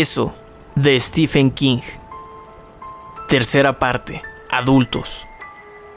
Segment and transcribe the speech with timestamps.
[0.00, 0.34] Eso,
[0.74, 1.82] de Stephen King.
[3.28, 4.22] Tercera parte.
[4.50, 5.28] Adultos.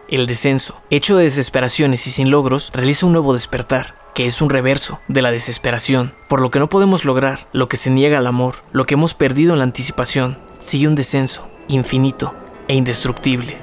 [0.09, 4.49] El descenso, hecho de desesperaciones y sin logros, realiza un nuevo despertar, que es un
[4.49, 8.27] reverso de la desesperación, por lo que no podemos lograr, lo que se niega al
[8.27, 12.35] amor, lo que hemos perdido en la anticipación, sigue un descenso, infinito
[12.67, 13.59] e indestructible.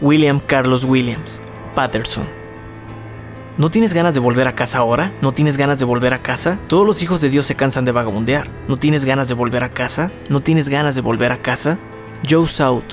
[0.00, 1.40] William Carlos Williams,
[1.76, 2.35] Patterson.
[3.58, 5.14] ¿No tienes ganas de volver a casa ahora?
[5.22, 6.58] ¿No tienes ganas de volver a casa?
[6.68, 8.50] Todos los hijos de Dios se cansan de vagabundear.
[8.68, 10.12] ¿No tienes ganas de volver a casa?
[10.28, 11.78] ¿No tienes ganas de volver a casa?
[12.28, 12.84] Joe South.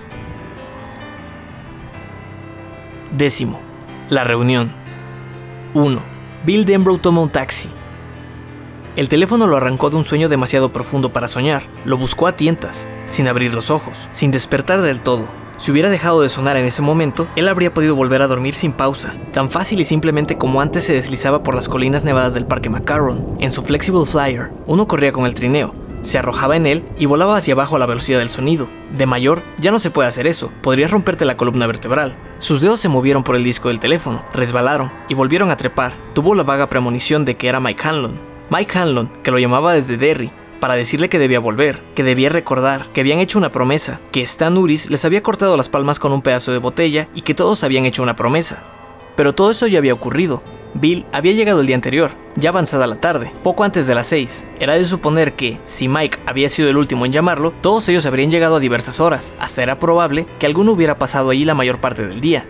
[3.12, 3.59] Décimo.
[4.09, 4.72] La reunión.
[5.73, 6.02] 1.
[6.45, 7.70] Bill Denbrough toma un taxi.
[8.95, 11.64] El teléfono lo arrancó de un sueño demasiado profundo para soñar.
[11.84, 15.27] Lo buscó a tientas, sin abrir los ojos, sin despertar del todo.
[15.64, 18.73] Si hubiera dejado de sonar en ese momento, él habría podido volver a dormir sin
[18.73, 22.70] pausa, tan fácil y simplemente como antes se deslizaba por las colinas nevadas del Parque
[22.70, 23.38] Macaron.
[23.39, 27.38] En su Flexible Flyer, uno corría con el trineo, se arrojaba en él y volaba
[27.38, 28.67] hacia abajo a la velocidad del sonido.
[28.97, 32.17] De mayor, ya no se puede hacer eso, podrías romperte la columna vertebral.
[32.39, 35.94] Sus dedos se movieron por el disco del teléfono, resbalaron y volvieron a trepar.
[36.14, 38.20] Tuvo la vaga premonición de que era Mike Hanlon.
[38.50, 40.30] Mike Hanlon, que lo llamaba desde Derry,
[40.64, 44.58] para decirle que debía volver, que debía recordar, que habían hecho una promesa, que Stan
[44.58, 47.83] Uris les había cortado las palmas con un pedazo de botella y que todos habían
[47.83, 48.64] hecho una promesa.
[49.17, 50.42] Pero todo eso ya había ocurrido.
[50.73, 54.47] Bill había llegado el día anterior, ya avanzada la tarde, poco antes de las 6.
[54.58, 58.31] Era de suponer que, si Mike había sido el último en llamarlo, todos ellos habrían
[58.31, 62.08] llegado a diversas horas, hasta era probable que alguno hubiera pasado allí la mayor parte
[62.08, 62.45] del día.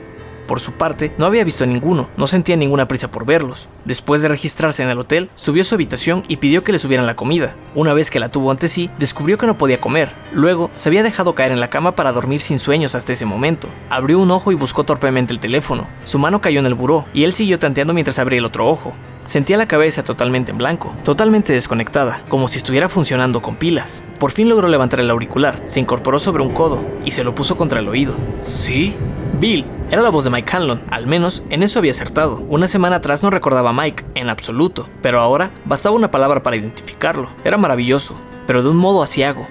[0.54, 3.68] Por su parte, no había visto a ninguno, no sentía ninguna prisa por verlos.
[3.86, 7.08] Después de registrarse en el hotel, subió a su habitación y pidió que le subieran
[7.08, 7.56] la comida.
[7.74, 10.14] Una vez que la tuvo ante sí, descubrió que no podía comer.
[10.32, 13.68] Luego, se había dejado caer en la cama para dormir sin sueños hasta ese momento.
[13.90, 15.88] Abrió un ojo y buscó torpemente el teléfono.
[16.04, 18.94] Su mano cayó en el buró y él siguió tanteando mientras abría el otro ojo.
[19.26, 24.04] Sentía la cabeza totalmente en blanco, totalmente desconectada, como si estuviera funcionando con pilas.
[24.20, 27.56] Por fin logró levantar el auricular, se incorporó sobre un codo y se lo puso
[27.56, 28.16] contra el oído.
[28.42, 28.96] ¿Sí?
[29.40, 32.44] Bill, era la voz de Mike Hanlon, al menos en eso había acertado.
[32.50, 36.58] Una semana atrás no recordaba a Mike, en absoluto, pero ahora bastaba una palabra para
[36.58, 37.34] identificarlo.
[37.46, 39.48] Era maravilloso, pero de un modo asiago.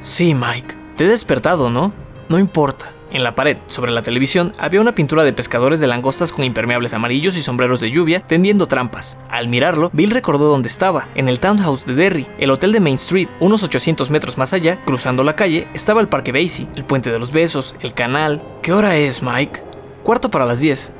[0.00, 1.92] Sí, Mike, te he despertado, ¿no?
[2.28, 2.92] No importa.
[3.12, 6.94] En la pared, sobre la televisión, había una pintura de pescadores de langostas con impermeables
[6.94, 9.18] amarillos y sombreros de lluvia tendiendo trampas.
[9.28, 12.94] Al mirarlo, Bill recordó dónde estaba, en el townhouse de Derry, el hotel de Main
[12.94, 17.10] Street, unos 800 metros más allá, cruzando la calle, estaba el Parque Basie, el Puente
[17.10, 18.42] de los Besos, el canal.
[18.62, 19.62] ¿Qué hora es, Mike?
[20.04, 20.92] Cuarto para las 10.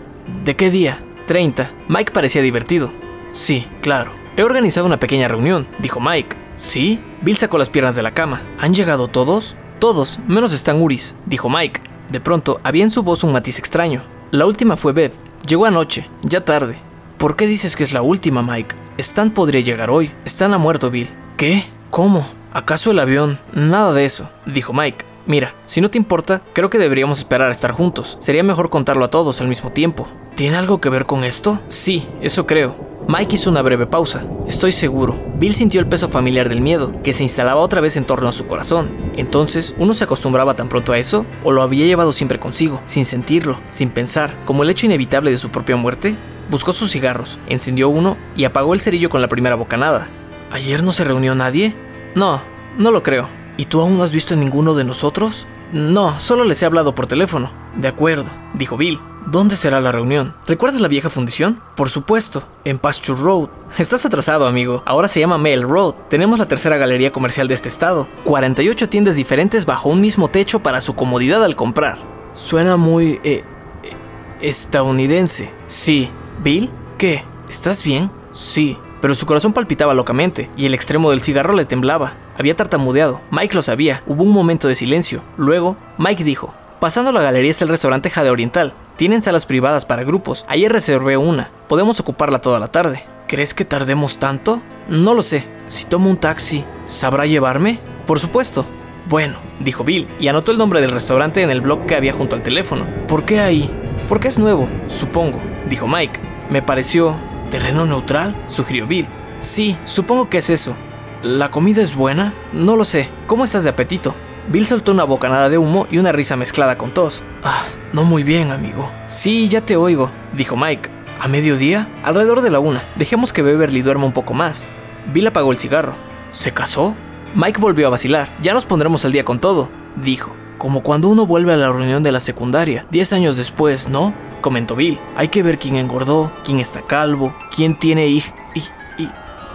[0.45, 1.03] ¿De qué día?
[1.27, 1.71] 30.
[1.89, 2.93] Mike parecía divertido.
[3.31, 4.13] Sí, claro.
[4.37, 6.37] He organizado una pequeña reunión, dijo Mike.
[6.57, 7.01] ¿Sí?
[7.23, 8.43] Bill sacó las piernas de la cama.
[8.59, 9.57] ¿Han llegado todos?
[9.79, 11.90] Todos, menos Stan Uris, dijo Mike.
[12.11, 14.03] De pronto, había en su voz un matiz extraño.
[14.31, 15.13] La última fue Beth.
[15.47, 16.79] Llegó anoche, ya tarde.
[17.19, 18.75] ¿Por qué dices que es la última, Mike?
[18.99, 20.11] Stan podría llegar hoy.
[20.25, 21.09] Stan ha muerto, Bill.
[21.37, 21.65] ¿Qué?
[21.91, 22.27] ¿Cómo?
[22.53, 23.39] ¿Acaso el avión?
[23.53, 25.05] Nada de eso, dijo Mike.
[25.27, 28.17] Mira, si no te importa, creo que deberíamos esperar a estar juntos.
[28.21, 30.09] Sería mejor contarlo a todos al mismo tiempo.
[30.35, 31.61] ¿Tiene algo que ver con esto?
[31.69, 32.90] Sí, eso creo.
[33.09, 34.25] Mike hizo una breve pausa.
[34.47, 35.19] Estoy seguro.
[35.39, 38.33] Bill sintió el peso familiar del miedo, que se instalaba otra vez en torno a
[38.33, 38.91] su corazón.
[39.17, 41.27] Entonces, ¿uno se acostumbraba tan pronto a eso?
[41.43, 45.39] ¿O lo había llevado siempre consigo, sin sentirlo, sin pensar, como el hecho inevitable de
[45.39, 46.17] su propia muerte?
[46.51, 50.09] Buscó sus cigarros, encendió uno y apagó el cerillo con la primera bocanada.
[50.51, 51.75] ¿Ayer no se reunió nadie?
[52.15, 52.43] No,
[52.77, 53.29] no lo creo.
[53.57, 55.47] ¿Y tú aún no has visto a ninguno de nosotros?
[55.73, 57.53] No, solo les he hablado por teléfono.
[57.77, 58.99] De acuerdo, dijo Bill.
[59.31, 60.35] ¿Dónde será la reunión?
[60.45, 61.63] ¿Recuerdas la vieja fundición?
[61.77, 63.49] Por supuesto, en Pasture Road.
[63.79, 64.83] Estás atrasado, amigo.
[64.85, 65.95] Ahora se llama Mail Road.
[66.09, 68.09] Tenemos la tercera galería comercial de este estado.
[68.25, 71.99] 48 tiendas diferentes bajo un mismo techo para su comodidad al comprar.
[72.35, 73.21] Suena muy...
[73.23, 73.45] Eh,
[73.85, 73.93] eh,
[74.41, 75.53] estadounidense.
[75.69, 76.11] Sí.
[76.43, 76.69] ¿Bill?
[76.99, 77.23] ¿Qué?
[77.49, 78.11] ¿Estás bien?
[78.33, 78.79] Sí.
[79.01, 82.15] Pero su corazón palpitaba locamente y el extremo del cigarro le temblaba.
[82.37, 83.21] Había tartamudeado.
[83.31, 84.03] Mike lo sabía.
[84.09, 85.23] Hubo un momento de silencio.
[85.37, 88.73] Luego, Mike dijo, Pasando la galería está el restaurante Jade Oriental.
[89.01, 90.45] Tienen salas privadas para grupos.
[90.47, 91.51] Ayer reservé una.
[91.71, 93.03] Podemos ocuparla toda la tarde.
[93.29, 94.61] ¿Crees que tardemos tanto?
[94.91, 95.47] No lo sé.
[95.69, 97.81] Si tomo un taxi, ¿sabrá llevarme?
[98.07, 98.67] Por supuesto.
[99.09, 102.37] Bueno, dijo Bill, y anotó el nombre del restaurante en el blog que había junto
[102.37, 102.87] al teléfono.
[103.09, 103.71] ¿Por qué ahí?
[104.07, 106.21] Porque es nuevo, supongo, dijo Mike.
[106.51, 107.19] Me pareció...
[107.51, 108.45] ¿Terreno neutral?
[108.49, 109.09] sugirió Bill.
[109.39, 110.77] Sí, supongo que es eso.
[111.23, 112.35] ¿La comida es buena?
[112.53, 113.09] No lo sé.
[113.27, 114.15] ¿Cómo estás de apetito?
[114.51, 117.23] Bill soltó una bocanada de humo y una risa mezclada con tos.
[117.45, 118.91] Ah, no muy bien, amigo.
[119.07, 120.91] Sí, ya te oigo, dijo Mike.
[121.21, 121.89] ¿A mediodía?
[122.03, 122.83] Alrededor de la una.
[122.97, 124.69] Dejemos que Beverly duerma un poco más.
[125.13, 125.95] Bill apagó el cigarro.
[126.31, 126.97] ¿Se casó?
[127.37, 128.35] Mike volvió a vacilar.
[128.43, 130.35] Ya nos pondremos al día con todo, dijo.
[130.59, 134.13] Como cuando uno vuelve a la reunión de la secundaria, diez años después, ¿no?
[134.41, 134.99] Comentó Bill.
[135.15, 138.09] Hay que ver quién engordó, quién está calvo, quién tiene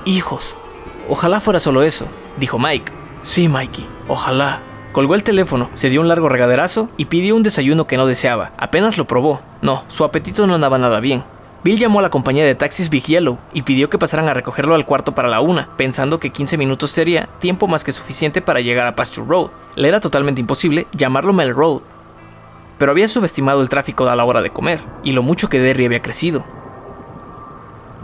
[0.06, 0.58] hijos.
[1.10, 2.08] Ojalá fuera solo eso.
[2.38, 2.94] dijo Mike.
[3.24, 4.62] Sí, Mikey, ojalá.
[4.96, 8.54] Colgó el teléfono, se dio un largo regaderazo y pidió un desayuno que no deseaba.
[8.56, 9.42] Apenas lo probó.
[9.62, 11.22] No, su apetito no andaba nada bien.
[11.66, 14.74] Bill llamó a la compañía de taxis Big Yellow y pidió que pasaran a recogerlo
[14.74, 18.62] al cuarto para la una, pensando que 15 minutos sería tiempo más que suficiente para
[18.62, 19.50] llegar a Pasture Road.
[19.76, 21.82] Le era totalmente imposible llamarlo Mel Road.
[22.78, 25.88] Pero había subestimado el tráfico a la hora de comer y lo mucho que Derry
[25.88, 26.46] había crecido.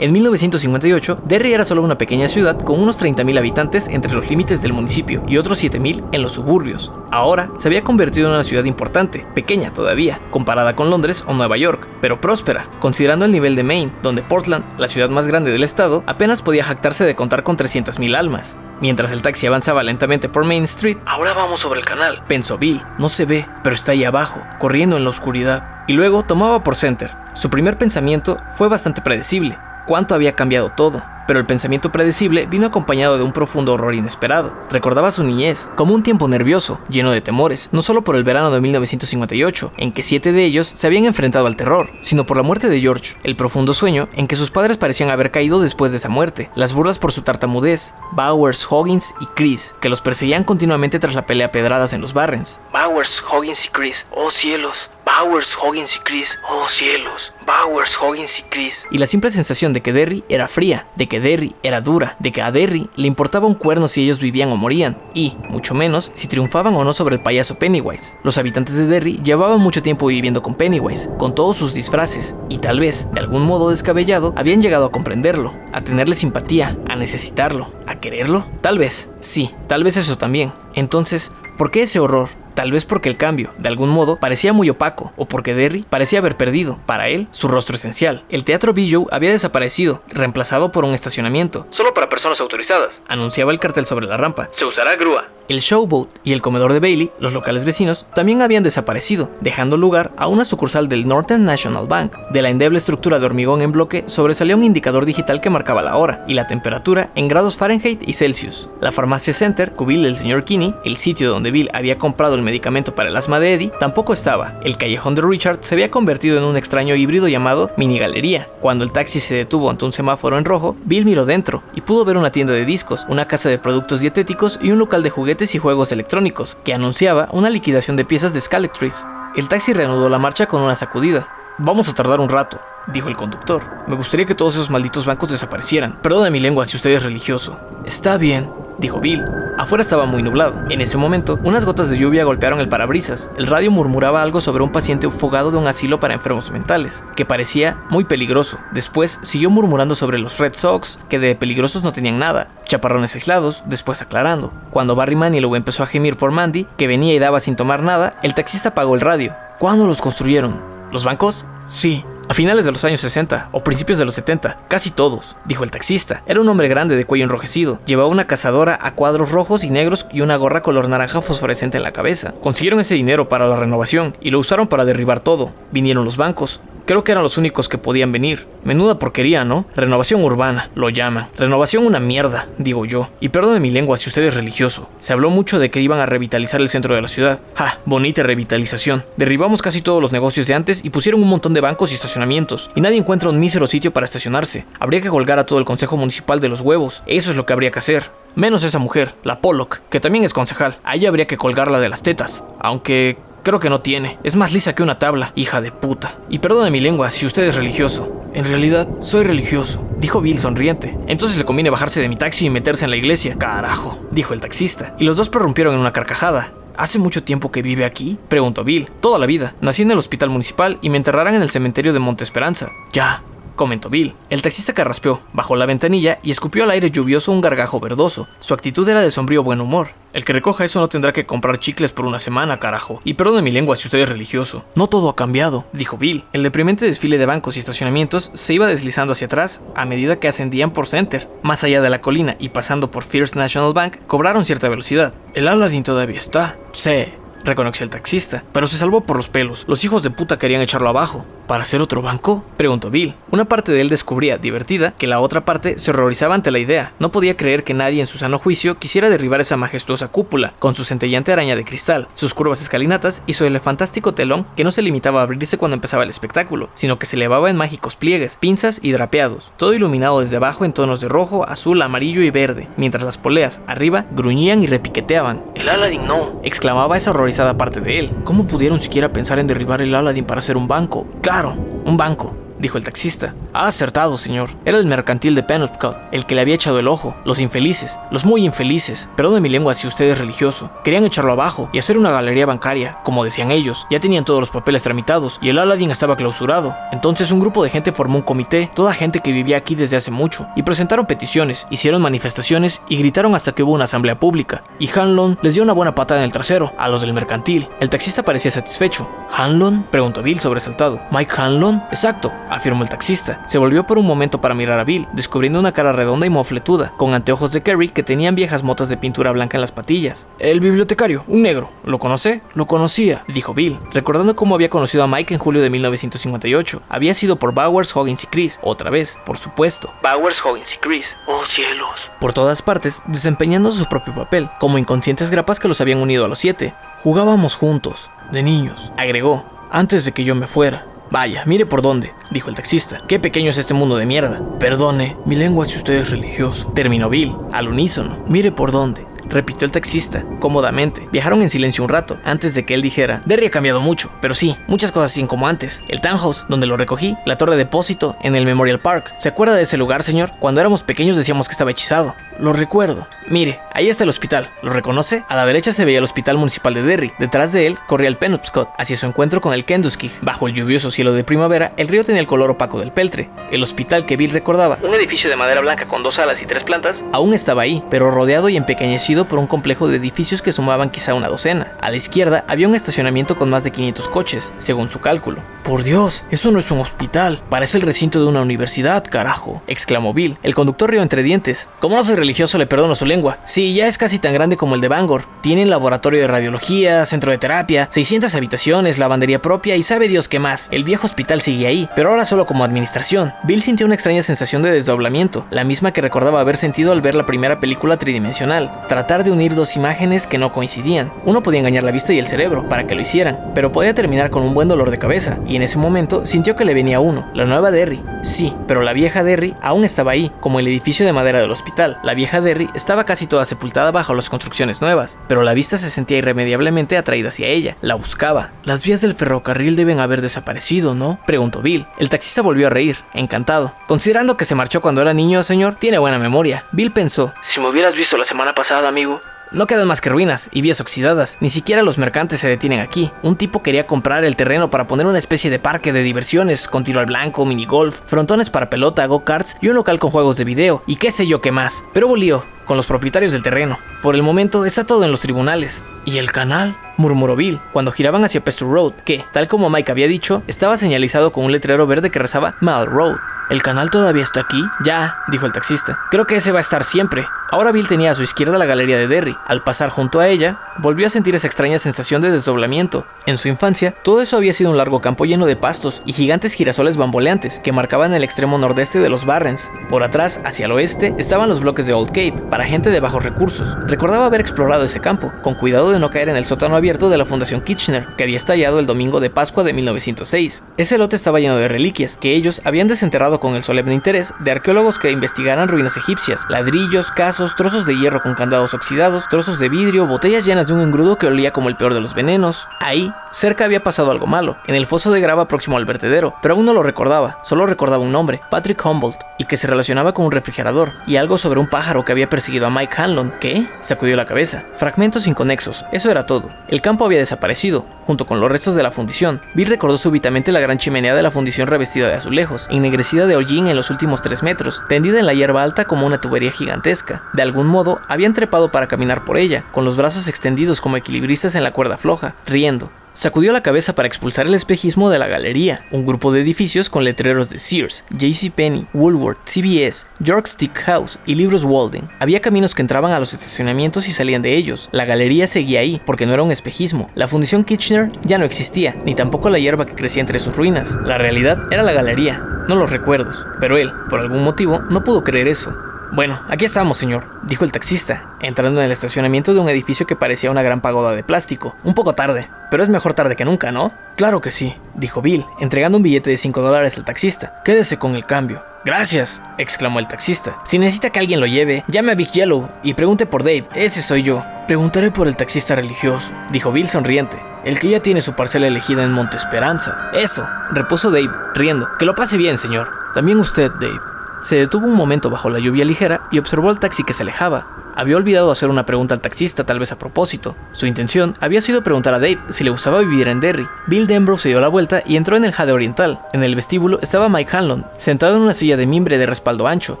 [0.00, 4.62] En 1958, Derry era solo una pequeña ciudad con unos 30.000 habitantes entre los límites
[4.62, 6.90] del municipio y otros 7.000 en los suburbios.
[7.12, 11.58] Ahora se había convertido en una ciudad importante, pequeña todavía, comparada con Londres o Nueva
[11.58, 15.62] York, pero próspera, considerando el nivel de Maine, donde Portland, la ciudad más grande del
[15.62, 18.56] estado, apenas podía jactarse de contar con 300.000 almas.
[18.80, 22.80] Mientras el taxi avanzaba lentamente por Main Street, ahora vamos sobre el canal, pensó Bill.
[22.98, 25.84] No se ve, pero está ahí abajo, corriendo en la oscuridad.
[25.88, 27.14] Y luego tomaba por Center.
[27.34, 29.58] Su primer pensamiento fue bastante predecible
[29.90, 34.52] cuánto había cambiado todo pero el pensamiento predecible vino acompañado de un profundo horror inesperado.
[34.68, 38.50] Recordaba su niñez, como un tiempo nervioso, lleno de temores, no solo por el verano
[38.50, 42.42] de 1958, en que siete de ellos se habían enfrentado al terror, sino por la
[42.42, 45.98] muerte de George, el profundo sueño en que sus padres parecían haber caído después de
[45.98, 50.98] esa muerte, las burlas por su tartamudez, Bowers, Hoggins y Chris, que los perseguían continuamente
[50.98, 52.60] tras la pelea pedradas en los Barrens.
[52.72, 58.42] Bowers, Hoggins y Chris, oh cielos, Bowers, Hoggins y Chris, oh cielos, Bowers, Hoggins y
[58.44, 58.84] Chris.
[58.92, 62.30] Y la simple sensación de que Derry era fría, de que Derry era dura, de
[62.30, 66.12] que a Derry le importaba un cuerno si ellos vivían o morían, y, mucho menos,
[66.14, 68.18] si triunfaban o no sobre el payaso Pennywise.
[68.22, 72.58] Los habitantes de Derry llevaban mucho tiempo viviendo con Pennywise, con todos sus disfraces, y
[72.58, 77.72] tal vez, de algún modo descabellado, habían llegado a comprenderlo, a tenerle simpatía, a necesitarlo,
[77.86, 78.46] a quererlo.
[78.60, 80.52] Tal vez, sí, tal vez eso también.
[80.74, 82.39] Entonces, ¿por qué ese horror?
[82.60, 86.18] Tal vez porque el cambio, de algún modo, parecía muy opaco, o porque Derry parecía
[86.18, 88.22] haber perdido, para él, su rostro esencial.
[88.28, 91.66] El teatro Bijou había desaparecido, reemplazado por un estacionamiento.
[91.70, 94.50] Solo para personas autorizadas, anunciaba el cartel sobre la rampa.
[94.52, 95.24] Se usará grúa.
[95.50, 100.12] El Showboat y el comedor de Bailey, los locales vecinos, también habían desaparecido, dejando lugar
[100.16, 102.12] a una sucursal del Northern National Bank.
[102.30, 105.96] De la endeble estructura de hormigón en bloque sobresalía un indicador digital que marcaba la
[105.96, 108.68] hora y la temperatura en grados Fahrenheit y Celsius.
[108.80, 112.94] La farmacia Center, cubil del señor Kinney, el sitio donde Bill había comprado el medicamento
[112.94, 114.60] para el asma de Eddie, tampoco estaba.
[114.62, 118.48] El callejón de Richard se había convertido en un extraño híbrido llamado mini galería.
[118.60, 122.04] Cuando el taxi se detuvo ante un semáforo en rojo, Bill miró dentro y pudo
[122.04, 125.39] ver una tienda de discos, una casa de productos dietéticos y un local de juguetes
[125.40, 129.06] y juegos electrónicos, que anunciaba una liquidación de piezas de Scalectris.
[129.36, 131.28] El taxi reanudó la marcha con una sacudida.
[131.58, 133.62] Vamos a tardar un rato, dijo el conductor.
[133.86, 135.98] Me gustaría que todos esos malditos bancos desaparecieran.
[136.02, 137.58] Perdone mi lengua si usted es religioso.
[137.84, 139.24] Está bien, dijo Bill.
[139.58, 140.58] Afuera estaba muy nublado.
[140.70, 143.30] En ese momento, unas gotas de lluvia golpearon el parabrisas.
[143.36, 147.26] El radio murmuraba algo sobre un paciente fugado de un asilo para enfermos mentales, que
[147.26, 148.58] parecía muy peligroso.
[148.72, 152.48] Después siguió murmurando sobre los Red Sox, que de peligrosos no tenían nada.
[152.64, 154.52] Chaparrones aislados, después aclarando.
[154.70, 158.18] Cuando Barry Manilow empezó a gemir por Mandy, que venía y daba sin tomar nada,
[158.22, 159.34] el taxista apagó el radio.
[159.58, 160.58] ¿Cuándo los construyeron?
[160.90, 161.44] ¿Los bancos?
[161.66, 165.64] Sí, a finales de los años 60 o principios de los 70, casi todos, dijo
[165.64, 166.22] el taxista.
[166.26, 167.80] Era un hombre grande de cuello enrojecido.
[167.86, 171.82] Llevaba una cazadora a cuadros rojos y negros y una gorra color naranja fosforescente en
[171.82, 172.34] la cabeza.
[172.40, 175.50] Consiguieron ese dinero para la renovación y lo usaron para derribar todo.
[175.72, 178.48] Vinieron los bancos, Creo que eran los únicos que podían venir.
[178.64, 179.64] Menuda porquería, ¿no?
[179.76, 181.28] Renovación urbana, lo llaman.
[181.38, 183.10] Renovación una mierda, digo yo.
[183.20, 184.88] Y perdone mi lengua si usted es religioso.
[184.98, 187.40] Se habló mucho de que iban a revitalizar el centro de la ciudad.
[187.54, 187.78] ¡Ja!
[187.84, 189.04] Bonita revitalización.
[189.16, 192.72] Derribamos casi todos los negocios de antes y pusieron un montón de bancos y estacionamientos.
[192.74, 194.64] Y nadie encuentra un mísero sitio para estacionarse.
[194.80, 197.04] Habría que colgar a todo el consejo municipal de los huevos.
[197.06, 198.10] Eso es lo que habría que hacer.
[198.34, 200.78] Menos esa mujer, la Pollock, que también es concejal.
[200.82, 202.44] A ella habría que colgarla de las tetas.
[202.60, 204.18] Aunque Creo que no tiene.
[204.22, 206.14] Es más lisa que una tabla, hija de puta.
[206.28, 208.20] Y perdone mi lengua si usted es religioso.
[208.34, 210.96] En realidad, soy religioso, dijo Bill sonriente.
[211.08, 213.36] Entonces le conviene bajarse de mi taxi y meterse en la iglesia.
[213.38, 214.94] Carajo, dijo el taxista.
[214.98, 216.52] Y los dos prorrumpieron en una carcajada.
[216.76, 218.18] ¿Hace mucho tiempo que vive aquí?
[218.28, 218.90] Preguntó Bill.
[219.00, 219.54] Toda la vida.
[219.60, 222.70] Nací en el hospital municipal y me enterrarán en el cementerio de Monte Esperanza.
[222.92, 223.22] Ya,
[223.60, 224.14] comentó Bill.
[224.30, 228.26] El taxista carraspeó, bajó la ventanilla y escupió al aire lluvioso un gargajo verdoso.
[228.38, 229.88] Su actitud era de sombrío buen humor.
[230.14, 233.02] El que recoja eso no tendrá que comprar chicles por una semana, carajo.
[233.04, 234.64] Y perdone mi lengua si usted es religioso.
[234.74, 236.24] No todo ha cambiado, dijo Bill.
[236.32, 240.28] El deprimente desfile de bancos y estacionamientos se iba deslizando hacia atrás a medida que
[240.28, 241.28] ascendían por Center.
[241.42, 245.12] Más allá de la colina y pasando por First National Bank, cobraron cierta velocidad.
[245.34, 246.56] El Aladdin todavía está.
[246.72, 247.12] Sí,
[247.44, 249.64] reconoció el taxista, pero se salvó por los pelos.
[249.68, 251.26] Los hijos de puta querían echarlo abajo.
[251.50, 252.44] ¿Para hacer otro banco?
[252.56, 253.16] Preguntó Bill.
[253.32, 256.92] Una parte de él descubría, divertida, que la otra parte se horrorizaba ante la idea.
[257.00, 260.76] No podía creer que nadie en su sano juicio quisiera derribar esa majestuosa cúpula, con
[260.76, 264.80] su centellante araña de cristal, sus curvas escalinatas y su fantástico telón que no se
[264.80, 268.78] limitaba a abrirse cuando empezaba el espectáculo, sino que se elevaba en mágicos pliegues, pinzas
[268.80, 273.02] y drapeados, todo iluminado desde abajo en tonos de rojo, azul, amarillo y verde, mientras
[273.02, 275.42] las poleas, arriba, gruñían y repiqueteaban.
[275.56, 278.12] El Aladdin no, exclamaba esa horrorizada parte de él.
[278.22, 281.08] ¿Cómo pudieron siquiera pensar en derribar el Aladdin para hacer un banco?
[281.22, 283.34] Claro, un banco dijo el taxista.
[283.52, 284.50] Ha acertado, señor.
[284.64, 287.16] Era el mercantil de Penobscot, el que le había echado el ojo.
[287.24, 289.08] Los infelices, los muy infelices.
[289.16, 290.70] Perdone mi lengua si usted es religioso.
[290.84, 293.86] Querían echarlo abajo y hacer una galería bancaria, como decían ellos.
[293.90, 296.76] Ya tenían todos los papeles tramitados y el Aladdin estaba clausurado.
[296.92, 300.10] Entonces un grupo de gente formó un comité, toda gente que vivía aquí desde hace
[300.10, 304.62] mucho, y presentaron peticiones, hicieron manifestaciones y gritaron hasta que hubo una asamblea pública.
[304.78, 307.68] Y Hanlon les dio una buena patada en el trasero a los del mercantil.
[307.80, 309.08] El taxista parecía satisfecho.
[309.32, 309.86] ¿Hanlon?
[309.90, 311.00] preguntó Bill sobresaltado.
[311.10, 311.82] ¿Mike Hanlon?
[311.90, 313.42] Exacto afirmó el taxista.
[313.46, 316.92] Se volvió por un momento para mirar a Bill, descubriendo una cara redonda y mofletuda,
[316.96, 320.26] con anteojos de Kerry que tenían viejas motas de pintura blanca en las patillas.
[320.38, 321.70] El bibliotecario, un negro.
[321.84, 322.42] ¿Lo conoce?
[322.54, 326.82] Lo conocía, dijo Bill, recordando cómo había conocido a Mike en julio de 1958.
[326.88, 329.92] Había sido por Bowers, Hoggins y Chris, otra vez, por supuesto.
[330.02, 331.16] Bowers, Hoggins y Chris.
[331.26, 331.96] Oh cielos.
[332.20, 336.28] Por todas partes, desempeñando su propio papel, como inconscientes grapas que los habían unido a
[336.28, 336.74] los siete.
[337.02, 340.86] Jugábamos juntos, de niños, agregó, antes de que yo me fuera.
[341.10, 343.02] Vaya, mire por dónde, dijo el taxista.
[343.08, 344.40] Qué pequeño es este mundo de mierda.
[344.60, 346.70] Perdone, mi lengua si usted es religioso.
[346.72, 348.24] Terminó Bill, al unísono.
[348.28, 351.08] Mire por dónde repitió el taxista, cómodamente.
[351.10, 354.34] Viajaron en silencio un rato, antes de que él dijera, Derry ha cambiado mucho, pero
[354.34, 355.82] sí, muchas cosas sin como antes.
[355.88, 359.14] El townhouse, donde lo recogí, la torre de depósito, en el Memorial Park.
[359.18, 360.32] ¿Se acuerda de ese lugar, señor?
[360.40, 362.14] Cuando éramos pequeños decíamos que estaba hechizado.
[362.40, 363.06] Lo recuerdo.
[363.26, 364.50] Mire, ahí está el hospital.
[364.62, 365.24] ¿Lo reconoce?
[365.28, 367.12] A la derecha se veía el hospital municipal de Derry.
[367.18, 370.10] Detrás de él corría el Penobscot, hacia su encuentro con el Kenduskig.
[370.22, 373.28] Bajo el lluvioso cielo de primavera, el río tenía el color opaco del peltre.
[373.50, 376.64] El hospital que Bill recordaba, un edificio de madera blanca con dos alas y tres
[376.64, 380.88] plantas, aún estaba ahí, pero rodeado y empequeñecido por un complejo de edificios que sumaban
[380.88, 381.74] quizá una docena.
[381.82, 385.42] A la izquierda había un estacionamiento con más de 500 coches, según su cálculo.
[385.62, 390.14] Por Dios, eso no es un hospital, parece el recinto de una universidad, carajo, exclamó
[390.14, 390.38] Bill.
[390.42, 391.68] El conductor rió entre dientes.
[391.80, 393.38] Como no soy religioso, le perdono su lengua.
[393.42, 395.24] Sí, ya es casi tan grande como el de Bangor.
[395.40, 400.38] Tiene laboratorio de radiología, centro de terapia, 600 habitaciones, lavandería propia y sabe Dios qué
[400.38, 400.68] más.
[400.70, 403.32] El viejo hospital sigue ahí, pero ahora solo como administración.
[403.42, 407.16] Bill sintió una extraña sensación de desdoblamiento, la misma que recordaba haber sentido al ver
[407.16, 408.86] la primera película tridimensional.
[408.86, 411.12] Tratar de unir dos imágenes que no coincidían.
[411.24, 414.30] Uno podía engañar la vista y el cerebro para que lo hicieran, pero podía terminar
[414.30, 417.28] con un buen dolor de cabeza, y en ese momento sintió que le venía uno,
[417.34, 418.00] la nueva Derry.
[418.22, 421.98] Sí, pero la vieja Derry aún estaba ahí, como el edificio de madera del hospital.
[422.20, 426.18] Vieja Derry estaba casi toda sepultada bajo las construcciones nuevas, pero la vista se sentía
[426.18, 427.78] irremediablemente atraída hacia ella.
[427.80, 428.50] La buscaba.
[428.62, 431.18] Las vías del ferrocarril deben haber desaparecido, ¿no?
[431.26, 431.86] preguntó Bill.
[431.98, 433.74] El taxista volvió a reír, encantado.
[433.88, 436.66] Considerando que se marchó cuando era niño, señor, tiene buena memoria.
[436.72, 440.48] Bill pensó, si me hubieras visto la semana pasada, amigo, no quedan más que ruinas
[440.52, 441.38] y vías oxidadas.
[441.40, 443.10] Ni siquiera los mercantes se detienen aquí.
[443.22, 446.84] Un tipo quería comprar el terreno para poner una especie de parque de diversiones con
[446.84, 450.82] tiro al blanco, minigolf, frontones para pelota, go-karts y un local con juegos de video
[450.86, 451.84] y qué sé yo qué más.
[451.92, 453.78] Pero volvió con los propietarios del terreno.
[454.02, 455.84] Por el momento está todo en los tribunales.
[456.04, 456.76] ¿Y el canal?
[456.96, 461.32] murmuró Bill cuando giraban hacia Pestle Road, que, tal como Mike había dicho, estaba señalizado
[461.32, 463.16] con un letrero verde que rezaba Mal Road.
[463.50, 464.62] ¿El canal todavía está aquí?
[464.84, 465.98] Ya, dijo el taxista.
[466.12, 467.26] Creo que ese va a estar siempre.
[467.50, 469.36] Ahora Bill tenía a su izquierda la galería de Derry.
[469.44, 473.06] Al pasar junto a ella, volvió a sentir esa extraña sensación de desdoblamiento.
[473.26, 476.54] En su infancia, todo eso había sido un largo campo lleno de pastos y gigantes
[476.54, 479.72] girasoles bamboleantes que marcaban el extremo nordeste de los Barrens.
[479.88, 483.24] Por atrás, hacia el oeste, estaban los bloques de Old Cape, para gente de bajos
[483.24, 483.76] recursos.
[483.84, 487.18] Recordaba haber explorado ese campo, con cuidado de no caer en el sótano abierto de
[487.18, 490.62] la Fundación Kitchener, que había estallado el domingo de Pascua de 1906.
[490.76, 494.52] Ese lote estaba lleno de reliquias, que ellos habían desenterrado con el solemne interés de
[494.52, 499.68] arqueólogos que investigaran ruinas egipcias, ladrillos, casos, trozos de hierro con candados oxidados, trozos de
[499.68, 502.68] vidrio, botellas llenas de un engrudo que olía como el peor de los venenos.
[502.78, 506.54] Ahí, cerca había pasado algo malo, en el foso de grava próximo al vertedero, pero
[506.54, 510.26] aún no lo recordaba, solo recordaba un nombre, Patrick Humboldt, y que se relacionaba con
[510.26, 513.32] un refrigerador, y algo sobre un pájaro que había perseguido a Mike Hanlon.
[513.40, 513.68] ¿Qué?
[513.80, 514.64] Sacudió la cabeza.
[514.76, 516.50] Fragmentos inconexos, eso era todo.
[516.68, 519.40] El campo había desaparecido, junto con los restos de la fundición.
[519.54, 523.68] Bill recordó súbitamente la gran chimenea de la fundición revestida de azulejos, ennegrecida de hollín
[523.68, 527.22] en los últimos tres metros, tendida en la hierba alta como una tubería gigantesca.
[527.32, 531.54] De algún modo, habían trepado para caminar por ella, con los brazos extendidos como equilibristas
[531.54, 532.90] en la cuerda floja, riendo,
[533.20, 537.04] Sacudió la cabeza para expulsar el espejismo de la galería, un grupo de edificios con
[537.04, 542.08] letreros de Sears, JCPenney, Woolworth, CBS, York Stick House y libros Walden.
[542.18, 544.88] Había caminos que entraban a los estacionamientos y salían de ellos.
[544.90, 547.10] La galería seguía ahí, porque no era un espejismo.
[547.14, 550.96] La fundición Kitchener ya no existía, ni tampoco la hierba que crecía entre sus ruinas.
[551.04, 553.46] La realidad era la galería, no los recuerdos.
[553.60, 555.76] Pero él, por algún motivo, no pudo creer eso.
[556.12, 560.16] Bueno, aquí estamos, señor, dijo el taxista, entrando en el estacionamiento de un edificio que
[560.16, 561.76] parecía una gran pagoda de plástico.
[561.84, 563.92] Un poco tarde, pero es mejor tarde que nunca, ¿no?
[564.16, 567.62] Claro que sí, dijo Bill, entregando un billete de 5 dólares al taxista.
[567.64, 568.64] Quédese con el cambio.
[568.84, 570.58] Gracias, exclamó el taxista.
[570.64, 574.02] Si necesita que alguien lo lleve, llame a Big Yellow y pregunte por Dave, ese
[574.02, 574.44] soy yo.
[574.66, 579.04] Preguntaré por el taxista religioso, dijo Bill sonriente, el que ya tiene su parcela elegida
[579.04, 580.10] en Monte Esperanza.
[580.12, 581.88] Eso, repuso Dave, riendo.
[581.98, 582.90] Que lo pase bien, señor.
[583.14, 584.00] También usted, Dave.
[584.40, 587.66] Se detuvo un momento bajo la lluvia ligera y observó al taxi que se alejaba.
[587.94, 590.56] Había olvidado hacer una pregunta al taxista, tal vez a propósito.
[590.72, 593.66] Su intención había sido preguntar a Dave si le gustaba vivir en Derry.
[593.88, 596.20] Bill Denbrough se dio la vuelta y entró en el Jade Oriental.
[596.32, 600.00] En el vestíbulo estaba Mike Hanlon, sentado en una silla de mimbre de respaldo ancho.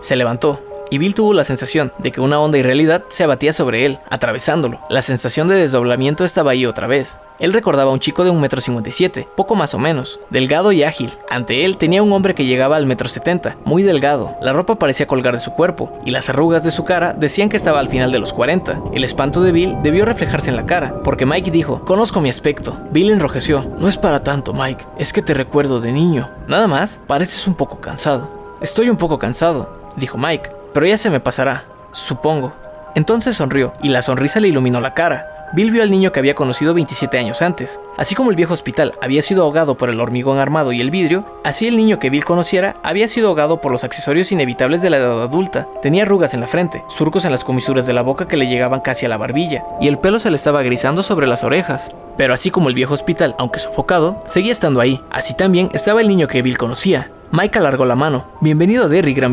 [0.00, 3.86] Se levantó, y Bill tuvo la sensación de que una onda irrealidad se abatía sobre
[3.86, 4.80] él, atravesándolo.
[4.88, 7.20] La sensación de desdoblamiento estaba ahí otra vez.
[7.38, 11.12] Él recordaba a un chico de 1,57 m, poco más o menos, delgado y ágil.
[11.28, 14.34] Ante él tenía un hombre que llegaba al metro 70, muy delgado.
[14.40, 17.58] La ropa parecía colgar de su cuerpo, y las arrugas de su cara decían que
[17.58, 18.80] estaba al final de los 40.
[18.94, 22.78] El espanto de Bill debió reflejarse en la cara, porque Mike dijo, conozco mi aspecto.
[22.90, 26.30] Bill enrojeció, no es para tanto, Mike, es que te recuerdo de niño.
[26.48, 28.56] Nada más, pareces un poco cansado.
[28.62, 32.52] Estoy un poco cansado, dijo Mike, pero ya se me pasará, supongo.
[32.94, 35.48] Entonces sonrió, y la sonrisa le iluminó la cara.
[35.54, 37.80] Bill vio al niño que había conocido 27 años antes.
[37.96, 41.24] Así como el viejo hospital había sido ahogado por el hormigón armado y el vidrio,
[41.44, 44.98] así el niño que Bill conociera había sido ahogado por los accesorios inevitables de la
[44.98, 45.66] edad adulta.
[45.80, 48.80] Tenía arrugas en la frente, surcos en las comisuras de la boca que le llegaban
[48.80, 51.90] casi a la barbilla, y el pelo se le estaba grisando sobre las orejas.
[52.18, 55.00] Pero así como el viejo hospital, aunque sofocado, seguía estando ahí.
[55.10, 57.10] Así también estaba el niño que Bill conocía.
[57.32, 58.26] Mike alargó la mano.
[58.42, 59.32] Bienvenido a Derry, Gran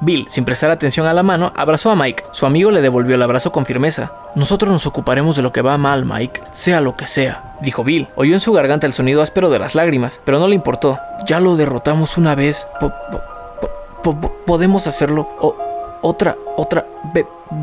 [0.00, 0.26] Bill.
[0.28, 2.24] Sin prestar atención a la mano, abrazó a Mike.
[2.32, 4.12] Su amigo le devolvió el abrazo con firmeza.
[4.34, 8.08] Nosotros nos ocuparemos de lo que va mal, Mike, sea lo que sea, dijo Bill.
[8.16, 10.98] Oyó en su garganta el sonido áspero de las lágrimas, pero no le importó.
[11.26, 12.68] Ya lo derrotamos una vez.
[14.46, 15.28] podemos hacerlo
[16.04, 16.86] otra, otra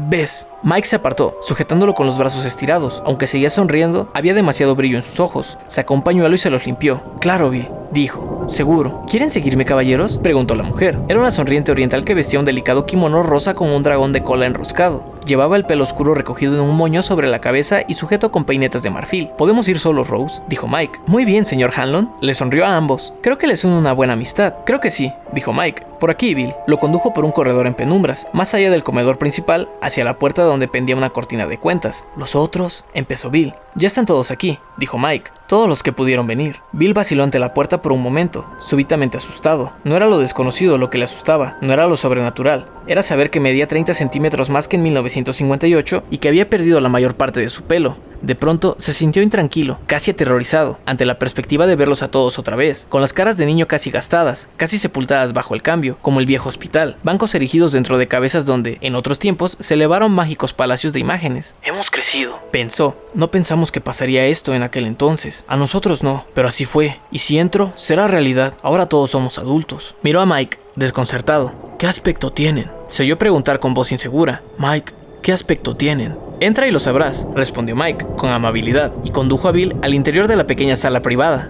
[0.10, 0.48] vez.
[0.64, 3.02] Mike se apartó, sujetándolo con los brazos estirados.
[3.06, 5.58] Aunque seguía sonriendo, había demasiado brillo en sus ojos.
[5.68, 7.02] Sacó un pañuelo y se los limpió.
[7.20, 8.42] Claro, Bill, dijo.
[8.48, 9.04] ¿Seguro?
[9.08, 10.18] ¿Quieren seguirme, caballeros?
[10.18, 10.98] preguntó la mujer.
[11.08, 14.48] Era una sonriente oriental que vestía un delicado kimono rosa con un dragón de cola
[14.48, 15.06] enroscado.
[15.26, 18.82] Llevaba el pelo oscuro recogido en un moño sobre la cabeza y sujeto con peinetas
[18.82, 19.30] de marfil.
[19.38, 20.42] ¿Podemos ir solos, Rose?
[20.48, 21.00] dijo Mike.
[21.06, 22.12] Muy bien, señor Hanlon.
[22.22, 23.14] Le sonrió a ambos.
[23.22, 24.56] Creo que les une una buena amistad.
[24.66, 25.91] Creo que sí, dijo Mike.
[26.02, 26.56] Por aquí, Bill.
[26.66, 30.42] Lo condujo por un corredor en penumbras, más allá del comedor principal, hacia la puerta
[30.42, 32.06] donde pendía una cortina de cuentas.
[32.18, 33.54] Los otros, empezó Bill.
[33.76, 36.60] Ya están todos aquí, dijo Mike, todos los que pudieron venir.
[36.72, 39.74] Bill vaciló ante la puerta por un momento, súbitamente asustado.
[39.84, 43.40] No era lo desconocido lo que le asustaba, no era lo sobrenatural, era saber que
[43.40, 47.50] medía 30 centímetros más que en 1958 y que había perdido la mayor parte de
[47.50, 47.96] su pelo.
[48.22, 52.56] De pronto se sintió intranquilo, casi aterrorizado, ante la perspectiva de verlos a todos otra
[52.56, 56.26] vez, con las caras de niño casi gastadas, casi sepultadas bajo el cambio, como el
[56.26, 60.94] viejo hospital, bancos erigidos dentro de cabezas donde, en otros tiempos, se elevaron mágicos palacios
[60.94, 61.56] de imágenes.
[61.64, 62.40] Hemos crecido.
[62.52, 67.00] Pensó, no pensamos que pasaría esto en aquel entonces, a nosotros no, pero así fue,
[67.12, 69.96] y si entro, será realidad, ahora todos somos adultos.
[70.04, 71.54] Miró a Mike, desconcertado.
[71.78, 72.70] ¿Qué aspecto tienen?
[72.88, 74.44] Se oyó preguntar con voz insegura.
[74.58, 76.16] Mike, ¿qué aspecto tienen?
[76.40, 80.36] Entra y lo sabrás, respondió Mike, con amabilidad, y condujo a Bill al interior de
[80.36, 81.50] la pequeña sala privada.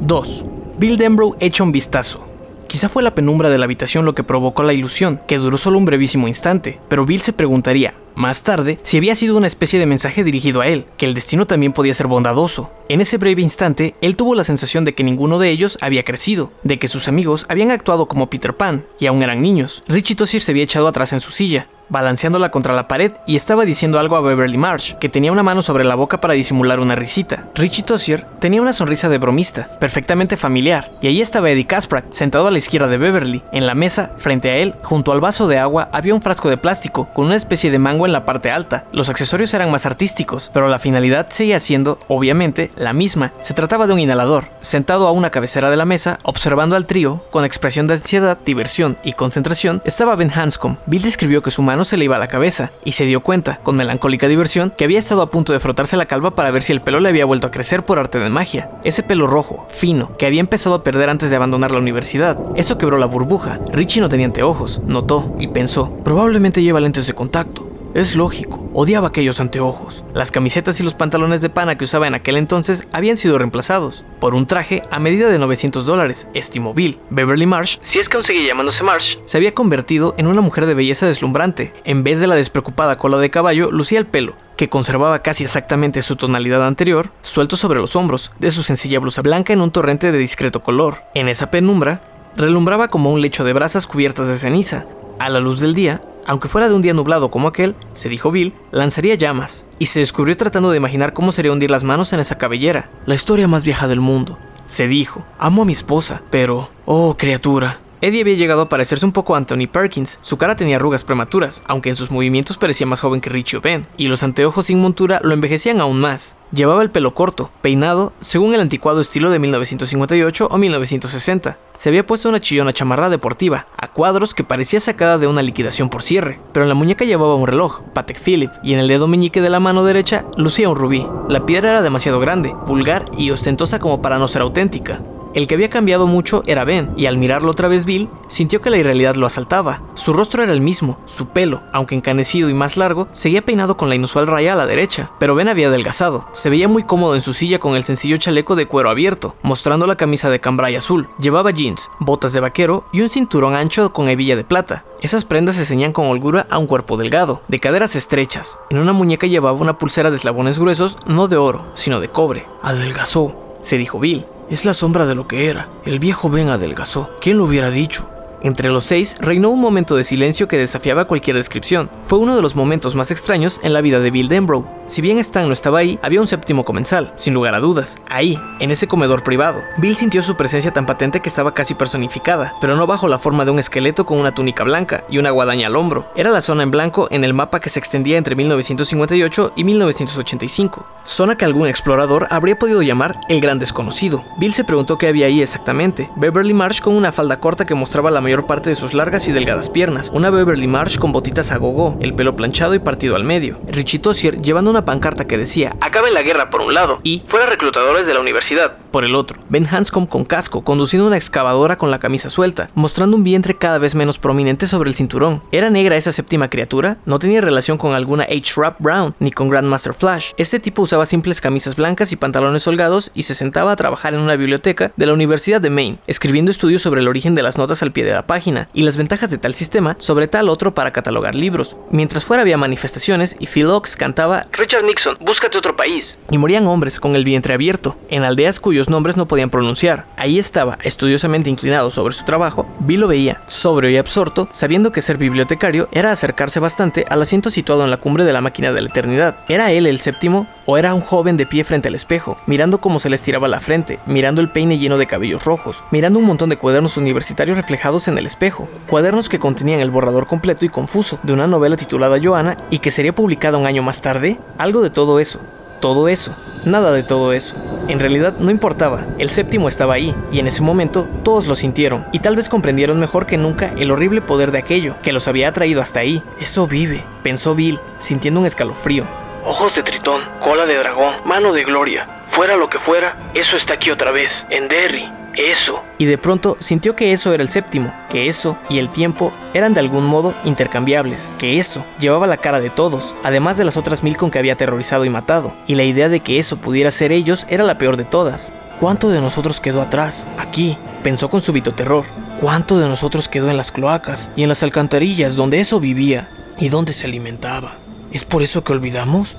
[0.00, 0.46] 2.
[0.78, 2.26] Bill Denbrough echa un vistazo.
[2.66, 5.78] Quizá fue la penumbra de la habitación lo que provocó la ilusión, que duró solo
[5.78, 9.86] un brevísimo instante, pero Bill se preguntaría, más tarde, si había sido una especie de
[9.86, 12.70] mensaje dirigido a él, que el destino también podía ser bondadoso.
[12.88, 16.52] En ese breve instante, él tuvo la sensación de que ninguno de ellos había crecido,
[16.62, 19.82] de que sus amigos habían actuado como Peter Pan y aún eran niños.
[19.88, 23.64] Richie Tossier se había echado atrás en su silla, balanceándola contra la pared y estaba
[23.64, 26.94] diciendo algo a Beverly Marsh, que tenía una mano sobre la boca para disimular una
[26.94, 27.44] risita.
[27.54, 32.46] Richie Tossier tenía una sonrisa de bromista, perfectamente familiar, y ahí estaba Eddie Kasprak, sentado
[32.46, 33.42] a la izquierda de Beverly.
[33.52, 36.56] En la mesa, frente a él, junto al vaso de agua, había un frasco de
[36.56, 38.84] plástico con una especie de mango en la parte alta.
[38.92, 43.32] Los accesorios eran más artísticos, pero la finalidad seguía siendo, obviamente, la misma.
[43.40, 44.46] Se trataba de un inhalador.
[44.60, 48.96] Sentado a una cabecera de la mesa, observando al trío, con expresión de ansiedad, diversión
[49.02, 50.76] y concentración, estaba Ben Hanscom.
[50.86, 53.60] Bill describió que su mano se le iba a la cabeza y se dio cuenta,
[53.62, 56.72] con melancólica diversión, que había estado a punto de frotarse la calva para ver si
[56.72, 58.70] el pelo le había vuelto a crecer por arte de magia.
[58.84, 62.38] Ese pelo rojo, fino, que había empezado a perder antes de abandonar la universidad.
[62.56, 63.60] Eso quebró la burbuja.
[63.72, 67.69] Richie no tenía anteojos, notó y pensó, probablemente lleva lentes de contacto.
[67.92, 70.04] Es lógico, odiaba aquellos anteojos.
[70.14, 74.04] Las camisetas y los pantalones de pana que usaba en aquel entonces habían sido reemplazados
[74.20, 76.98] por un traje a medida de 900 dólares, estimó Bill.
[77.10, 79.16] Beverly Marsh, Si es que aún llamándose Marsh.
[79.24, 81.72] se había convertido en una mujer de belleza deslumbrante.
[81.82, 86.00] En vez de la despreocupada cola de caballo, lucía el pelo, que conservaba casi exactamente
[86.02, 90.12] su tonalidad anterior, suelto sobre los hombros, de su sencilla blusa blanca en un torrente
[90.12, 91.02] de discreto color.
[91.14, 92.02] En esa penumbra,
[92.36, 94.86] relumbraba como un lecho de brasas cubiertas de ceniza.
[95.18, 96.00] A la luz del día,
[96.30, 99.98] aunque fuera de un día nublado como aquel, se dijo Bill, lanzaría llamas, y se
[99.98, 102.88] descubrió tratando de imaginar cómo sería hundir las manos en esa cabellera.
[103.04, 104.38] La historia más vieja del mundo.
[104.66, 106.70] Se dijo, amo a mi esposa, pero...
[106.84, 107.80] Oh, criatura.
[108.02, 110.18] Eddie había llegado a parecerse un poco a Anthony Perkins.
[110.22, 113.60] Su cara tenía arrugas prematuras, aunque en sus movimientos parecía más joven que Richie o
[113.60, 116.36] Ben, y los anteojos sin montura lo envejecían aún más.
[116.50, 121.58] Llevaba el pelo corto, peinado, según el anticuado estilo de 1958 o 1960.
[121.76, 125.90] Se había puesto una chillona chamarra deportiva, a cuadros que parecía sacada de una liquidación
[125.90, 129.08] por cierre, pero en la muñeca llevaba un reloj, Patek Philippe, y en el dedo
[129.08, 131.06] meñique de la mano derecha lucía un rubí.
[131.28, 135.02] La piedra era demasiado grande, vulgar y ostentosa como para no ser auténtica.
[135.32, 138.70] El que había cambiado mucho era Ben, y al mirarlo otra vez Bill, sintió que
[138.70, 139.80] la irrealidad lo asaltaba.
[139.94, 143.88] Su rostro era el mismo, su pelo, aunque encanecido y más largo, seguía peinado con
[143.88, 146.26] la inusual raya a la derecha, pero Ben había adelgazado.
[146.32, 149.86] Se veía muy cómodo en su silla con el sencillo chaleco de cuero abierto, mostrando
[149.86, 151.08] la camisa de cambray azul.
[151.20, 154.84] Llevaba jeans, botas de vaquero y un cinturón ancho con hebilla de plata.
[155.00, 158.58] Esas prendas se ceñían con holgura a un cuerpo delgado, de caderas estrechas.
[158.70, 162.46] En una muñeca llevaba una pulsera de eslabones gruesos, no de oro, sino de cobre.
[162.62, 164.26] Adelgazó, se dijo Bill.
[164.50, 165.68] Es la sombra de lo que era.
[165.84, 167.08] El viejo Ben adelgazó.
[167.20, 168.10] ¿Quién lo hubiera dicho?
[168.42, 171.90] Entre los seis reinó un momento de silencio que desafiaba cualquier descripción.
[172.06, 174.66] Fue uno de los momentos más extraños en la vida de Bill Denbrough.
[174.86, 177.98] Si bien Stan no estaba ahí, había un séptimo comensal, sin lugar a dudas.
[178.08, 179.60] Ahí, en ese comedor privado.
[179.76, 183.44] Bill sintió su presencia tan patente que estaba casi personificada, pero no bajo la forma
[183.44, 186.06] de un esqueleto con una túnica blanca y una guadaña al hombro.
[186.16, 190.86] Era la zona en blanco en el mapa que se extendía entre 1958 y 1985.
[191.04, 194.24] Zona que algún explorador habría podido llamar el Gran Desconocido.
[194.38, 196.10] Bill se preguntó qué había ahí exactamente.
[196.16, 199.68] Beverly Marsh con una falda corta que mostraba la parte de sus largas y delgadas
[199.68, 200.10] piernas.
[200.14, 203.58] Una Beverly Marsh con botitas a gogo, el pelo planchado y partido al medio.
[203.66, 207.46] Richie Tossier llevando una pancarta que decía Acabe la guerra por un lado Y- fuera
[207.46, 208.76] reclutadores de la universidad.
[208.90, 209.40] Por el otro.
[209.48, 213.78] Ben Hanscom con casco, conduciendo una excavadora con la camisa suelta, mostrando un vientre cada
[213.78, 215.42] vez menos prominente sobre el cinturón.
[215.52, 216.98] ¿Era negra esa séptima criatura?
[217.06, 218.54] No tenía relación con alguna H.
[218.56, 220.32] Rap Brown, ni con Grandmaster Flash.
[220.36, 224.20] Este tipo usaba simples camisas blancas y pantalones holgados y se sentaba a trabajar en
[224.20, 227.82] una biblioteca de la Universidad de Maine, escribiendo estudios sobre el origen de las notas
[227.82, 230.92] al pie de la página y las ventajas de tal sistema sobre tal otro para
[230.92, 231.76] catalogar libros.
[231.90, 236.16] Mientras fuera había manifestaciones y Phil Ox cantaba Richard Nixon, búscate otro país.
[236.30, 240.06] y morían hombres con el vientre abierto, en aldeas cuyos nombres no podían pronunciar.
[240.16, 245.02] Ahí estaba, estudiosamente inclinado sobre su trabajo, Bill lo veía, sobrio y absorto, sabiendo que
[245.02, 248.80] ser bibliotecario era acercarse bastante al asiento situado en la cumbre de la máquina de
[248.80, 249.36] la eternidad.
[249.50, 250.46] ¿Era él el séptimo?
[250.64, 253.60] ¿O era un joven de pie frente al espejo, mirando cómo se le estiraba la
[253.60, 258.08] frente, mirando el peine lleno de cabellos rojos, mirando un montón de cuadernos universitarios reflejados
[258.08, 258.66] en el espejo?
[258.86, 262.90] Cuadernos que contenían el borrador completo y confuso de una novela titulada Joanna y que
[262.90, 264.38] sería publicada un año más tarde?
[264.56, 265.38] Algo de todo eso
[265.80, 267.56] todo eso, nada de todo eso.
[267.88, 272.06] En realidad no importaba, el séptimo estaba ahí, y en ese momento todos lo sintieron,
[272.12, 275.48] y tal vez comprendieron mejor que nunca el horrible poder de aquello que los había
[275.48, 276.22] atraído hasta ahí.
[276.38, 279.06] Eso vive, pensó Bill, sintiendo un escalofrío.
[279.44, 282.06] Ojos de tritón, cola de dragón, mano de gloria.
[282.30, 285.08] Fuera lo que fuera, eso está aquí otra vez, en Derry.
[285.36, 285.80] Eso.
[285.98, 289.74] Y de pronto sintió que eso era el séptimo, que eso y el tiempo eran
[289.74, 294.02] de algún modo intercambiables, que eso llevaba la cara de todos, además de las otras
[294.02, 297.12] mil con que había aterrorizado y matado, y la idea de que eso pudiera ser
[297.12, 298.52] ellos era la peor de todas.
[298.80, 300.26] ¿Cuánto de nosotros quedó atrás?
[300.38, 302.06] Aquí, pensó con súbito terror.
[302.40, 306.70] ¿Cuánto de nosotros quedó en las cloacas y en las alcantarillas donde eso vivía y
[306.70, 307.74] donde se alimentaba?
[308.10, 309.36] ¿Es por eso que olvidamos?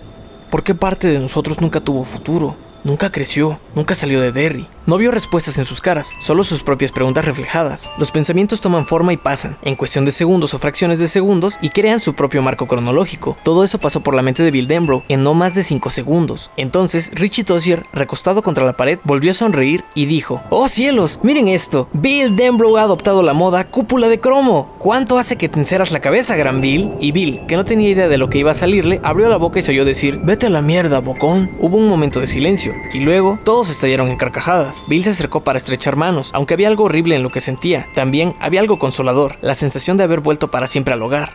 [0.51, 2.55] ¿Por qué parte de nosotros nunca tuvo futuro?
[2.83, 4.67] Nunca creció, nunca salió de Derry.
[4.87, 7.91] No vio respuestas en sus caras, solo sus propias preguntas reflejadas.
[7.99, 11.69] Los pensamientos toman forma y pasan, en cuestión de segundos o fracciones de segundos, y
[11.69, 13.37] crean su propio marco cronológico.
[13.43, 16.49] Todo eso pasó por la mente de Bill Denbrough en no más de 5 segundos.
[16.57, 21.19] Entonces, Richie Tozier, recostado contra la pared, volvió a sonreír y dijo: ¡Oh cielos!
[21.21, 21.87] ¡Miren esto!
[21.93, 24.75] Bill Denbrough ha adoptado la moda cúpula de cromo.
[24.79, 26.93] ¿Cuánto hace que te enceras la cabeza, gran Bill?
[26.99, 29.59] Y Bill, que no tenía idea de lo que iba a salirle, abrió la boca
[29.59, 31.51] y se oyó decir: Vete a la mierda, bocón.
[31.59, 34.70] Hubo un momento de silencio, y luego todos estallaron en carcajadas.
[34.87, 37.87] Bill se acercó para estrechar manos, aunque había algo horrible en lo que sentía.
[37.95, 41.33] También había algo consolador, la sensación de haber vuelto para siempre al hogar.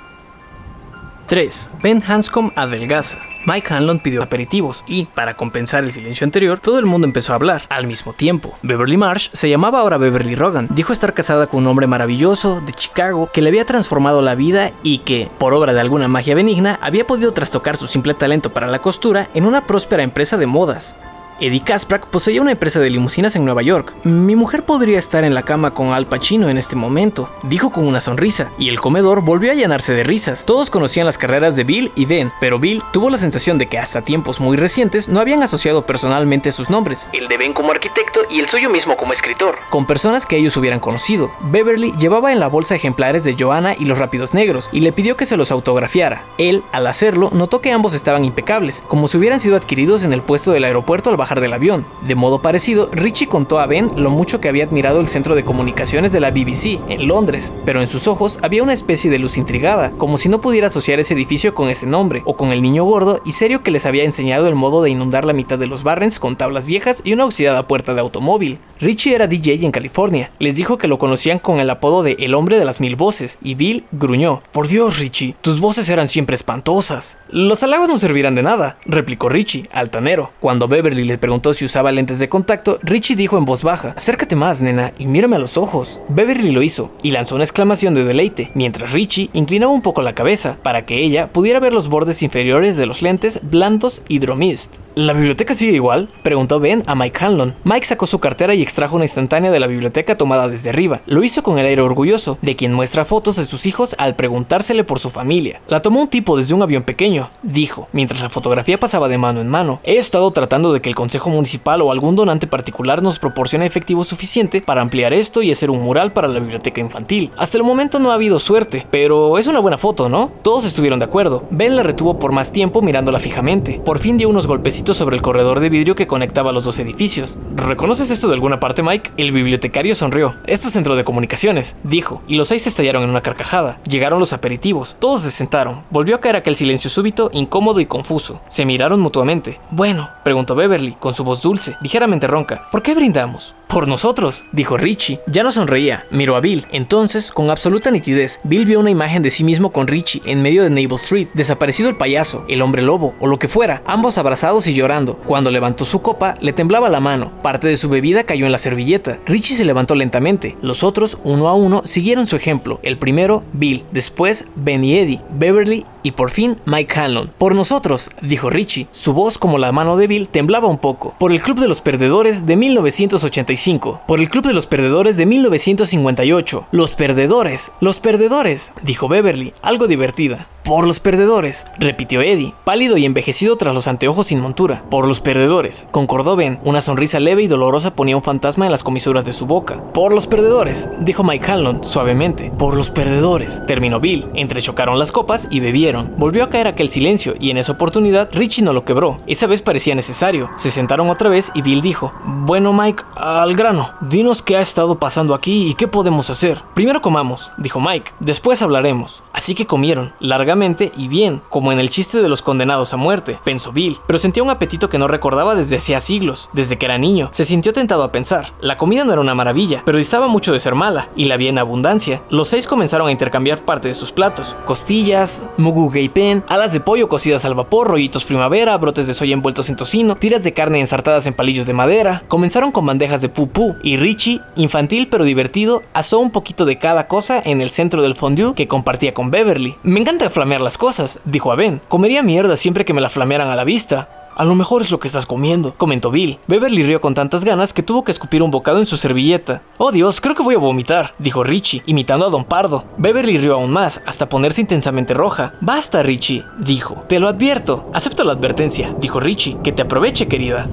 [1.27, 1.70] 3.
[1.83, 3.18] Ben Hanscom adelgaza.
[3.46, 7.37] Mike Hanlon pidió aperitivos y, para compensar el silencio anterior, todo el mundo empezó a
[7.37, 8.57] hablar al mismo tiempo.
[8.62, 10.68] Beverly Marsh se llamaba ahora Beverly Rogan.
[10.70, 14.72] Dijo estar casada con un hombre maravilloso de Chicago que le había transformado la vida
[14.83, 18.68] y que, por obra de alguna magia benigna, había podido trastocar su simple talento para
[18.68, 20.96] la costura en una próspera empresa de modas.
[21.38, 23.92] Eddie Kasprak poseía una empresa de limusinas en Nueva York.
[24.05, 27.87] Mi mujer podría estar en la cama con Al Pacino en este momento, dijo con
[27.87, 30.46] una sonrisa, y el comedor volvió a llenarse de risas.
[30.46, 33.79] Todos conocían las carreras de Bill y Ben, pero Bill tuvo la sensación de que
[33.79, 37.11] hasta tiempos muy recientes no habían asociado personalmente sus nombres.
[37.12, 39.57] El de Ben como arquitecto y el suyo mismo como escritor.
[39.68, 41.31] Con personas que ellos hubieran conocido.
[41.40, 45.18] Beverly llevaba en la bolsa ejemplares de Joanna y los Rápidos Negros y le pidió
[45.18, 46.25] que se los autografiara.
[46.38, 50.22] Él, al hacerlo, notó que ambos estaban impecables, como si hubieran sido adquiridos en el
[50.22, 51.84] puesto del aeropuerto al del avión.
[52.06, 55.44] De modo parecido, Richie contó a Ben lo mucho que había admirado el centro de
[55.44, 59.36] comunicaciones de la BBC en Londres, pero en sus ojos había una especie de luz
[59.36, 62.84] intrigada, como si no pudiera asociar ese edificio con ese nombre, o con el niño
[62.84, 65.82] gordo y serio que les había enseñado el modo de inundar la mitad de los
[65.82, 68.58] barrens con tablas viejas y una oxidada puerta de automóvil.
[68.80, 70.30] Richie era DJ en California.
[70.38, 73.38] Les dijo que lo conocían con el apodo de El hombre de las mil voces,
[73.42, 74.42] y Bill gruñó.
[74.52, 77.18] Por Dios, Richie, tus voces eran siempre espantosas.
[77.28, 80.32] Los halagos no servirán de nada, replicó Richie, altanero.
[80.40, 84.62] Cuando Beverly preguntó si usaba lentes de contacto, Richie dijo en voz baja, acércate más,
[84.62, 86.00] nena, y mírame a los ojos.
[86.09, 90.14] Beverly lo hizo, y lanzó una exclamación de deleite, mientras Richie inclinaba un poco la
[90.14, 94.76] cabeza, para que ella pudiera ver los bordes inferiores de los lentes blandos Hydromist.
[94.98, 96.09] ¿La biblioteca sigue igual?
[96.22, 97.54] Preguntó Ben a Mike Hanlon.
[97.64, 101.02] Mike sacó su cartera y extrajo una instantánea de la biblioteca tomada desde arriba.
[101.04, 104.85] Lo hizo con el aire orgulloso, de quien muestra fotos de sus hijos al preguntársele
[104.85, 105.61] por su familia.
[105.68, 109.42] La tomó un tipo desde un avión pequeño, dijo, mientras la fotografía pasaba de mano
[109.42, 109.80] en mano.
[109.85, 114.02] He estado tratando de que el Consejo Municipal o algún donante particular nos proporcione efectivo
[114.02, 117.32] suficiente para ampliar esto y hacer un mural para la biblioteca infantil.
[117.37, 120.32] Hasta el momento no ha habido suerte, pero es una buena foto, ¿no?
[120.40, 121.44] Todos estuvieron de acuerdo.
[121.50, 123.78] Ben la retuvo por más tiempo mirándola fijamente.
[123.85, 127.38] Por fin dio unos golpecitos sobre el corredor de vidrio que conectaba los dos edificios.
[127.55, 129.12] ¿Reconoces esto de alguna parte, Mike?
[129.16, 130.35] El bibliotecario sonrió.
[130.46, 133.79] Esto es centro de comunicaciones, dijo, y los seis estallaron en una carcajada.
[133.88, 135.83] Llegaron los aperitivos, todos se sentaron.
[135.90, 138.40] Volvió a caer aquel silencio súbito, incómodo y confuso.
[138.49, 139.61] Se miraron mutuamente.
[139.70, 142.68] Bueno, preguntó Beverly, con su voz dulce, ligeramente ronca.
[142.70, 143.55] ¿Por qué brindamos?
[143.68, 145.20] Por nosotros, dijo Richie.
[145.27, 146.66] Ya no sonreía, miró a Bill.
[146.70, 150.62] Entonces, con absoluta nitidez, Bill vio una imagen de sí mismo con Richie en medio
[150.62, 154.66] de Naval Street, desaparecido el payaso, el hombre lobo o lo que fuera, ambos abrazados
[154.66, 155.16] y llorando.
[155.26, 157.32] Cuando levantó su copa, le temblaba la mano.
[157.42, 159.18] Parte de su bebida cayó en la servilleta.
[159.26, 160.56] Richie se levantó lentamente.
[160.62, 162.78] Los otros, uno a uno, siguieron su ejemplo.
[162.82, 163.84] El primero, Bill.
[163.90, 167.32] Después, Ben y Eddie, Beverly y por fin Mike Hanlon.
[167.36, 168.86] Por nosotros, dijo Richie.
[168.92, 171.14] Su voz, como la mano de Bill, temblaba un poco.
[171.18, 174.02] Por el Club de los Perdedores de 1985.
[174.06, 176.66] Por el Club de los Perdedores de 1958.
[176.70, 177.72] Los perdedores.
[177.80, 180.46] Los perdedores, dijo Beverly, algo divertida.
[180.66, 184.83] Por los perdedores, repitió Eddie, pálido y envejecido tras los anteojos sin montura.
[184.90, 186.59] Por los perdedores, concordó Ben.
[186.64, 189.81] Una sonrisa leve y dolorosa ponía un fantasma en las comisuras de su boca.
[189.94, 192.50] Por los perdedores, dijo Mike Hanlon suavemente.
[192.59, 194.26] Por los perdedores, terminó Bill.
[194.35, 196.14] Entrechocaron las copas y bebieron.
[196.16, 199.18] Volvió a caer aquel silencio y en esa oportunidad Richie no lo quebró.
[199.29, 200.50] Esa vez parecía necesario.
[200.57, 203.92] Se sentaron otra vez y Bill dijo: Bueno, Mike, al grano.
[204.00, 206.61] Dinos qué ha estado pasando aquí y qué podemos hacer.
[206.74, 208.11] Primero comamos, dijo Mike.
[208.18, 209.22] Después hablaremos.
[209.33, 210.56] Así que comieron, largamente
[210.97, 214.42] y bien, como en el chiste de los condenados a muerte, pensó Bill, pero sentía
[214.42, 217.29] un apetito que no recordaba desde hacía siglos, desde que era niño.
[217.33, 218.55] Se sintió tentado a pensar.
[218.61, 221.51] La comida no era una maravilla, pero distaba mucho de ser mala, y la había
[221.51, 222.23] en abundancia.
[222.31, 227.09] Los seis comenzaron a intercambiar parte de sus platos: costillas, mugu pen, alas de pollo
[227.09, 231.27] cocidas al vapor, rollitos primavera, brotes de soya envueltos en tocino, tiras de carne ensartadas
[231.27, 232.25] en palillos de madera.
[232.29, 237.09] Comenzaron con bandejas de pupú, y Richie, infantil pero divertido, asó un poquito de cada
[237.09, 239.77] cosa en el centro del fondue que compartía con Beverly.
[239.83, 241.80] Me encanta las cosas, dijo a Ben.
[241.88, 244.09] Comería mierda siempre que me la flamearan a la vista.
[244.37, 246.38] A lo mejor es lo que estás comiendo, comentó Bill.
[246.46, 249.62] Beverly rió con tantas ganas que tuvo que escupir un bocado en su servilleta.
[249.78, 252.85] Oh Dios, creo que voy a vomitar, dijo Richie, imitando a Don Pardo.
[252.98, 255.54] Beverly rió aún más, hasta ponerse intensamente roja.
[255.62, 257.04] Basta, Richie, dijo.
[257.09, 257.90] Te lo advierto.
[257.94, 259.56] Acepto la advertencia, dijo Richie.
[259.64, 260.68] Que te aproveche, querida.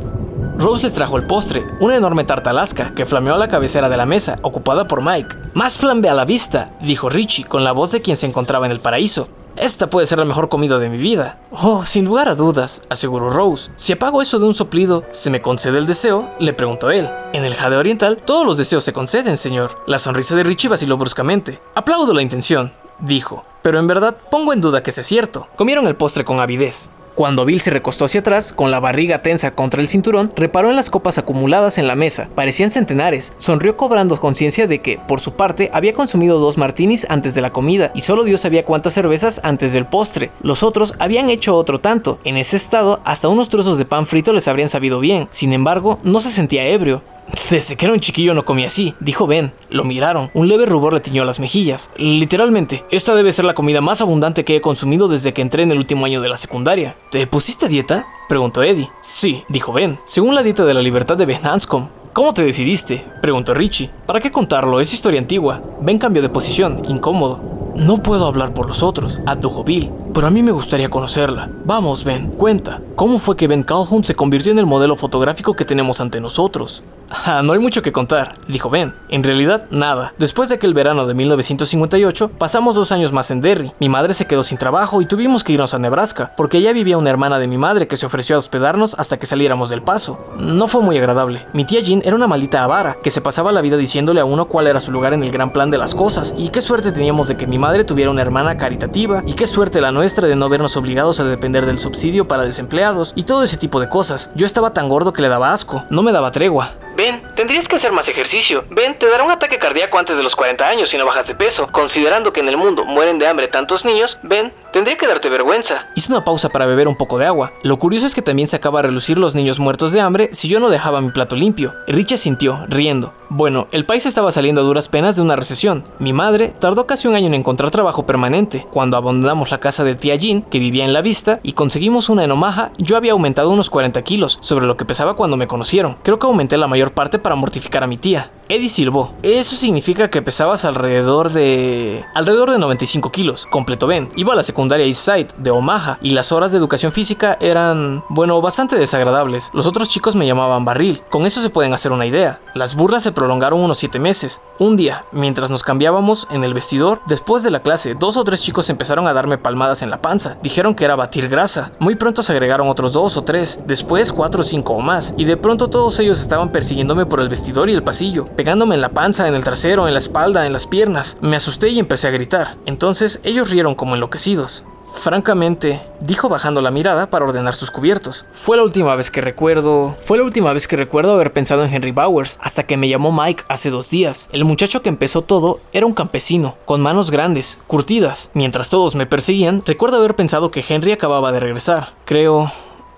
[0.57, 3.97] Rose les trajo el postre, una enorme tarta Alaska que flameó a la cabecera de
[3.97, 5.35] la mesa, ocupada por Mike.
[5.53, 8.71] Más flambe a la vista, dijo Richie, con la voz de quien se encontraba en
[8.71, 9.29] el paraíso.
[9.55, 11.37] Esta puede ser la mejor comida de mi vida.
[11.51, 13.71] Oh, sin lugar a dudas, aseguró Rose.
[13.75, 16.29] Si apago eso de un soplido, ¿se me concede el deseo?
[16.39, 17.07] Le preguntó él.
[17.33, 19.77] En el Jade Oriental, todos los deseos se conceden, señor.
[19.85, 21.61] La sonrisa de Richie vaciló bruscamente.
[21.75, 23.45] Aplaudo la intención, dijo.
[23.61, 25.47] Pero en verdad pongo en duda que sea cierto.
[25.55, 26.89] Comieron el postre con avidez.
[27.15, 30.75] Cuando Bill se recostó hacia atrás, con la barriga tensa contra el cinturón, reparó en
[30.75, 32.27] las copas acumuladas en la mesa.
[32.33, 33.33] Parecían centenares.
[33.37, 37.53] Sonrió cobrando conciencia de que, por su parte, había consumido dos martinis antes de la
[37.53, 40.31] comida y solo Dios sabía cuántas cervezas antes del postre.
[40.41, 42.17] Los otros habían hecho otro tanto.
[42.23, 45.27] En ese estado, hasta unos trozos de pan frito les habrían sabido bien.
[45.29, 47.03] Sin embargo, no se sentía ebrio.
[47.49, 49.53] Desde que era un chiquillo no comía así, dijo Ben.
[49.69, 50.31] Lo miraron.
[50.33, 51.89] Un leve rubor le tiñó las mejillas.
[51.97, 55.71] Literalmente, esta debe ser la comida más abundante que he consumido desde que entré en
[55.71, 56.95] el último año de la secundaria.
[57.11, 58.05] ¿Te pusiste dieta?
[58.29, 58.89] preguntó Eddie.
[59.01, 59.99] Sí, dijo Ben.
[60.05, 61.87] Según la dieta de la libertad de Ben Hanscom.
[62.13, 63.03] ¿Cómo te decidiste?
[63.21, 63.89] preguntó Richie.
[64.05, 64.79] ¿Para qué contarlo?
[64.79, 65.61] Es historia antigua.
[65.81, 67.72] Ben cambió de posición, incómodo.
[67.75, 71.49] No puedo hablar por los otros, adujo Bill, pero a mí me gustaría conocerla.
[71.65, 72.81] Vamos, Ben, cuenta.
[72.95, 76.83] ¿Cómo fue que Ben Calhoun se convirtió en el modelo fotográfico que tenemos ante nosotros?
[77.25, 78.93] Ah, no hay mucho que contar, dijo Ben.
[79.07, 80.13] En realidad, nada.
[80.17, 83.71] Después de aquel verano de 1958, pasamos dos años más en Derry.
[83.79, 86.97] Mi madre se quedó sin trabajo y tuvimos que irnos a Nebraska, porque allá vivía
[86.97, 90.19] una hermana de mi madre que se ofreció a hospedarnos hasta que saliéramos del paso.
[90.37, 91.45] No fue muy agradable.
[91.53, 94.47] Mi tía Jean era una maldita avara, que se pasaba la vida diciéndole a uno
[94.47, 97.27] cuál era su lugar en el gran plan de las cosas, y qué suerte teníamos
[97.27, 100.49] de que mi madre tuviera una hermana caritativa, y qué suerte la nuestra de no
[100.49, 104.31] vernos obligados a depender del subsidio para desempleados, y todo ese tipo de cosas.
[104.35, 106.73] Yo estaba tan gordo que le daba asco, no me daba tregua.
[106.95, 108.65] Ben, tendrías que hacer más ejercicio.
[108.69, 111.33] Ben, te dará un ataque cardíaco antes de los 40 años si no bajas de
[111.33, 111.67] peso.
[111.71, 115.87] Considerando que en el mundo mueren de hambre tantos niños, Ben, tendría que darte vergüenza.
[115.95, 117.51] Hice una pausa para beber un poco de agua.
[117.63, 120.49] Lo curioso es que también se acaba a relucir los niños muertos de hambre si
[120.49, 121.73] yo no dejaba mi plato limpio.
[121.87, 123.13] Richie sintió, riendo.
[123.29, 125.83] Bueno, el país estaba saliendo a duras penas de una recesión.
[125.97, 128.65] Mi madre tardó casi un año en encontrar trabajo permanente.
[128.71, 132.23] Cuando abandonamos la casa de tía Jean, que vivía en la vista, y conseguimos una
[132.23, 135.97] en Omaha, yo había aumentado unos 40 kilos, sobre lo que pesaba cuando me conocieron.
[136.03, 138.31] Creo que aumenté la mayor parte para mortificar a mi tía.
[138.49, 139.13] Eddie silbó.
[139.23, 142.03] Eso significa que pesabas alrededor de...
[142.13, 144.11] alrededor de 95 kilos, completó Ben.
[144.15, 148.03] Iba a la secundaria Eastside, de Omaha, y las horas de educación física eran...
[148.09, 149.49] bueno, bastante desagradables.
[149.53, 151.01] Los otros chicos me llamaban barril.
[151.09, 152.39] Con eso se pueden hacer una idea.
[152.53, 154.41] Las burlas se prolongaron unos 7 meses.
[154.59, 158.41] Un día, mientras nos cambiábamos en el vestidor, después de la clase, dos o tres
[158.41, 160.37] chicos empezaron a darme palmadas en la panza.
[160.43, 161.71] Dijeron que era batir grasa.
[161.79, 165.25] Muy pronto se agregaron otros dos o tres, después cuatro o cinco o más, y
[165.25, 168.89] de pronto todos ellos estaban persiguiéndome por el vestidor y el pasillo pegándome en la
[168.89, 171.15] panza, en el trasero, en la espalda, en las piernas.
[171.21, 172.57] Me asusté y empecé a gritar.
[172.65, 174.65] Entonces ellos rieron como enloquecidos.
[174.97, 178.25] Francamente, dijo bajando la mirada para ordenar sus cubiertos.
[178.33, 179.95] Fue la última vez que recuerdo.
[180.01, 183.13] Fue la última vez que recuerdo haber pensado en Henry Bowers, hasta que me llamó
[183.13, 184.27] Mike hace dos días.
[184.33, 188.29] El muchacho que empezó todo era un campesino, con manos grandes, curtidas.
[188.33, 191.93] Mientras todos me perseguían, recuerdo haber pensado que Henry acababa de regresar.
[192.03, 192.51] Creo.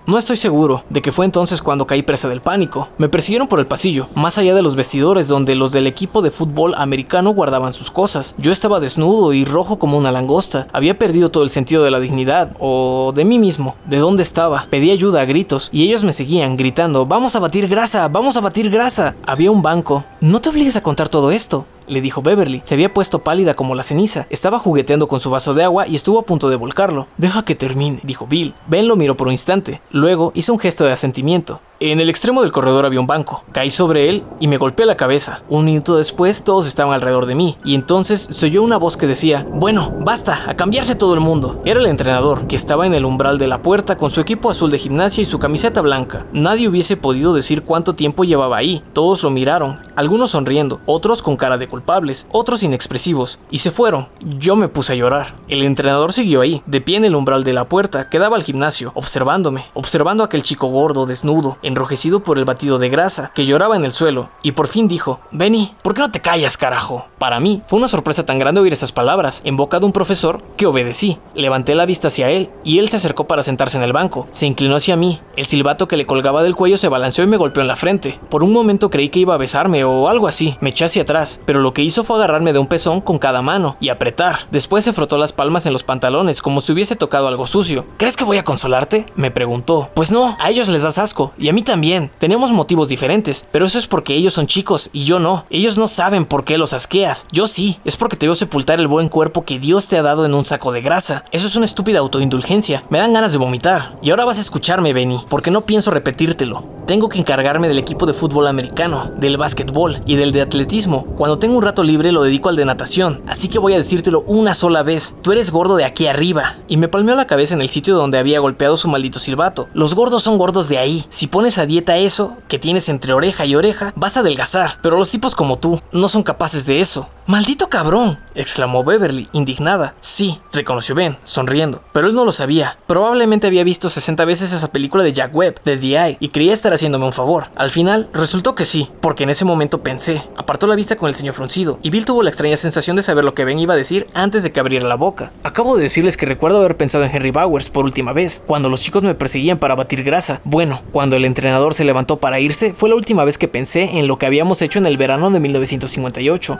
[0.06, 2.88] No estoy seguro de que fue entonces cuando caí presa del pánico.
[2.96, 6.30] Me persiguieron por el pasillo, más allá de los vestidores donde los del equipo de
[6.30, 8.36] fútbol americano guardaban sus cosas.
[8.38, 10.68] Yo estaba desnudo y rojo como una langosta.
[10.72, 14.68] Había perdido todo el sentido de la dignidad, o de mí mismo, de dónde estaba.
[14.70, 18.40] Pedí ayuda a gritos, y ellos me seguían, gritando, vamos a batir grasa, vamos a
[18.40, 19.16] batir grasa.
[19.26, 20.04] Había un banco.
[20.20, 22.62] No te obligues a contar todo esto le dijo Beverly.
[22.64, 24.26] Se había puesto pálida como la ceniza.
[24.30, 27.06] Estaba jugueteando con su vaso de agua y estuvo a punto de volcarlo.
[27.16, 28.54] Deja que termine, dijo Bill.
[28.66, 29.80] Ben lo miró por un instante.
[29.90, 31.60] Luego hizo un gesto de asentimiento.
[31.78, 33.44] En el extremo del corredor había un banco.
[33.52, 35.42] Caí sobre él y me golpeé la cabeza.
[35.50, 39.06] Un minuto después todos estaban alrededor de mí y entonces se oyó una voz que
[39.06, 41.60] decía, bueno, basta, a cambiarse todo el mundo.
[41.66, 44.70] Era el entrenador, que estaba en el umbral de la puerta con su equipo azul
[44.70, 46.24] de gimnasia y su camiseta blanca.
[46.32, 48.82] Nadie hubiese podido decir cuánto tiempo llevaba ahí.
[48.94, 54.08] Todos lo miraron, algunos sonriendo, otros con cara de culpables, otros inexpresivos, y se fueron.
[54.38, 55.34] Yo me puse a llorar.
[55.48, 58.44] El entrenador siguió ahí, de pie en el umbral de la puerta, que daba al
[58.44, 63.46] gimnasio, observándome, observando a aquel chico gordo, desnudo, enrojecido por el batido de grasa, que
[63.46, 67.06] lloraba en el suelo, y por fin dijo, Benny, ¿por qué no te callas, carajo?
[67.18, 70.42] Para mí, fue una sorpresa tan grande oír esas palabras, en boca de un profesor,
[70.56, 71.18] que obedecí.
[71.34, 74.26] Levanté la vista hacia él, y él se acercó para sentarse en el banco.
[74.30, 75.20] Se inclinó hacia mí.
[75.36, 78.18] El silbato que le colgaba del cuello se balanceó y me golpeó en la frente.
[78.30, 80.56] Por un momento creí que iba a besarme o algo así.
[80.60, 83.42] Me eché hacia atrás, pero lo que hizo fue agarrarme de un pezón con cada
[83.42, 84.46] mano y apretar.
[84.50, 87.86] Después se frotó las palmas en los pantalones como si hubiese tocado algo sucio.
[87.96, 89.06] ¿Crees que voy a consolarte?
[89.16, 89.90] Me preguntó.
[89.94, 92.10] Pues no, a ellos les das asco, y también.
[92.18, 95.44] Tenemos motivos diferentes, pero eso es porque ellos son chicos y yo no.
[95.50, 97.26] Ellos no saben por qué los asqueas.
[97.32, 100.24] Yo sí, es porque te veo sepultar el buen cuerpo que Dios te ha dado
[100.24, 101.24] en un saco de grasa.
[101.32, 102.84] Eso es una estúpida autoindulgencia.
[102.90, 103.98] Me dan ganas de vomitar.
[104.02, 106.76] Y ahora vas a escucharme, Benny, porque no pienso repetírtelo.
[106.86, 111.04] Tengo que encargarme del equipo de fútbol americano, del básquetbol y del de atletismo.
[111.16, 114.20] Cuando tengo un rato libre lo dedico al de natación, así que voy a decírtelo
[114.20, 115.16] una sola vez.
[115.20, 116.58] Tú eres gordo de aquí arriba.
[116.68, 119.68] Y me palmeó la cabeza en el sitio donde había golpeado su maldito silbato.
[119.74, 121.04] Los gordos son gordos de ahí.
[121.08, 124.78] Si pones a dieta eso, que tienes entre oreja y oreja, vas a adelgazar.
[124.82, 127.08] Pero los tipos como tú no son capaces de eso.
[127.26, 128.18] ¡Maldito cabrón!
[128.36, 129.94] exclamó Beverly, indignada.
[130.00, 131.82] Sí, reconoció Ben, sonriendo.
[131.92, 132.78] Pero él no lo sabía.
[132.86, 136.52] Probablemente había visto 60 veces esa película de Jack Webb, de The Eye, y creía
[136.52, 137.46] estar haciéndome un favor.
[137.56, 140.22] Al final, resultó que sí, porque en ese momento pensé.
[140.36, 143.24] Apartó la vista con el ceño fruncido, y Bill tuvo la extraña sensación de saber
[143.24, 145.32] lo que Ben iba a decir antes de que abriera la boca.
[145.42, 148.82] Acabo de decirles que recuerdo haber pensado en Henry Bowers por última vez, cuando los
[148.82, 150.40] chicos me perseguían para batir grasa.
[150.44, 154.06] Bueno, cuando el entrenador se levantó para irse, fue la última vez que pensé en
[154.08, 156.58] lo que habíamos hecho en el verano de 1958.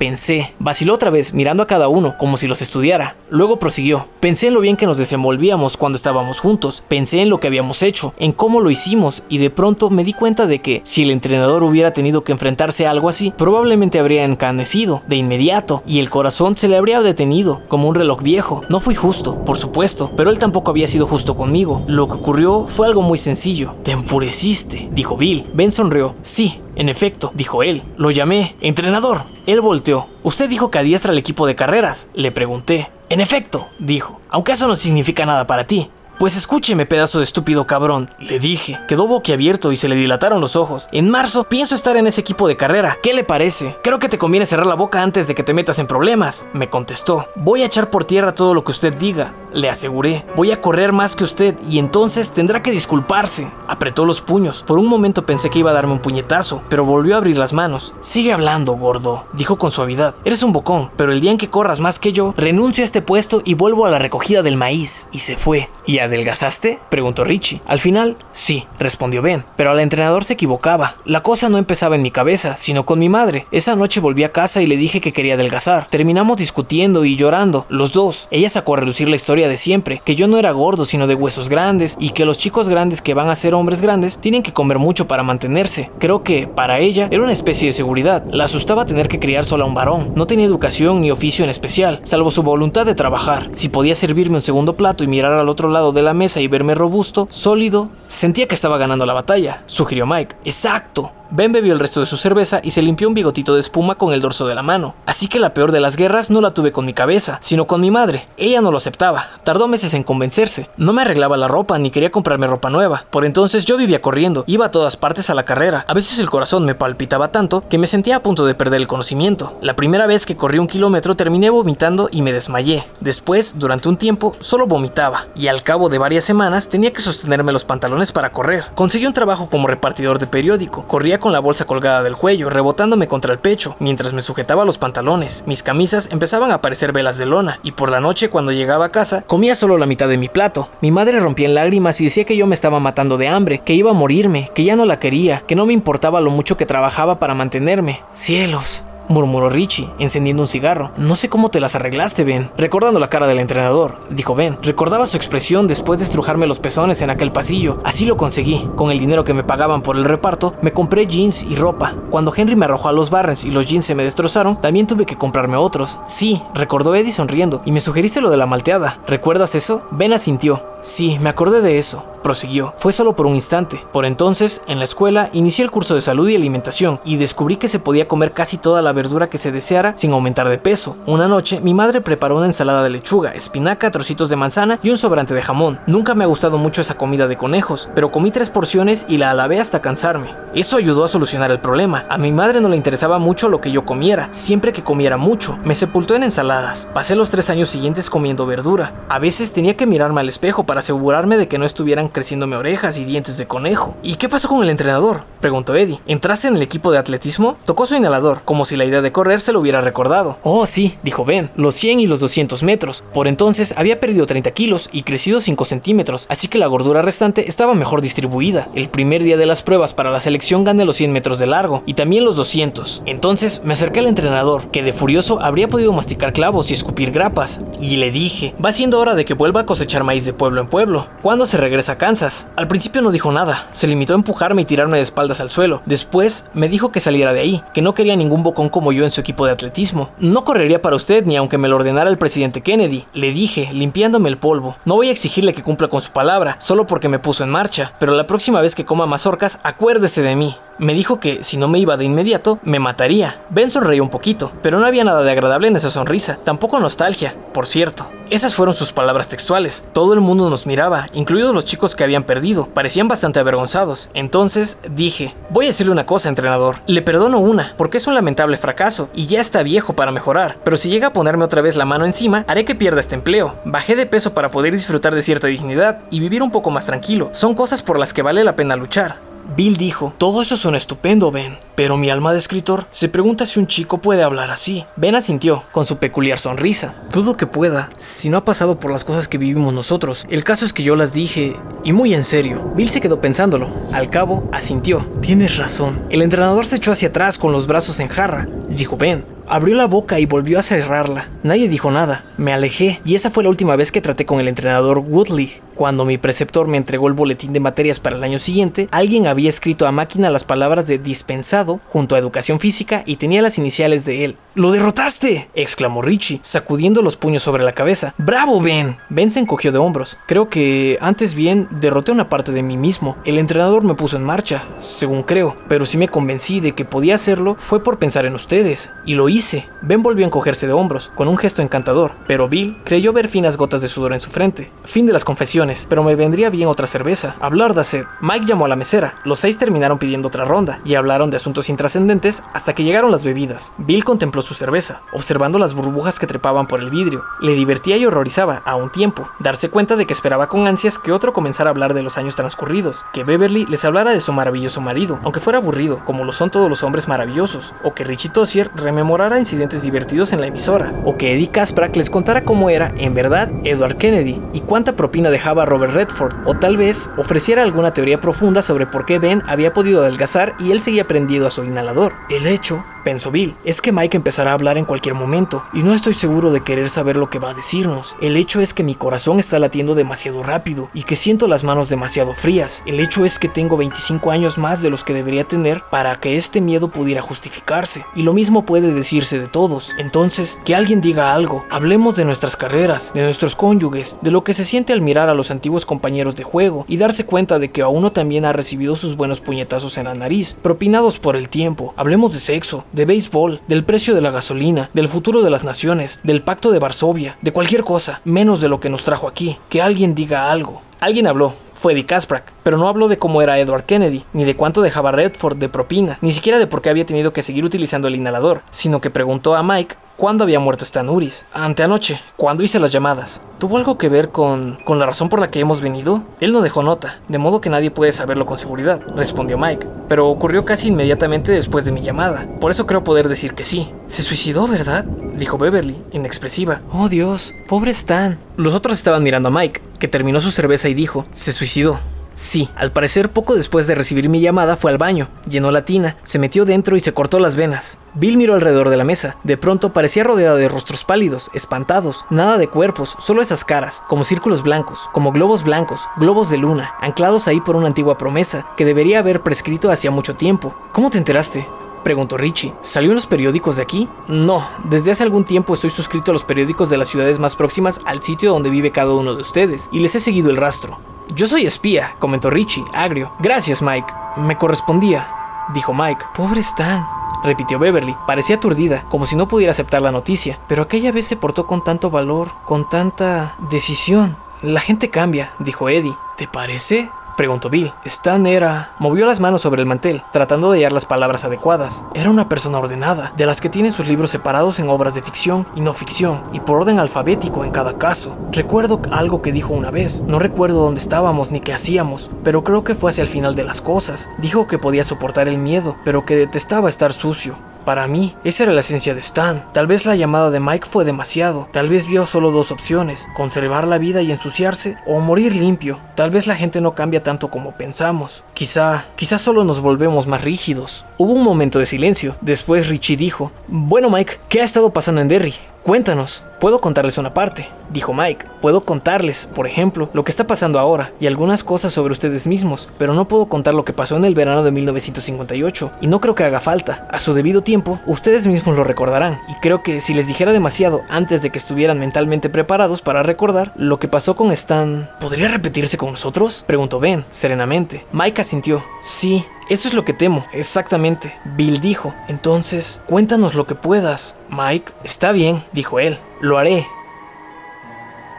[0.00, 3.16] Pensé, vaciló otra vez mirando a cada uno como si los estudiara.
[3.28, 4.06] Luego prosiguió.
[4.18, 6.82] Pensé en lo bien que nos desenvolvíamos cuando estábamos juntos.
[6.88, 10.14] Pensé en lo que habíamos hecho, en cómo lo hicimos y de pronto me di
[10.14, 14.24] cuenta de que si el entrenador hubiera tenido que enfrentarse a algo así, probablemente habría
[14.24, 18.62] encanecido de inmediato y el corazón se le habría detenido como un reloj viejo.
[18.70, 21.82] No fui justo, por supuesto, pero él tampoco había sido justo conmigo.
[21.86, 23.74] Lo que ocurrió fue algo muy sencillo.
[23.82, 25.50] Te enfureciste, dijo Bill.
[25.52, 26.14] Ben sonrió.
[26.22, 27.82] Sí, en efecto, dijo él.
[27.96, 28.56] Lo llamé.
[28.60, 29.24] Entrenador.
[29.46, 30.08] Él volteó.
[30.22, 32.08] Usted dijo que adiestra al equipo de carreras.
[32.14, 32.90] Le pregunté.
[33.08, 34.20] En efecto, dijo.
[34.30, 35.90] Aunque eso no significa nada para ti.
[36.20, 38.78] Pues escúcheme, pedazo de estúpido cabrón, le dije.
[38.86, 40.90] Quedó boquiabierto y se le dilataron los ojos.
[40.92, 42.98] En marzo pienso estar en ese equipo de carrera.
[43.02, 43.78] ¿Qué le parece?
[43.82, 46.68] Creo que te conviene cerrar la boca antes de que te metas en problemas, me
[46.68, 47.26] contestó.
[47.36, 50.26] Voy a echar por tierra todo lo que usted diga, le aseguré.
[50.36, 53.50] Voy a correr más que usted y entonces tendrá que disculparse.
[53.66, 54.62] Apretó los puños.
[54.62, 57.54] Por un momento pensé que iba a darme un puñetazo, pero volvió a abrir las
[57.54, 57.94] manos.
[58.02, 60.14] Sigue hablando, gordo, dijo con suavidad.
[60.26, 63.00] Eres un bocón, pero el día en que corras más que yo, renuncio a este
[63.00, 65.08] puesto y vuelvo a la recogida del maíz.
[65.12, 65.70] Y se fue.
[65.90, 66.78] Y ¿Adelgazaste?
[66.88, 67.62] preguntó Richie.
[67.66, 70.94] Al final, sí, respondió Ben, pero al entrenador se equivocaba.
[71.04, 73.46] La cosa no empezaba en mi cabeza, sino con mi madre.
[73.50, 75.88] Esa noche volví a casa y le dije que quería adelgazar.
[75.90, 78.28] Terminamos discutiendo y llorando, los dos.
[78.30, 81.16] Ella sacó a relucir la historia de siempre, que yo no era gordo sino de
[81.16, 84.52] huesos grandes y que los chicos grandes que van a ser hombres grandes tienen que
[84.52, 85.90] comer mucho para mantenerse.
[85.98, 88.24] Creo que, para ella, era una especie de seguridad.
[88.30, 90.12] La asustaba tener que criar sola a un varón.
[90.14, 93.50] No tenía educación ni oficio en especial, salvo su voluntad de trabajar.
[93.54, 96.48] Si podía servirme un segundo plato y mirar al otro lado de la mesa y
[96.48, 100.36] verme robusto, sólido, sentía que estaba ganando la batalla, sugirió Mike.
[100.44, 103.94] Exacto, Ben bebió el resto de su cerveza y se limpió un bigotito de espuma
[103.94, 104.96] con el dorso de la mano.
[105.06, 107.80] Así que la peor de las guerras no la tuve con mi cabeza, sino con
[107.80, 108.26] mi madre.
[108.36, 109.28] Ella no lo aceptaba.
[109.44, 110.68] Tardó meses en convencerse.
[110.76, 113.04] No me arreglaba la ropa ni quería comprarme ropa nueva.
[113.10, 115.84] Por entonces yo vivía corriendo, iba a todas partes a la carrera.
[115.86, 118.88] A veces el corazón me palpitaba tanto que me sentía a punto de perder el
[118.88, 119.56] conocimiento.
[119.62, 122.84] La primera vez que corrí un kilómetro terminé vomitando y me desmayé.
[122.98, 125.26] Después, durante un tiempo, solo vomitaba.
[125.36, 128.64] Y al cabo de varias semanas tenía que sostenerme los pantalones para correr.
[128.74, 130.88] Conseguí un trabajo como repartidor de periódico.
[130.88, 134.78] Corría con la bolsa colgada del cuello, rebotándome contra el pecho, mientras me sujetaba los
[134.78, 135.44] pantalones.
[135.46, 138.92] Mis camisas empezaban a parecer velas de lona, y por la noche cuando llegaba a
[138.92, 140.68] casa comía solo la mitad de mi plato.
[140.80, 143.74] Mi madre rompía en lágrimas y decía que yo me estaba matando de hambre, que
[143.74, 146.66] iba a morirme, que ya no la quería, que no me importaba lo mucho que
[146.66, 148.00] trabajaba para mantenerme.
[148.12, 150.92] Cielos, murmuró Richie, encendiendo un cigarro.
[150.96, 152.50] No sé cómo te las arreglaste, Ben.
[152.56, 154.56] Recordando la cara del entrenador, dijo Ben.
[154.62, 157.78] Recordaba su expresión después de estrujarme los pezones en aquel pasillo.
[157.84, 158.70] Así lo conseguí.
[158.76, 161.94] Con el dinero que me pagaban por el reparto, me compré jeans y ropa.
[162.10, 165.04] Cuando Henry me arrojó a los Barrens y los jeans se me destrozaron, también tuve
[165.04, 165.98] que comprarme otros.
[166.06, 169.00] Sí, recordó Eddie sonriendo, y me sugeriste lo de la malteada.
[169.06, 169.82] ¿Recuerdas eso?
[169.90, 170.62] Ben asintió.
[170.80, 172.74] Sí, me acordé de eso prosiguió.
[172.76, 173.84] Fue solo por un instante.
[173.92, 177.68] Por entonces, en la escuela, inicié el curso de salud y alimentación y descubrí que
[177.68, 180.96] se podía comer casi toda la verdura que se deseara sin aumentar de peso.
[181.06, 184.98] Una noche, mi madre preparó una ensalada de lechuga, espinaca, trocitos de manzana y un
[184.98, 185.80] sobrante de jamón.
[185.86, 189.30] Nunca me ha gustado mucho esa comida de conejos, pero comí tres porciones y la
[189.30, 190.34] alabé hasta cansarme.
[190.54, 192.06] Eso ayudó a solucionar el problema.
[192.08, 195.58] A mi madre no le interesaba mucho lo que yo comiera, siempre que comiera mucho.
[195.64, 196.88] Me sepultó en ensaladas.
[196.92, 198.92] Pasé los tres años siguientes comiendo verdura.
[199.08, 202.98] A veces tenía que mirarme al espejo para asegurarme de que no estuvieran creciéndome orejas
[202.98, 203.94] y dientes de conejo.
[204.02, 205.24] ¿Y qué pasó con el entrenador?
[205.40, 206.00] preguntó Eddie.
[206.06, 207.56] ¿Entraste en el equipo de atletismo?
[207.64, 210.38] Tocó su inhalador, como si la idea de correr se lo hubiera recordado.
[210.42, 213.04] Oh, sí, dijo Ben, los 100 y los 200 metros.
[213.12, 217.48] Por entonces había perdido 30 kilos y crecido 5 centímetros, así que la gordura restante
[217.48, 218.68] estaba mejor distribuida.
[218.74, 221.82] El primer día de las pruebas para la selección gané los 100 metros de largo
[221.86, 223.02] y también los 200.
[223.06, 227.60] Entonces me acerqué al entrenador, que de furioso habría podido masticar clavos y escupir grapas,
[227.80, 230.68] y le dije, va siendo hora de que vuelva a cosechar maíz de pueblo en
[230.68, 231.08] pueblo.
[231.22, 232.48] ¿Cuándo se regresa a Kansas?
[232.56, 235.82] Al principio no dijo nada, se limitó a empujarme y tirarme de espaldas al suelo.
[235.84, 239.10] Después me dijo que saliera de ahí, que no quería ningún bocón como yo en
[239.10, 240.08] su equipo de atletismo.
[240.18, 244.30] No correría para usted ni aunque me lo ordenara el presidente Kennedy, le dije, limpiándome
[244.30, 244.78] el polvo.
[244.86, 247.92] No voy a exigirle que cumpla con su palabra, solo porque me puso en marcha,
[248.00, 250.56] pero la próxima vez que coma mazorcas, acuérdese de mí.
[250.78, 253.42] Me dijo que si no me iba de inmediato, me mataría.
[253.50, 257.36] Ben sonreía un poquito, pero no había nada de agradable en esa sonrisa, tampoco nostalgia,
[257.52, 258.06] por cierto.
[258.30, 259.88] Esas fueron sus palabras textuales.
[259.92, 262.66] Todo el mundo nos miraba, incluidos los chicos que habían perdido.
[262.66, 264.08] Parecían bastante avergonzados.
[264.14, 266.76] Entonces dije, voy a decirle una cosa, entrenador.
[266.86, 270.58] Le perdono una, porque es un lamentable fracaso y ya está viejo para mejorar.
[270.62, 273.56] Pero si llega a ponerme otra vez la mano encima, haré que pierda este empleo.
[273.64, 277.30] Bajé de peso para poder disfrutar de cierta dignidad y vivir un poco más tranquilo.
[277.32, 279.29] Son cosas por las que vale la pena luchar.
[279.56, 283.58] Bill dijo, todo eso suena estupendo, Ben, pero mi alma de escritor se pregunta si
[283.58, 284.84] un chico puede hablar así.
[284.94, 286.94] Ben asintió, con su peculiar sonrisa.
[287.12, 290.24] Dudo que pueda, si no ha pasado por las cosas que vivimos nosotros.
[290.30, 292.72] El caso es que yo las dije, y muy en serio.
[292.76, 293.70] Bill se quedó pensándolo.
[293.92, 295.04] Al cabo, asintió.
[295.20, 295.98] Tienes razón.
[296.10, 299.24] El entrenador se echó hacia atrás con los brazos en jarra, dijo Ben.
[299.52, 301.28] Abrió la boca y volvió a cerrarla.
[301.42, 302.24] Nadie dijo nada.
[302.36, 305.54] Me alejé y esa fue la última vez que traté con el entrenador Woodley.
[305.74, 309.48] Cuando mi preceptor me entregó el boletín de materias para el año siguiente, alguien había
[309.48, 314.04] escrito a máquina las palabras de dispensado junto a educación física y tenía las iniciales
[314.04, 314.36] de él.
[314.54, 315.48] ¡Lo derrotaste!
[315.54, 318.14] exclamó Richie, sacudiendo los puños sobre la cabeza.
[318.18, 318.98] ¡Bravo, Ben!
[319.08, 320.18] Ben se encogió de hombros.
[320.26, 323.16] Creo que, antes bien, derroté una parte de mí mismo.
[323.24, 327.14] El entrenador me puso en marcha, según creo, pero si me convencí de que podía
[327.14, 329.39] hacerlo fue por pensar en ustedes, y lo hice.
[329.82, 333.56] Ben volvió a encogerse de hombros, con un gesto encantador, pero Bill creyó ver finas
[333.56, 334.70] gotas de sudor en su frente.
[334.84, 337.36] Fin de las confesiones, pero me vendría bien otra cerveza.
[337.40, 338.06] Hablar de hacer.
[338.20, 339.14] Mike llamó a la mesera.
[339.24, 343.24] Los seis terminaron pidiendo otra ronda, y hablaron de asuntos intrascendentes hasta que llegaron las
[343.24, 343.72] bebidas.
[343.78, 347.24] Bill contempló su cerveza, observando las burbujas que trepaban por el vidrio.
[347.40, 351.12] Le divertía y horrorizaba, a un tiempo, darse cuenta de que esperaba con ansias que
[351.12, 354.80] otro comenzara a hablar de los años transcurridos, que Beverly les hablara de su maravilloso
[354.80, 358.70] marido, aunque fuera aburrido, como lo son todos los hombres maravillosos, o que Richie Tossier
[358.74, 363.14] rememorara incidentes divertidos en la emisora, o que Eddie Kasprak les contara cómo era, en
[363.14, 368.20] verdad, Edward Kennedy, y cuánta propina dejaba Robert Redford, o tal vez ofreciera alguna teoría
[368.20, 372.14] profunda sobre por qué Ben había podido adelgazar y él seguía prendido a su inhalador.
[372.28, 375.94] El hecho pensó Bill, es que Mike empezará a hablar en cualquier momento, y no
[375.94, 378.16] estoy seguro de querer saber lo que va a decirnos.
[378.20, 381.88] El hecho es que mi corazón está latiendo demasiado rápido y que siento las manos
[381.88, 382.82] demasiado frías.
[382.86, 386.36] El hecho es que tengo 25 años más de los que debería tener para que
[386.36, 388.04] este miedo pudiera justificarse.
[388.14, 388.92] Y lo mismo puede
[389.28, 389.92] de todos.
[389.98, 391.66] Entonces, que alguien diga algo.
[391.70, 395.34] Hablemos de nuestras carreras, de nuestros cónyuges, de lo que se siente al mirar a
[395.34, 398.96] los antiguos compañeros de juego y darse cuenta de que a uno también ha recibido
[398.96, 401.92] sus buenos puñetazos en la nariz, propinados por el tiempo.
[401.96, 406.20] Hablemos de sexo, de béisbol, del precio de la gasolina, del futuro de las naciones,
[406.22, 409.58] del pacto de Varsovia, de cualquier cosa, menos de lo que nos trajo aquí.
[409.68, 410.80] Que alguien diga algo.
[411.00, 414.54] Alguien habló, fue Eddie Kasprak, pero no habló de cómo era Edward Kennedy, ni de
[414.54, 418.06] cuánto dejaba Redford de propina, ni siquiera de por qué había tenido que seguir utilizando
[418.06, 421.46] el inhalador, sino que preguntó a Mike cuándo había muerto Stan Uris.
[421.50, 423.40] Anteanoche, cuando hice las llamadas.
[423.58, 426.22] ¿Tuvo algo que ver con, con la razón por la que hemos venido?
[426.40, 429.86] Él no dejó nota, de modo que nadie puede saberlo con seguridad, respondió Mike.
[430.10, 432.46] Pero ocurrió casi inmediatamente después de mi llamada.
[432.60, 433.90] Por eso creo poder decir que sí.
[434.08, 435.06] Se suicidó, ¿verdad?
[435.06, 436.82] Dijo Beverly, inexpresiva.
[436.92, 438.38] Oh Dios, pobre Stan.
[438.58, 441.98] Los otros estaban mirando a Mike, que terminó su cerveza y dijo, se suicidó.
[442.40, 446.16] Sí, al parecer poco después de recibir mi llamada fue al baño, llenó la tina,
[446.22, 447.98] se metió dentro y se cortó las venas.
[448.14, 449.36] Bill miró alrededor de la mesa.
[449.44, 454.24] De pronto parecía rodeada de rostros pálidos, espantados, nada de cuerpos, solo esas caras, como
[454.24, 458.86] círculos blancos, como globos blancos, globos de luna, anclados ahí por una antigua promesa que
[458.86, 460.74] debería haber prescrito hacía mucho tiempo.
[460.92, 461.68] ¿Cómo te enteraste?
[462.02, 462.72] Preguntó Richie.
[462.80, 464.08] ¿Salió en los periódicos de aquí?
[464.28, 468.00] No, desde hace algún tiempo estoy suscrito a los periódicos de las ciudades más próximas
[468.06, 470.98] al sitio donde vive cada uno de ustedes, y les he seguido el rastro.
[471.34, 473.32] Yo soy espía, comentó Richie, agrio.
[473.38, 474.12] Gracias, Mike.
[474.36, 475.28] Me correspondía,
[475.72, 476.24] dijo Mike.
[476.34, 477.06] Pobre Stan,
[477.44, 478.16] repitió Beverly.
[478.26, 481.84] Parecía aturdida, como si no pudiera aceptar la noticia, pero aquella vez se portó con
[481.84, 484.36] tanto valor, con tanta decisión.
[484.62, 486.16] La gente cambia, dijo Eddie.
[486.36, 487.10] ¿Te parece?
[487.40, 487.90] Preguntó Bill.
[488.04, 488.92] Stan era...
[488.98, 492.04] Movió las manos sobre el mantel, tratando de hallar las palabras adecuadas.
[492.12, 495.66] Era una persona ordenada, de las que tienen sus libros separados en obras de ficción
[495.74, 498.36] y no ficción, y por orden alfabético en cada caso.
[498.52, 500.20] Recuerdo algo que dijo una vez.
[500.20, 503.64] No recuerdo dónde estábamos ni qué hacíamos, pero creo que fue hacia el final de
[503.64, 504.28] las cosas.
[504.36, 507.56] Dijo que podía soportar el miedo, pero que detestaba estar sucio.
[507.84, 509.64] Para mí, esa era la esencia de Stan.
[509.72, 511.68] Tal vez la llamada de Mike fue demasiado.
[511.72, 515.98] Tal vez vio solo dos opciones, conservar la vida y ensuciarse o morir limpio.
[516.14, 518.44] Tal vez la gente no cambia tanto como pensamos.
[518.54, 521.06] Quizá, quizá solo nos volvemos más rígidos.
[521.18, 522.36] Hubo un momento de silencio.
[522.40, 525.54] Después Richie dijo, bueno Mike, ¿qué ha estado pasando en Derry?
[525.82, 526.44] Cuéntanos.
[526.60, 528.44] Puedo contarles una parte, dijo Mike.
[528.60, 532.90] Puedo contarles, por ejemplo, lo que está pasando ahora y algunas cosas sobre ustedes mismos,
[532.98, 536.34] pero no puedo contar lo que pasó en el verano de 1958 y no creo
[536.34, 537.08] que haga falta.
[537.10, 541.00] A su debido tiempo, ustedes mismos lo recordarán y creo que si les dijera demasiado
[541.08, 545.96] antes de que estuvieran mentalmente preparados para recordar lo que pasó con Stan, ¿podría repetirse
[545.96, 546.62] con nosotros?
[546.66, 548.04] preguntó Ben, serenamente.
[548.12, 548.84] Mike asintió.
[549.00, 551.32] Sí, eso es lo que temo, exactamente.
[551.44, 552.12] Bill dijo.
[552.26, 554.34] Entonces, cuéntanos lo que puedas.
[554.48, 556.18] Mike, está bien, dijo él.
[556.40, 556.84] Lo haré.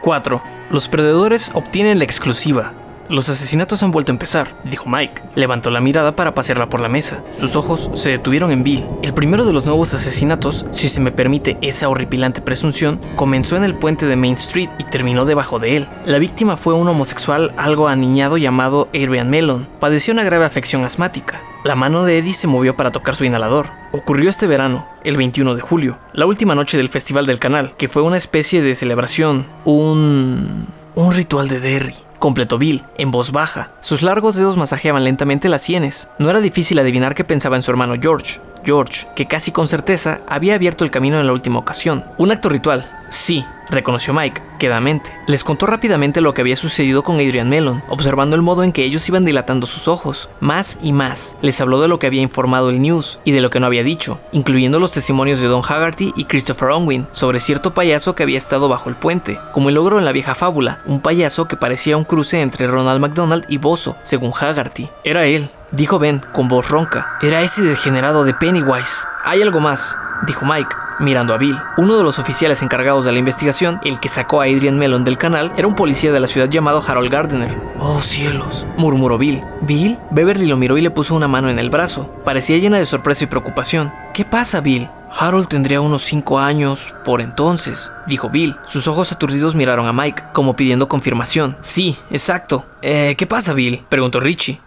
[0.02, 0.42] 4.
[0.70, 2.74] Los perdedores obtienen la exclusiva.
[3.12, 5.22] Los asesinatos han vuelto a empezar, dijo Mike.
[5.34, 7.22] Levantó la mirada para pasearla por la mesa.
[7.34, 8.86] Sus ojos se detuvieron en Bill.
[9.02, 13.64] El primero de los nuevos asesinatos, si se me permite esa horripilante presunción, comenzó en
[13.64, 15.88] el puente de Main Street y terminó debajo de él.
[16.06, 19.68] La víctima fue un homosexual algo aniñado llamado Adrian Mellon.
[19.78, 21.42] Padeció una grave afección asmática.
[21.64, 23.66] La mano de Eddie se movió para tocar su inhalador.
[23.92, 27.88] Ocurrió este verano, el 21 de julio, la última noche del Festival del Canal, que
[27.88, 30.66] fue una especie de celebración, un...
[30.94, 33.70] un ritual de Derry completó Bill, en voz baja.
[33.80, 36.08] Sus largos dedos masajeaban lentamente las sienes.
[36.20, 38.40] No era difícil adivinar qué pensaba en su hermano George.
[38.64, 42.04] George, que casi con certeza había abierto el camino en la última ocasión.
[42.18, 45.14] Un acto ritual, Sí, reconoció Mike, quedamente.
[45.26, 48.84] Les contó rápidamente lo que había sucedido con Adrian Mellon, observando el modo en que
[48.84, 51.36] ellos iban dilatando sus ojos, más y más.
[51.42, 53.82] Les habló de lo que había informado el news y de lo que no había
[53.82, 58.38] dicho, incluyendo los testimonios de Don Haggerty y Christopher Unwin sobre cierto payaso que había
[58.38, 61.98] estado bajo el puente, como el logro en la vieja fábula, un payaso que parecía
[61.98, 64.88] un cruce entre Ronald McDonald y Bozo, según Haggerty.
[65.04, 67.18] Era él, dijo Ben con voz ronca.
[67.20, 69.06] Era ese degenerado de Pennywise.
[69.22, 71.58] Hay algo más, dijo Mike, mirando a Bill.
[71.76, 75.18] Uno de los oficiales encargados de la investigación, el que sacó a Adrian Mellon del
[75.18, 77.54] canal, era un policía de la ciudad llamado Harold Gardner.
[77.78, 79.42] Oh cielos, murmuró Bill.
[79.62, 79.98] ¿Bill?
[80.10, 82.10] Beverly lo miró y le puso una mano en el brazo.
[82.24, 83.92] Parecía llena de sorpresa y preocupación.
[84.14, 84.88] ¿Qué pasa, Bill?
[85.18, 88.56] Harold tendría unos cinco años por entonces, dijo Bill.
[88.66, 91.56] Sus ojos aturdidos miraron a Mike, como pidiendo confirmación.
[91.60, 92.64] Sí, exacto.
[92.80, 93.84] Eh, ¿Qué pasa, Bill?
[93.88, 94.60] preguntó Richie.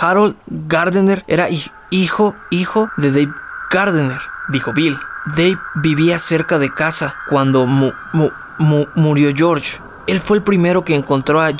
[0.00, 1.48] Harold Gardner era
[1.90, 3.32] hijo, hijo de Dave
[3.70, 4.98] Gardner dijo Bill.
[5.36, 7.66] Dave vivía cerca de casa cuando
[8.94, 9.78] murió George.
[10.06, 11.50] Él fue el primero que encontró a,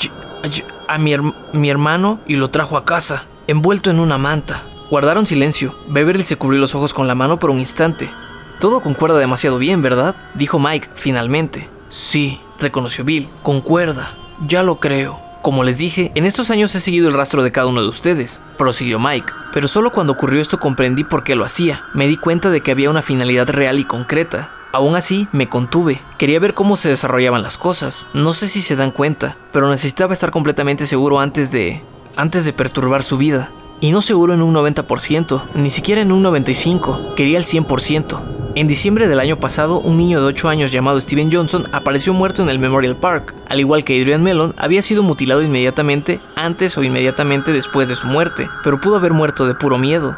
[0.88, 1.14] a, mi,
[1.52, 4.62] mi hermano y lo trajo a casa, envuelto en una manta.
[4.90, 5.74] Guardaron silencio.
[5.88, 8.10] Beverly se cubrió los ojos con la mano por un instante.
[8.58, 10.16] Todo concuerda demasiado bien, ¿verdad?
[10.34, 11.68] Dijo Mike, finalmente.
[11.90, 13.28] Sí, reconoció Bill.
[13.42, 14.10] Concuerda.
[14.46, 15.27] Ya lo creo.
[15.42, 18.42] Como les dije, en estos años he seguido el rastro de cada uno de ustedes,
[18.56, 21.84] prosiguió Mike, pero solo cuando ocurrió esto comprendí por qué lo hacía.
[21.94, 24.50] Me di cuenta de que había una finalidad real y concreta.
[24.72, 26.02] Aún así, me contuve.
[26.18, 28.06] Quería ver cómo se desarrollaban las cosas.
[28.12, 31.82] No sé si se dan cuenta, pero necesitaba estar completamente seguro antes de...
[32.16, 33.50] antes de perturbar su vida.
[33.80, 38.38] Y no seguro en un 90%, ni siquiera en un 95%, quería el 100%.
[38.54, 42.42] En diciembre del año pasado, un niño de 8 años llamado Steven Johnson apareció muerto
[42.42, 43.32] en el Memorial Park.
[43.48, 48.08] Al igual que Adrian Mellon, había sido mutilado inmediatamente antes o inmediatamente después de su
[48.08, 50.16] muerte, pero pudo haber muerto de puro miedo.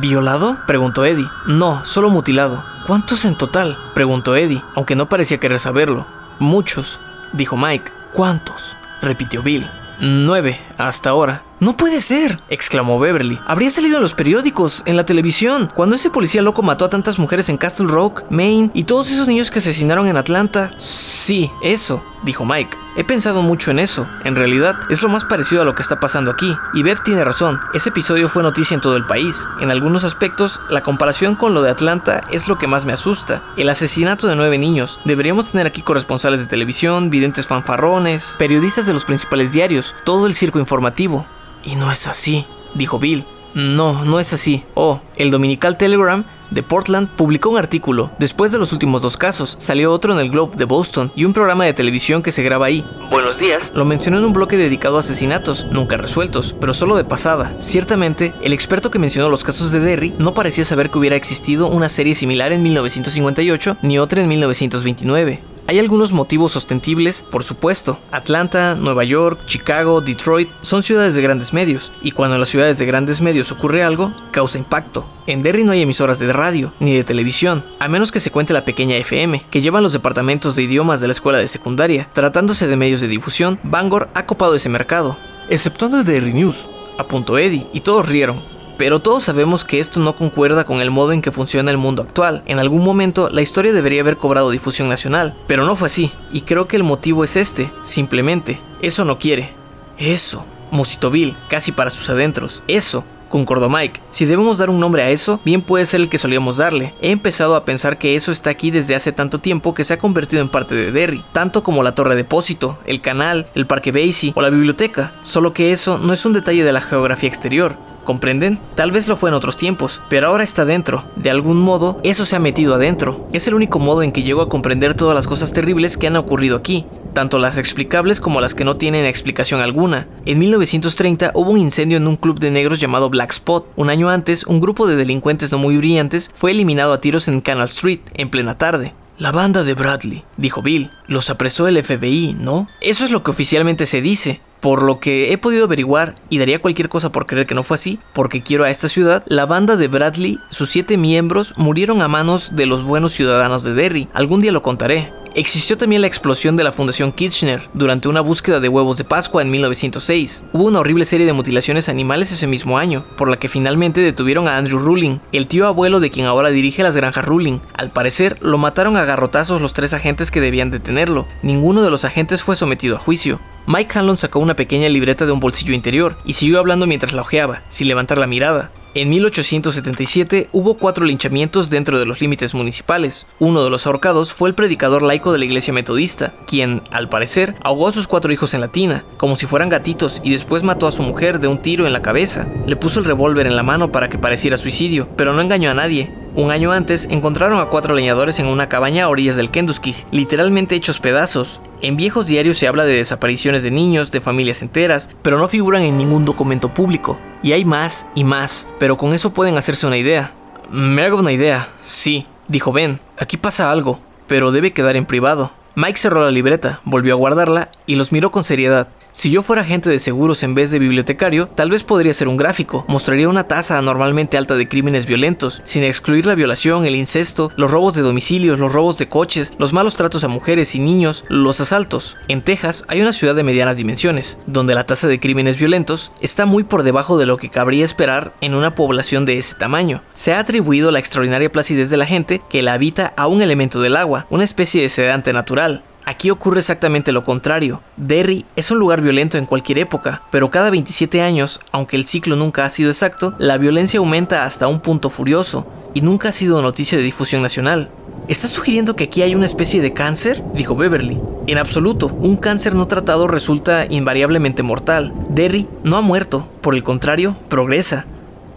[0.00, 0.58] ¿Violado?
[0.66, 1.28] preguntó Eddie.
[1.46, 2.64] No, solo mutilado.
[2.88, 3.78] ¿Cuántos en total?
[3.94, 6.06] preguntó Eddie, aunque no parecía querer saberlo.
[6.40, 6.98] Muchos,
[7.34, 7.92] dijo Mike.
[8.12, 8.76] ¿Cuántos?
[9.00, 9.70] repitió Bill.
[10.00, 11.45] Nueve, hasta ahora.
[11.66, 13.40] No puede ser, exclamó Beverly.
[13.44, 17.18] Habría salido en los periódicos, en la televisión, cuando ese policía loco mató a tantas
[17.18, 20.70] mujeres en Castle Rock, Maine y todos esos niños que asesinaron en Atlanta.
[20.78, 22.76] Sí, eso, dijo Mike.
[22.96, 24.06] He pensado mucho en eso.
[24.22, 26.56] En realidad, es lo más parecido a lo que está pasando aquí.
[26.72, 27.58] Y Bev tiene razón.
[27.74, 29.48] Ese episodio fue noticia en todo el país.
[29.60, 33.42] En algunos aspectos, la comparación con lo de Atlanta es lo que más me asusta.
[33.56, 35.00] El asesinato de nueve niños.
[35.04, 40.36] Deberíamos tener aquí corresponsales de televisión, videntes fanfarrones, periodistas de los principales diarios, todo el
[40.36, 41.26] circo informativo.
[41.66, 43.24] Y no es así, dijo Bill.
[43.54, 44.62] No, no es así.
[44.74, 48.10] Oh, el Dominical Telegram de Portland publicó un artículo.
[48.18, 51.32] Después de los últimos dos casos, salió otro en el Globe de Boston y un
[51.32, 52.84] programa de televisión que se graba ahí.
[53.10, 53.72] Buenos días.
[53.74, 57.56] Lo mencionó en un bloque dedicado a asesinatos, nunca resueltos, pero solo de pasada.
[57.58, 61.66] Ciertamente, el experto que mencionó los casos de Derry no parecía saber que hubiera existido
[61.66, 65.55] una serie similar en 1958 ni otra en 1929.
[65.68, 67.98] Hay algunos motivos sostenibles, por supuesto.
[68.12, 72.78] Atlanta, Nueva York, Chicago, Detroit son ciudades de grandes medios, y cuando en las ciudades
[72.78, 75.04] de grandes medios ocurre algo, causa impacto.
[75.26, 78.52] En Derry no hay emisoras de radio, ni de televisión, a menos que se cuente
[78.52, 82.08] la pequeña FM, que llevan los departamentos de idiomas de la escuela de secundaria.
[82.12, 85.16] Tratándose de medios de difusión, Bangor ha copado ese mercado.
[85.48, 88.40] Exceptuando el Derry News, apuntó Eddie, y todos rieron.
[88.76, 92.02] Pero todos sabemos que esto no concuerda con el modo en que funciona el mundo
[92.02, 92.42] actual.
[92.46, 96.42] En algún momento la historia debería haber cobrado difusión nacional, pero no fue así, y
[96.42, 98.60] creo que el motivo es este, simplemente.
[98.82, 99.54] Eso no quiere.
[99.98, 100.44] Eso.
[100.70, 102.62] Musito Bill, casi para sus adentros.
[102.66, 104.00] Eso concordó Mike.
[104.10, 106.94] Si debemos dar un nombre a eso, bien puede ser el que solíamos darle.
[107.00, 109.98] He empezado a pensar que eso está aquí desde hace tanto tiempo que se ha
[109.98, 114.32] convertido en parte de Derry, tanto como la torre depósito, el canal, el parque Basie
[114.34, 115.12] o la biblioteca.
[115.20, 117.76] Solo que eso no es un detalle de la geografía exterior.
[118.06, 118.58] ¿Comprenden?
[118.74, 121.04] Tal vez lo fue en otros tiempos, pero ahora está dentro.
[121.16, 123.28] De algún modo, eso se ha metido adentro.
[123.34, 126.16] Es el único modo en que llego a comprender todas las cosas terribles que han
[126.16, 126.86] ocurrido aquí
[127.16, 130.06] tanto las explicables como las que no tienen explicación alguna.
[130.26, 133.66] En 1930 hubo un incendio en un club de negros llamado Black Spot.
[133.74, 137.40] Un año antes, un grupo de delincuentes no muy brillantes fue eliminado a tiros en
[137.40, 138.92] Canal Street en plena tarde.
[139.16, 142.68] La banda de Bradley, dijo Bill, los apresó el FBI, ¿no?
[142.82, 144.42] Eso es lo que oficialmente se dice.
[144.60, 147.76] Por lo que he podido averiguar, y daría cualquier cosa por creer que no fue
[147.76, 152.08] así, porque quiero a esta ciudad, la banda de Bradley, sus siete miembros, murieron a
[152.08, 154.08] manos de los buenos ciudadanos de Derry.
[154.12, 155.12] Algún día lo contaré.
[155.36, 159.42] Existió también la explosión de la Fundación Kitchener durante una búsqueda de huevos de Pascua
[159.42, 160.44] en 1906.
[160.54, 164.48] Hubo una horrible serie de mutilaciones animales ese mismo año, por la que finalmente detuvieron
[164.48, 167.58] a Andrew Ruling, el tío abuelo de quien ahora dirige las granjas Ruling.
[167.74, 171.26] Al parecer, lo mataron a garrotazos los tres agentes que debían detenerlo.
[171.42, 173.38] Ninguno de los agentes fue sometido a juicio.
[173.68, 177.22] Mike Hanlon sacó una pequeña libreta de un bolsillo interior y siguió hablando mientras la
[177.22, 178.70] ojeaba, sin levantar la mirada.
[178.94, 183.26] En 1877 hubo cuatro linchamientos dentro de los límites municipales.
[183.40, 187.56] Uno de los ahorcados fue el predicador laico de la iglesia metodista, quien, al parecer,
[187.62, 190.86] ahogó a sus cuatro hijos en la tina, como si fueran gatitos, y después mató
[190.86, 192.46] a su mujer de un tiro en la cabeza.
[192.66, 195.74] Le puso el revólver en la mano para que pareciera suicidio, pero no engañó a
[195.74, 196.08] nadie.
[196.36, 200.74] Un año antes encontraron a cuatro leñadores en una cabaña a orillas del Kentucky, literalmente
[200.74, 201.62] hechos pedazos.
[201.80, 205.80] En viejos diarios se habla de desapariciones de niños, de familias enteras, pero no figuran
[205.80, 207.18] en ningún documento público.
[207.42, 210.34] Y hay más y más, pero con eso pueden hacerse una idea.
[210.70, 213.00] Me hago una idea, sí, dijo Ben.
[213.18, 215.52] Aquí pasa algo, pero debe quedar en privado.
[215.74, 218.88] Mike cerró la libreta, volvió a guardarla y los miró con seriedad.
[219.16, 222.36] Si yo fuera agente de seguros en vez de bibliotecario, tal vez podría ser un
[222.36, 222.84] gráfico.
[222.86, 227.70] Mostraría una tasa anormalmente alta de crímenes violentos, sin excluir la violación, el incesto, los
[227.70, 231.62] robos de domicilios, los robos de coches, los malos tratos a mujeres y niños, los
[231.62, 232.18] asaltos.
[232.28, 236.44] En Texas hay una ciudad de medianas dimensiones, donde la tasa de crímenes violentos está
[236.44, 240.02] muy por debajo de lo que cabría esperar en una población de ese tamaño.
[240.12, 243.80] Se ha atribuido la extraordinaria placidez de la gente que la habita a un elemento
[243.80, 245.84] del agua, una especie de sedante natural.
[246.08, 247.80] Aquí ocurre exactamente lo contrario.
[247.96, 252.36] Derry es un lugar violento en cualquier época, pero cada 27 años, aunque el ciclo
[252.36, 256.62] nunca ha sido exacto, la violencia aumenta hasta un punto furioso, y nunca ha sido
[256.62, 257.90] noticia de difusión nacional.
[258.28, 260.44] ¿Estás sugiriendo que aquí hay una especie de cáncer?
[260.54, 261.18] dijo Beverly.
[261.48, 265.12] En absoluto, un cáncer no tratado resulta invariablemente mortal.
[265.28, 268.06] Derry no ha muerto, por el contrario, progresa.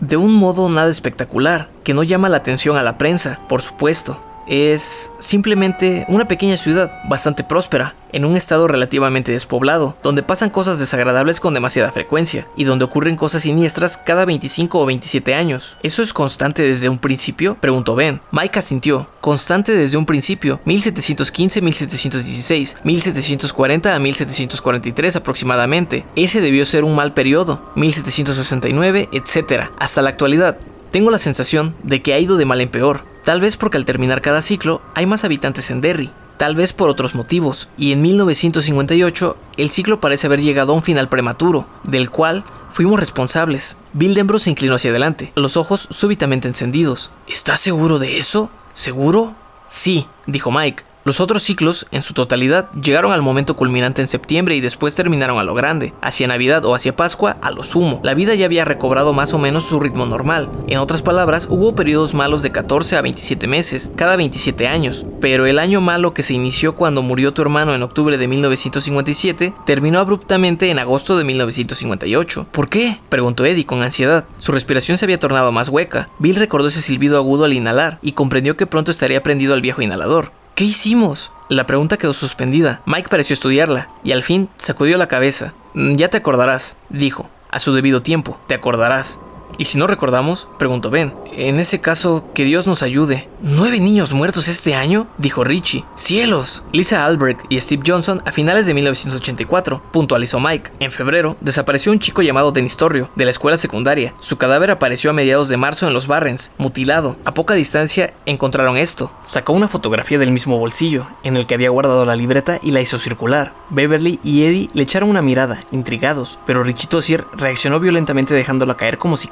[0.02, 4.29] De un modo nada espectacular, que no llama la atención a la prensa, por supuesto
[4.50, 10.80] es simplemente una pequeña ciudad bastante próspera, en un estado relativamente despoblado, donde pasan cosas
[10.80, 15.78] desagradables con demasiada frecuencia y donde ocurren cosas siniestras cada 25 o 27 años.
[15.84, 17.56] ¿Eso es constante desde un principio?
[17.60, 18.22] preguntó Ben.
[18.32, 19.08] Mike asintió.
[19.22, 26.06] Constante desde un principio, 1715-1716, 1740 a 1743 aproximadamente.
[26.16, 29.70] Ese debió ser un mal periodo, 1769, etc.
[29.78, 30.58] Hasta la actualidad.
[30.92, 33.04] Tengo la sensación de que ha ido de mal en peor.
[33.30, 36.90] Tal vez porque al terminar cada ciclo hay más habitantes en Derry, tal vez por
[36.90, 42.10] otros motivos, y en 1958 el ciclo parece haber llegado a un final prematuro, del
[42.10, 43.78] cual fuimos responsables.
[43.94, 47.12] Bill Denbrough se inclinó hacia adelante, los ojos súbitamente encendidos.
[47.28, 48.50] ¿Estás seguro de eso?
[48.74, 49.36] ¿Seguro?
[49.68, 50.89] Sí, dijo Mike.
[51.10, 55.40] Los otros ciclos, en su totalidad, llegaron al momento culminante en septiembre y después terminaron
[55.40, 58.00] a lo grande, hacia Navidad o hacia Pascua a lo sumo.
[58.04, 60.52] La vida ya había recobrado más o menos su ritmo normal.
[60.68, 65.48] En otras palabras, hubo periodos malos de 14 a 27 meses, cada 27 años, pero
[65.48, 70.02] el año malo que se inició cuando murió tu hermano en octubre de 1957 terminó
[70.02, 72.50] abruptamente en agosto de 1958.
[72.52, 73.00] ¿Por qué?
[73.10, 74.26] preguntó Eddie con ansiedad.
[74.38, 76.08] Su respiración se había tornado más hueca.
[76.20, 79.82] Bill recordó ese silbido agudo al inhalar y comprendió que pronto estaría prendido al viejo
[79.82, 80.38] inhalador.
[80.60, 81.32] ¿Qué hicimos?
[81.48, 82.82] La pregunta quedó suspendida.
[82.86, 85.54] Mike pareció estudiarla y al fin sacudió la cabeza.
[85.74, 87.30] Mm, ya te acordarás, dijo.
[87.50, 89.22] A su debido tiempo, te acordarás.
[89.58, 90.48] ¿Y si no recordamos?
[90.58, 91.14] preguntó Ben.
[91.34, 93.28] En ese caso, que Dios nos ayude.
[93.42, 95.08] ¿Nueve niños muertos este año?
[95.18, 95.84] dijo Richie.
[95.96, 96.64] ¡Cielos!
[96.72, 100.72] Lisa Albrecht y Steve Johnson a finales de 1984, puntualizó Mike.
[100.80, 104.14] En febrero, desapareció un chico llamado Denis Torrio, de la escuela secundaria.
[104.20, 107.16] Su cadáver apareció a mediados de marzo en los Barrens, mutilado.
[107.26, 109.12] A poca distancia encontraron esto.
[109.22, 112.82] Sacó una fotografía del mismo bolsillo, en el que había guardado la libreta y la
[112.82, 113.54] hizo circular.
[113.70, 118.98] Beverly y Eddie le echaron una mirada, intrigados, pero Richie Tossier reaccionó violentamente dejándola caer
[118.98, 119.28] como si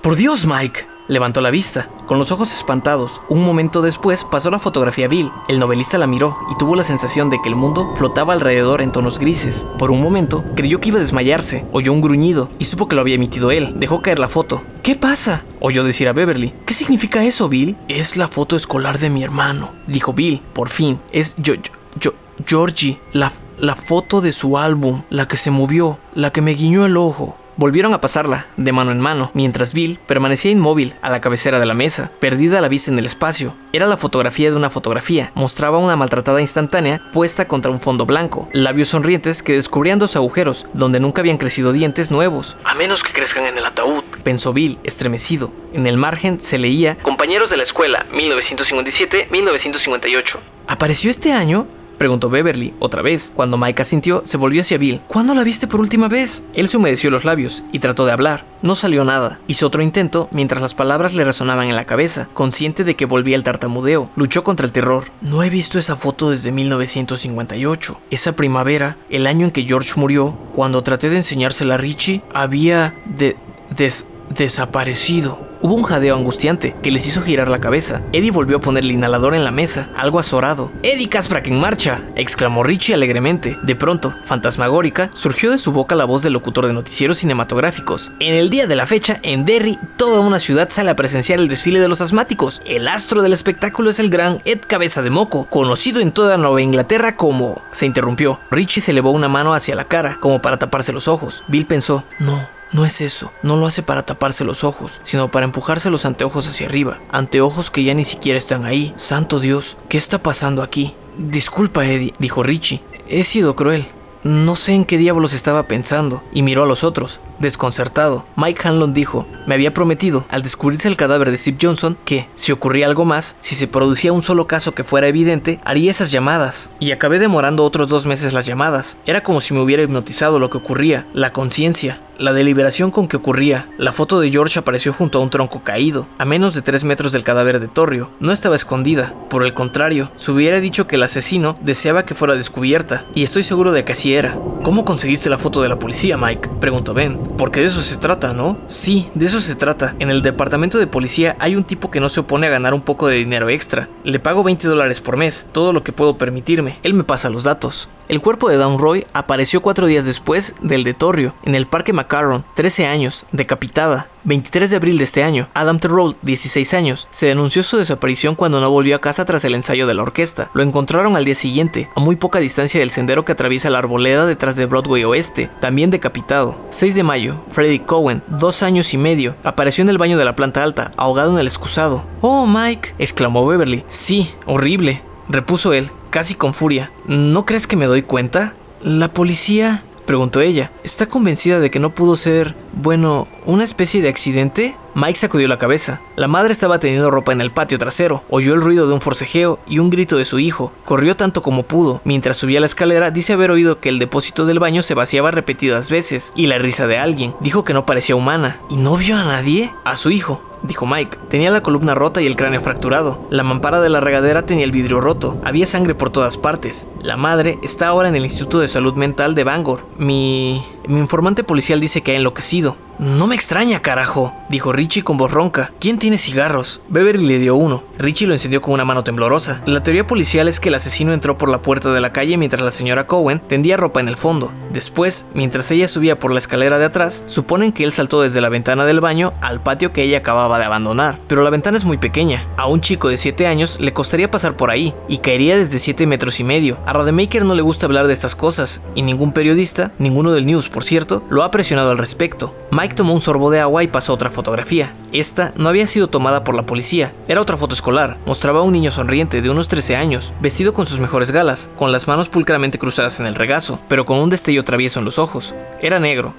[0.00, 0.86] ¡Por Dios, Mike!
[1.10, 1.88] levantó la vista.
[2.06, 5.30] Con los ojos espantados, un momento después pasó la fotografía a Bill.
[5.48, 8.92] El novelista la miró y tuvo la sensación de que el mundo flotaba alrededor en
[8.92, 9.66] tonos grises.
[9.78, 13.02] Por un momento, creyó que iba a desmayarse, oyó un gruñido y supo que lo
[13.02, 13.74] había emitido él.
[13.76, 14.62] Dejó caer la foto.
[14.82, 15.44] ¿Qué pasa?
[15.58, 16.54] oyó decir a Beverly.
[16.64, 17.76] ¿Qué significa eso, Bill?
[17.88, 20.40] Es la foto escolar de mi hermano, dijo Bill.
[20.52, 22.14] Por fin, es yo, yo, yo
[22.46, 26.86] Georgie, la, la foto de su álbum, la que se movió, la que me guiñó
[26.86, 27.36] el ojo.
[27.60, 31.66] Volvieron a pasarla, de mano en mano, mientras Bill permanecía inmóvil a la cabecera de
[31.66, 33.54] la mesa, perdida la vista en el espacio.
[33.74, 38.48] Era la fotografía de una fotografía, mostraba una maltratada instantánea puesta contra un fondo blanco,
[38.54, 42.56] labios sonrientes que descubrían dos agujeros donde nunca habían crecido dientes nuevos.
[42.64, 45.52] A menos que crezcan en el ataúd, pensó Bill, estremecido.
[45.74, 50.38] En el margen se leía Compañeros de la escuela, 1957-1958.
[50.66, 51.66] ¿Apareció este año?
[52.00, 53.30] Preguntó Beverly, otra vez.
[53.36, 55.02] Cuando Mike asintió, se volvió hacia Bill.
[55.06, 56.42] ¿Cuándo la viste por última vez?
[56.54, 58.46] Él se humedeció los labios y trató de hablar.
[58.62, 59.38] No salió nada.
[59.48, 63.36] Hizo otro intento mientras las palabras le resonaban en la cabeza, consciente de que volvía
[63.36, 64.08] el tartamudeo.
[64.16, 65.08] Luchó contra el terror.
[65.20, 68.00] No he visto esa foto desde 1958.
[68.10, 72.94] Esa primavera, el año en que George murió, cuando traté de enseñársela a Richie, había
[73.04, 73.36] de...
[73.76, 75.50] des desaparecido.
[75.62, 78.00] Hubo un jadeo angustiante que les hizo girar la cabeza.
[78.12, 80.72] Eddie volvió a poner el inhalador en la mesa, algo azorado.
[80.82, 82.00] ¡Eddie Kasprak en marcha!
[82.16, 83.58] exclamó Richie alegremente.
[83.62, 88.12] De pronto, fantasmagórica, surgió de su boca la voz del locutor de noticieros cinematográficos.
[88.20, 91.48] En el día de la fecha, en Derry, toda una ciudad sale a presenciar el
[91.48, 92.62] desfile de los asmáticos.
[92.64, 96.62] El astro del espectáculo es el gran Ed Cabeza de Moco, conocido en toda Nueva
[96.62, 97.60] Inglaterra como...
[97.72, 98.40] Se interrumpió.
[98.50, 101.44] Richie se elevó una mano hacia la cara, como para taparse los ojos.
[101.48, 105.44] Bill pensó, no, no es eso, no lo hace para taparse los ojos, sino para
[105.44, 108.92] empujarse los anteojos hacia arriba, anteojos que ya ni siquiera están ahí.
[108.96, 110.94] Santo Dios, ¿qué está pasando aquí?
[111.18, 112.80] Disculpa, Eddie, dijo Richie.
[113.08, 113.86] He sido cruel.
[114.22, 118.26] No sé en qué diablos estaba pensando, y miró a los otros, desconcertado.
[118.36, 122.52] Mike Hanlon dijo, me había prometido, al descubrirse el cadáver de Steve Johnson, que, si
[122.52, 126.70] ocurría algo más, si se producía un solo caso que fuera evidente, haría esas llamadas.
[126.80, 128.98] Y acabé demorando otros dos meses las llamadas.
[129.06, 131.98] Era como si me hubiera hipnotizado lo que ocurría, la conciencia.
[132.20, 136.06] La deliberación con que ocurría, la foto de George apareció junto a un tronco caído,
[136.18, 138.10] a menos de 3 metros del cadáver de Torrio.
[138.20, 142.34] No estaba escondida, por el contrario, se hubiera dicho que el asesino deseaba que fuera
[142.34, 144.36] descubierta, y estoy seguro de que así era.
[144.62, 146.50] ¿Cómo conseguiste la foto de la policía, Mike?
[146.60, 147.18] preguntó Ben.
[147.38, 148.58] Porque de eso se trata, ¿no?
[148.66, 149.94] Sí, de eso se trata.
[149.98, 152.82] En el departamento de policía hay un tipo que no se opone a ganar un
[152.82, 153.88] poco de dinero extra.
[154.04, 156.78] Le pago 20 dólares por mes, todo lo que puedo permitirme.
[156.82, 157.88] Él me pasa los datos.
[158.10, 162.44] El cuerpo de Roy apareció cuatro días después del de Torrio, en el Parque Macaron,
[162.56, 164.08] 13 años, decapitada.
[164.24, 168.60] 23 de abril de este año, Adam Terrell, 16 años, se denunció su desaparición cuando
[168.60, 170.50] no volvió a casa tras el ensayo de la orquesta.
[170.54, 174.26] Lo encontraron al día siguiente, a muy poca distancia del sendero que atraviesa la arboleda
[174.26, 176.56] detrás de Broadway Oeste, también decapitado.
[176.70, 180.34] 6 de mayo, Freddie Cohen, dos años y medio, apareció en el baño de la
[180.34, 182.02] planta alta, ahogado en el excusado.
[182.22, 183.84] Oh, Mike, exclamó Beverly.
[183.86, 185.00] Sí, horrible,
[185.30, 186.90] repuso él, casi con furia.
[187.06, 188.54] ¿No crees que me doy cuenta?
[188.82, 190.72] La policía preguntó ella.
[190.82, 194.74] ¿Está convencida de que no pudo ser, bueno, una especie de accidente?
[194.96, 196.00] Mike sacudió la cabeza.
[196.16, 198.24] La madre estaba teniendo ropa en el patio trasero.
[198.28, 200.72] Oyó el ruido de un forcejeo y un grito de su hijo.
[200.84, 202.00] Corrió tanto como pudo.
[202.04, 205.90] Mientras subía la escalera, dice haber oído que el depósito del baño se vaciaba repetidas
[205.90, 207.34] veces y la risa de alguien.
[207.38, 208.58] Dijo que no parecía humana.
[208.68, 209.72] ¿Y no vio a nadie?
[209.84, 211.18] A su hijo dijo Mike.
[211.28, 213.18] Tenía la columna rota y el cráneo fracturado.
[213.30, 215.36] La mampara de la regadera tenía el vidrio roto.
[215.44, 216.88] Había sangre por todas partes.
[217.00, 219.80] La madre está ahora en el Instituto de Salud Mental de Bangor.
[219.96, 220.64] Mi...
[220.90, 222.76] Mi informante policial dice que ha enloquecido.
[222.98, 225.70] No me extraña, carajo, dijo Richie con voz ronca.
[225.78, 226.82] ¿Quién tiene cigarros?
[226.88, 227.82] Beverly le dio uno.
[227.96, 229.62] Richie lo encendió con una mano temblorosa.
[229.64, 232.62] La teoría policial es que el asesino entró por la puerta de la calle mientras
[232.62, 234.52] la señora Cohen tendía ropa en el fondo.
[234.70, 238.50] Después, mientras ella subía por la escalera de atrás, suponen que él saltó desde la
[238.50, 241.18] ventana del baño al patio que ella acababa de abandonar.
[241.26, 242.44] Pero la ventana es muy pequeña.
[242.58, 246.06] A un chico de 7 años le costaría pasar por ahí y caería desde 7
[246.06, 246.76] metros y medio.
[246.84, 250.68] A Rademacher no le gusta hablar de estas cosas y ningún periodista, ninguno del news
[250.80, 252.54] por cierto, lo ha presionado al respecto.
[252.70, 254.94] Mike tomó un sorbo de agua y pasó otra fotografía.
[255.12, 258.16] Esta no había sido tomada por la policía, era otra foto escolar.
[258.24, 261.92] Mostraba a un niño sonriente de unos 13 años, vestido con sus mejores galas, con
[261.92, 265.54] las manos pulcramente cruzadas en el regazo, pero con un destello travieso en los ojos.
[265.82, 266.32] Era negro.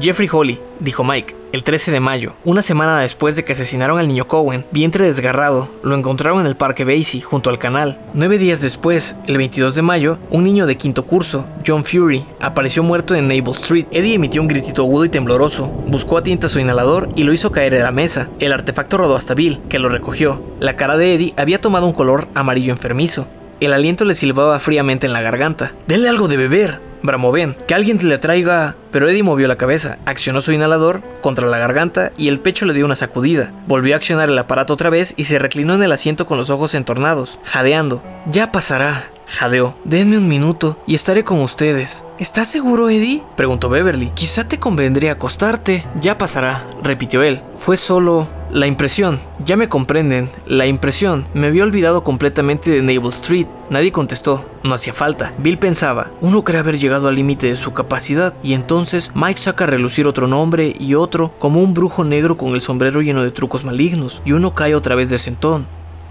[0.00, 4.08] Jeffrey Holly, dijo Mike, el 13 de mayo, una semana después de que asesinaron al
[4.08, 7.96] niño Cohen, vientre desgarrado, lo encontraron en el parque Basie, junto al canal.
[8.12, 12.82] Nueve días después, el 22 de mayo, un niño de quinto curso, John Fury, apareció
[12.82, 13.86] muerto en Naval Street.
[13.92, 17.52] Eddie emitió un gritito agudo y tembloroso, buscó a tinta su inhalador y lo hizo
[17.52, 18.28] caer de la mesa.
[18.40, 20.42] El artefacto rodó hasta Bill, que lo recogió.
[20.58, 23.28] La cara de Eddie había tomado un color amarillo enfermizo.
[23.60, 25.72] El aliento le silbaba fríamente en la garganta.
[25.86, 27.54] Denle algo de beber, bramó Ben.
[27.68, 28.74] Que alguien le traiga...
[28.90, 32.74] Pero Eddie movió la cabeza, accionó su inhalador contra la garganta y el pecho le
[32.74, 33.50] dio una sacudida.
[33.66, 36.50] Volvió a accionar el aparato otra vez y se reclinó en el asiento con los
[36.50, 38.04] ojos entornados, jadeando.
[38.26, 39.74] Ya pasará, jadeó.
[39.84, 42.04] Denme un minuto y estaré con ustedes.
[42.18, 43.22] ¿Estás seguro, Eddie?
[43.36, 44.10] preguntó Beverly.
[44.14, 45.84] Quizá te convendría acostarte.
[46.00, 47.40] Ya pasará, repitió él.
[47.56, 49.18] Fue solo la impresión.
[49.44, 51.26] Ya me comprenden, la impresión.
[51.34, 53.46] Me había olvidado completamente de Naval Street.
[53.68, 54.44] Nadie contestó.
[54.62, 55.32] No hacía falta.
[55.38, 59.64] Bill pensaba, uno cree haber llegado al límite de su capacidad y entonces Mike saca
[59.64, 63.30] a relucir otro nombre y otro como un brujo negro con el sombrero lleno de
[63.30, 65.66] trucos malignos y uno cae otra vez de sentón.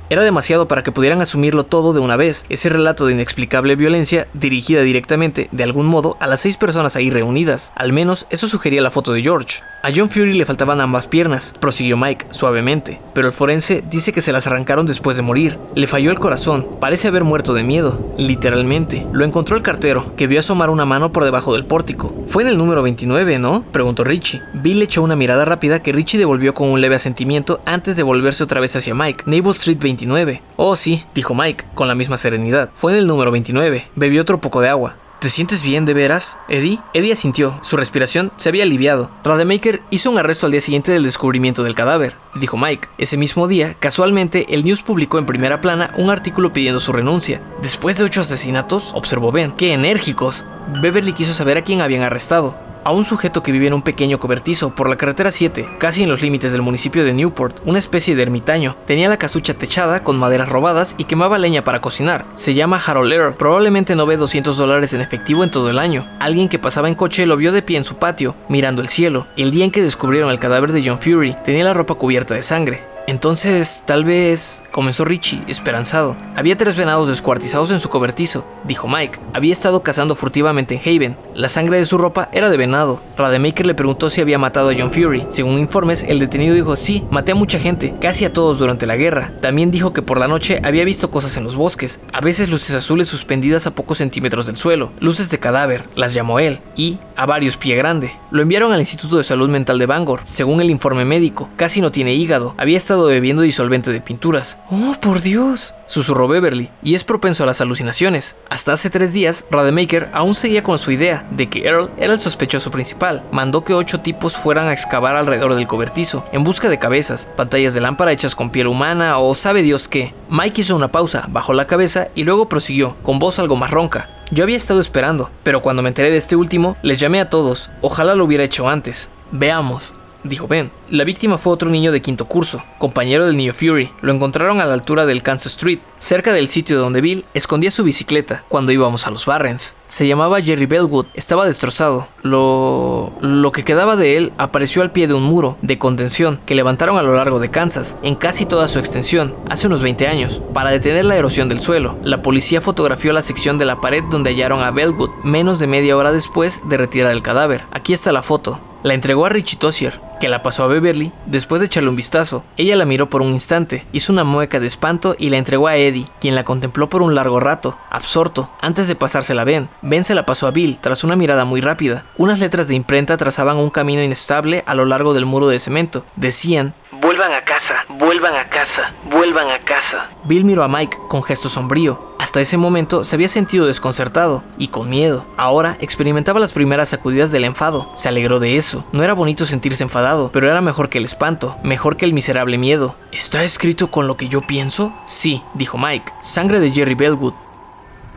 [0.10, 4.28] Era demasiado para que pudieran asumirlo todo de una vez, ese relato de inexplicable violencia
[4.34, 7.72] dirigida directamente, de algún modo, a las seis personas ahí reunidas.
[7.76, 9.62] Al menos eso sugería la foto de George.
[9.86, 14.21] A John Fury le faltaban ambas piernas, prosiguió Mike suavemente, pero el forense dice que
[14.21, 15.59] se las arrancaron después de morir.
[15.75, 19.05] Le falló el corazón, parece haber muerto de miedo, literalmente.
[19.11, 22.15] Lo encontró el cartero, que vio asomar una mano por debajo del pórtico.
[22.27, 23.65] Fue en el número 29, ¿no?
[23.73, 24.41] preguntó Richie.
[24.53, 28.45] Bill echó una mirada rápida que Richie devolvió con un leve asentimiento antes de volverse
[28.45, 29.25] otra vez hacia Mike.
[29.25, 30.41] Naval Street 29.
[30.55, 32.69] Oh, sí, dijo Mike, con la misma serenidad.
[32.73, 33.86] Fue en el número 29.
[33.97, 34.95] Bebió otro poco de agua.
[35.24, 36.82] ¿Te sientes bien de veras, Eddie?
[36.93, 37.57] Eddie asintió.
[37.61, 39.09] Su respiración se había aliviado.
[39.24, 42.89] Rademacher hizo un arresto al día siguiente del descubrimiento del cadáver, dijo Mike.
[42.97, 47.41] Ese mismo día, casualmente, el News publicó en primera plana un artículo pidiendo su renuncia.
[47.61, 49.53] Después de ocho asesinatos, observó Ben.
[49.53, 50.43] ¡Qué enérgicos!
[50.82, 54.19] Beverly quiso saber a quién habían arrestado a un sujeto que vivía en un pequeño
[54.19, 58.15] cobertizo por la carretera 7, casi en los límites del municipio de Newport, una especie
[58.15, 58.75] de ermitaño.
[58.86, 62.25] Tenía la casucha techada con maderas robadas y quemaba leña para cocinar.
[62.34, 66.07] Se llama Harold Earl, probablemente no ve 200 dólares en efectivo en todo el año.
[66.19, 69.27] Alguien que pasaba en coche lo vio de pie en su patio, mirando el cielo.
[69.36, 72.43] El día en que descubrieron el cadáver de John Fury, tenía la ropa cubierta de
[72.43, 72.93] sangre.
[73.06, 76.16] Entonces, tal vez, comenzó Richie, esperanzado.
[76.36, 79.20] Había tres venados descuartizados en su cobertizo, dijo Mike.
[79.34, 81.18] Había estado cazando furtivamente en Haven.
[81.36, 83.01] La sangre de su ropa era de venado.
[83.18, 85.26] Rademacher le preguntó si había matado a John Fury.
[85.28, 88.95] Según informes, el detenido dijo sí, maté a mucha gente, casi a todos durante la
[88.95, 89.34] guerra.
[89.41, 92.76] También dijo que por la noche había visto cosas en los bosques, a veces luces
[92.76, 97.26] azules suspendidas a pocos centímetros del suelo, luces de cadáver, las llamó él, y a
[97.26, 98.14] varios pie grande.
[98.32, 100.22] Lo enviaron al Instituto de Salud Mental de Bangor.
[100.24, 104.60] Según el informe médico, casi no tiene hígado, había estado bebiendo disolvente de pinturas.
[104.70, 105.74] ¡Oh, por Dios!
[105.86, 108.36] susurró Beverly, y es propenso a las alucinaciones.
[108.50, 112.20] Hasta hace tres días, Rademacher aún seguía con su idea de que Earl era el
[112.20, 113.24] sospechoso principal.
[113.32, 117.74] Mandó que ocho tipos fueran a excavar alrededor del cobertizo, en busca de cabezas, pantallas
[117.74, 120.14] de lámpara hechas con piel humana o sabe Dios qué.
[120.30, 124.10] Mike hizo una pausa, bajó la cabeza y luego prosiguió, con voz algo más ronca.
[124.32, 127.70] Yo había estado esperando, pero cuando me enteré de este último, les llamé a todos.
[127.82, 129.10] Ojalá lo hubiera hecho antes.
[129.32, 130.71] Veamos dijo Ben.
[130.89, 133.89] La víctima fue otro niño de quinto curso, compañero del niño Fury.
[134.01, 137.84] Lo encontraron a la altura del Kansas Street, cerca del sitio donde Bill escondía su
[137.84, 139.76] bicicleta cuando íbamos a los Barrens.
[139.86, 142.07] Se llamaba Jerry Bellwood, estaba destrozado.
[142.21, 143.11] Lo...
[143.21, 146.97] lo que quedaba de él apareció al pie de un muro de contención que levantaron
[146.97, 150.71] a lo largo de Kansas, en casi toda su extensión, hace unos 20 años, para
[150.71, 151.97] detener la erosión del suelo.
[152.03, 155.97] La policía fotografió la sección de la pared donde hallaron a Bellwood menos de media
[155.97, 157.63] hora después de retirar el cadáver.
[157.71, 158.59] Aquí está la foto.
[158.84, 162.45] La entregó a Richie Tossier, que la pasó a Beverly después de echarle un vistazo.
[162.55, 165.76] Ella la miró por un instante, hizo una mueca de espanto y la entregó a
[165.76, 169.67] Eddie, quien la contempló por un largo rato, absorto, antes de pasársela a Ben.
[169.82, 172.05] Ben se la pasó a Bill tras una mirada muy rápida.
[172.15, 176.05] Unas letras de imprenta trazaban un camino inestable a lo largo del muro de cemento.
[176.15, 180.09] Decían Vuelvan a casa, vuelvan a casa, vuelvan a casa.
[180.24, 182.13] Bill miró a Mike con gesto sombrío.
[182.19, 185.26] Hasta ese momento se había sentido desconcertado y con miedo.
[185.36, 187.91] Ahora experimentaba las primeras sacudidas del enfado.
[187.95, 188.86] Se alegró de eso.
[188.93, 192.57] No era bonito sentirse enfadado, pero era mejor que el espanto, mejor que el miserable
[192.57, 192.95] miedo.
[193.11, 194.93] ¿Está escrito con lo que yo pienso?
[195.05, 196.11] Sí, dijo Mike.
[196.22, 197.34] Sangre de Jerry Bellwood.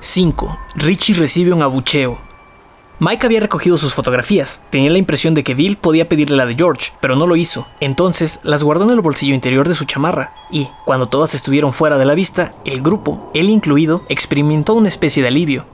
[0.00, 0.58] 5.
[0.76, 2.18] Richie recibe un abucheo.
[2.98, 4.62] Mike había recogido sus fotografías.
[4.70, 7.66] Tenía la impresión de que Bill podía pedirle la de George, pero no lo hizo.
[7.80, 10.32] Entonces las guardó en el bolsillo interior de su chamarra.
[10.50, 15.22] Y, cuando todas estuvieron fuera de la vista, el grupo, él incluido, experimentó una especie
[15.22, 15.66] de alivio.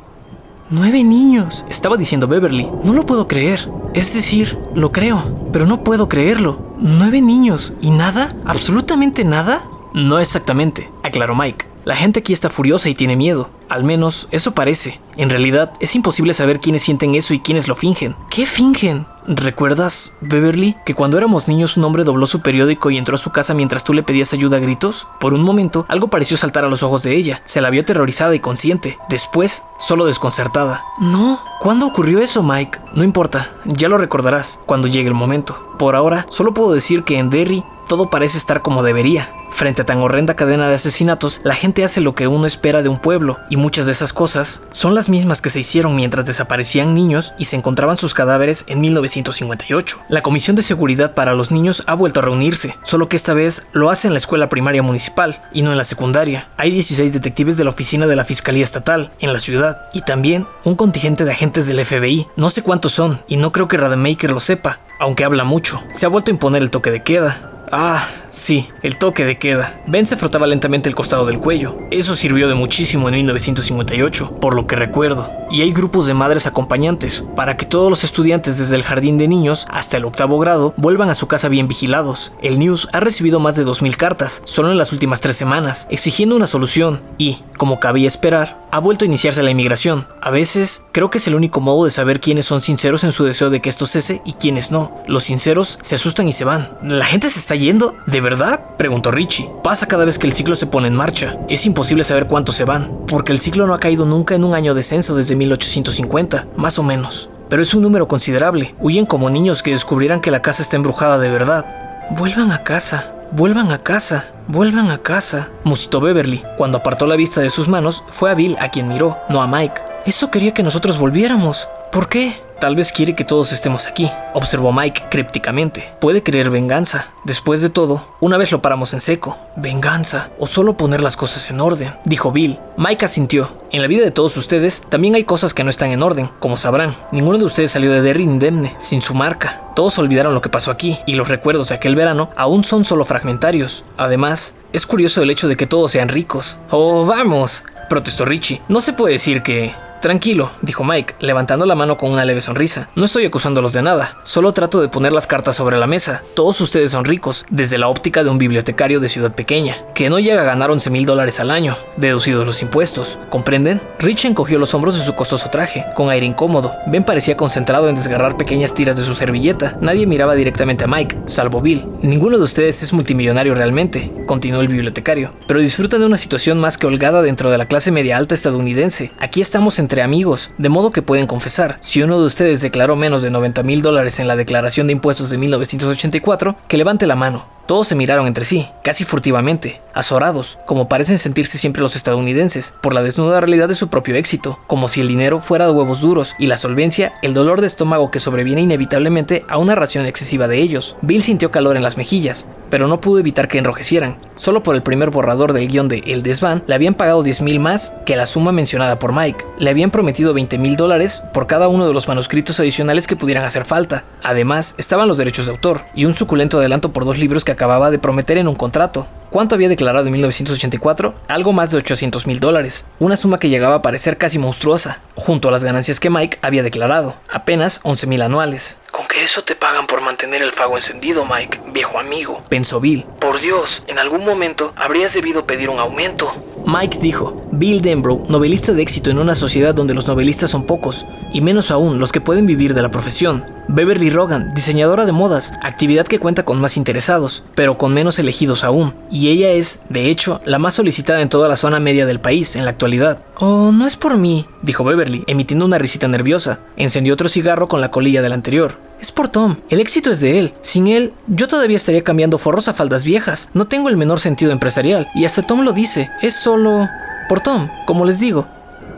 [0.73, 2.67] Nueve niños, estaba diciendo Beverly.
[2.83, 3.69] No lo puedo creer.
[3.93, 6.57] Es decir, lo creo, pero no puedo creerlo.
[6.79, 7.75] Nueve niños.
[7.83, 8.35] ¿Y nada?
[8.47, 9.65] ¿Absolutamente nada?
[9.93, 11.67] No exactamente, aclaró Mike.
[11.85, 13.51] La gente aquí está furiosa y tiene miedo.
[13.69, 15.01] Al menos eso parece.
[15.17, 18.15] En realidad, es imposible saber quiénes sienten eso y quiénes lo fingen.
[18.31, 19.07] ¿Qué fingen?
[19.27, 23.31] ¿Recuerdas, Beverly, que cuando éramos niños un hombre dobló su periódico y entró a su
[23.31, 25.09] casa mientras tú le pedías ayuda a gritos?
[25.21, 27.41] Por un momento, algo pareció saltar a los ojos de ella.
[27.45, 28.99] Se la vio aterrorizada y consciente.
[29.09, 30.85] Después, solo desconcertada.
[31.01, 31.41] No.
[31.61, 32.79] ¿Cuándo ocurrió eso, Mike?
[32.95, 33.51] No importa.
[33.65, 35.75] Ya lo recordarás cuando llegue el momento.
[35.79, 39.29] Por ahora, solo puedo decir que en Derry todo parece estar como debería.
[39.51, 42.89] Frente a tan horrenda cadena de asesinatos, la gente hace lo que uno espera de
[42.89, 46.95] un pueblo, y muchas de esas cosas son las mismas que se hicieron mientras desaparecían
[46.95, 49.99] niños y se encontraban sus cadáveres en 1958.
[50.09, 53.67] La Comisión de Seguridad para los Niños ha vuelto a reunirse, solo que esta vez
[53.75, 56.49] lo hace en la escuela primaria municipal y no en la secundaria.
[56.57, 60.47] Hay 16 detectives de la oficina de la Fiscalía Estatal en la ciudad y también
[60.65, 62.27] un contingente de agentes del FBI.
[62.37, 65.83] No sé cuántos son y no creo que Rademacher lo sepa, aunque habla mucho.
[65.91, 67.52] Se ha vuelto a imponer el toque de queda.
[67.75, 69.81] Ah, sí, el toque de queda.
[69.87, 71.79] Ben se frotaba lentamente el costado del cuello.
[71.91, 75.31] Eso sirvió de muchísimo en 1958, por lo que recuerdo.
[75.51, 79.27] Y hay grupos de madres acompañantes, para que todos los estudiantes desde el jardín de
[79.27, 82.35] niños hasta el octavo grado vuelvan a su casa bien vigilados.
[82.43, 86.37] El News ha recibido más de 2.000 cartas, solo en las últimas tres semanas, exigiendo
[86.37, 90.07] una solución, y, como cabía esperar, ha vuelto a iniciarse la inmigración.
[90.23, 93.23] A veces, creo que es el único modo de saber quiénes son sinceros en su
[93.23, 95.03] deseo de que esto cese y quiénes no.
[95.07, 96.71] Los sinceros se asustan y se van.
[96.83, 97.95] La gente se está yendo?
[98.07, 98.61] ¿De verdad?
[98.79, 99.51] Preguntó Richie.
[99.63, 101.37] Pasa cada vez que el ciclo se pone en marcha.
[101.51, 104.55] Es imposible saber cuántos se van, porque el ciclo no ha caído nunca en un
[104.55, 107.29] año de censo desde 1850, más o menos.
[107.51, 108.75] Pero es un número considerable.
[108.81, 111.67] Huyen como niños que descubrieran que la casa está embrujada de verdad.
[112.13, 116.43] Vuelvan a casa, vuelvan a casa, vuelvan a casa, musitó Beverly.
[116.57, 119.47] Cuando apartó la vista de sus manos, fue a Bill a quien miró, no a
[119.47, 119.81] Mike.
[120.05, 121.69] Eso quería que nosotros volviéramos.
[121.93, 122.41] ¿Por qué?
[122.59, 125.93] Tal vez quiere que todos estemos aquí, observó Mike crípticamente.
[126.01, 127.09] Puede querer venganza.
[127.25, 129.37] Después de todo, una vez lo paramos en seco.
[129.57, 132.59] Venganza, o solo poner las cosas en orden, dijo Bill.
[132.79, 133.51] Mike asintió.
[133.73, 136.57] En la vida de todos ustedes también hay cosas que no están en orden, como
[136.57, 136.95] sabrán.
[137.11, 139.61] Ninguno de ustedes salió de Derry indemne, sin su marca.
[139.77, 143.05] Todos olvidaron lo que pasó aquí, y los recuerdos de aquel verano aún son solo
[143.05, 143.85] fragmentarios.
[143.99, 146.57] Además, es curioso el hecho de que todos sean ricos.
[146.71, 148.63] Oh, vamos, protestó Richie.
[148.69, 149.75] No se puede decir que...
[150.03, 152.89] Tranquilo, dijo Mike, levantando la mano con una leve sonrisa.
[152.97, 156.25] No estoy acusándolos de nada, solo trato de poner las cartas sobre la mesa.
[156.35, 160.19] Todos ustedes son ricos, desde la óptica de un bibliotecario de ciudad pequeña, que no
[160.19, 163.21] llega a ganar 11 mil dólares al año, deducidos los impuestos.
[163.31, 163.81] ¿Comprenden?
[164.01, 166.73] Rich encogió los hombros de su costoso traje, con aire incómodo.
[166.89, 169.79] Ben parecía concentrado en desgarrar pequeñas tiras de su servilleta.
[169.81, 171.87] Nadie miraba directamente a Mike, salvo Bill.
[172.03, 176.77] Ninguno de ustedes es multimillonario realmente, continuó el bibliotecario, pero disfrutan de una situación más
[176.77, 179.13] que holgada dentro de la clase media alta estadounidense.
[179.21, 181.77] Aquí estamos en entre amigos, de modo que pueden confesar.
[181.81, 185.29] Si uno de ustedes declaró menos de 90 mil dólares en la declaración de impuestos
[185.29, 187.45] de 1984, que levante la mano.
[187.67, 192.95] Todos se miraron entre sí, casi furtivamente, azorados, como parecen sentirse siempre los estadounidenses, por
[192.95, 196.35] la desnuda realidad de su propio éxito, como si el dinero fuera de huevos duros
[196.39, 200.59] y la solvencia el dolor de estómago que sobreviene inevitablemente a una ración excesiva de
[200.59, 200.97] ellos.
[201.03, 204.17] Bill sintió calor en las mejillas, pero no pudo evitar que enrojecieran.
[204.35, 207.61] Solo por el primer borrador del guion de El Desván le habían pagado 10 mil
[207.61, 209.45] más que la suma mencionada por Mike.
[209.59, 213.45] Le habían prometido 20 mil dólares por cada uno de los manuscritos adicionales que pudieran
[213.45, 214.05] hacer falta.
[214.23, 217.91] Además, estaban los derechos de autor y un suculento adelanto por dos libros que acababa
[217.91, 219.07] de prometer en un contrato.
[219.33, 221.15] ¿Cuánto había declarado en 1984?
[221.27, 225.49] Algo más de 800 mil dólares, una suma que llegaba a parecer casi monstruosa, junto
[225.49, 228.79] a las ganancias que Mike había declarado, apenas 11 mil anuales.
[228.91, 232.43] Con que eso te pagan por mantener el fuego encendido, Mike, viejo amigo.
[232.51, 233.07] Pensó Bill.
[233.21, 236.31] Por Dios, en algún momento habrías debido pedir un aumento.
[236.67, 241.07] Mike dijo, Bill Denbrough, novelista de éxito en una sociedad donde los novelistas son pocos,
[241.33, 243.47] y menos aún los que pueden vivir de la profesión.
[243.69, 248.65] Beverly Rogan, diseñadora de modas, actividad que cuenta con más interesados, pero con menos elegidos
[248.65, 252.21] aún, y ella es, de hecho, la más solicitada en toda la zona media del
[252.21, 253.23] país en la actualidad.
[253.39, 256.61] Oh, no es por mí, dijo Beverly, emitiendo una risita nerviosa.
[256.77, 258.77] Encendió otro cigarro con la colilla del anterior.
[259.01, 259.57] Es por Tom.
[259.69, 260.55] El éxito es de él.
[260.61, 263.51] Sin él, yo todavía estaría cambiando forros a faldas viejas.
[263.53, 265.09] No tengo el menor sentido empresarial.
[265.15, 266.09] Y hasta Tom lo dice.
[266.23, 266.89] Es solo...
[267.29, 268.47] por Tom, como les digo.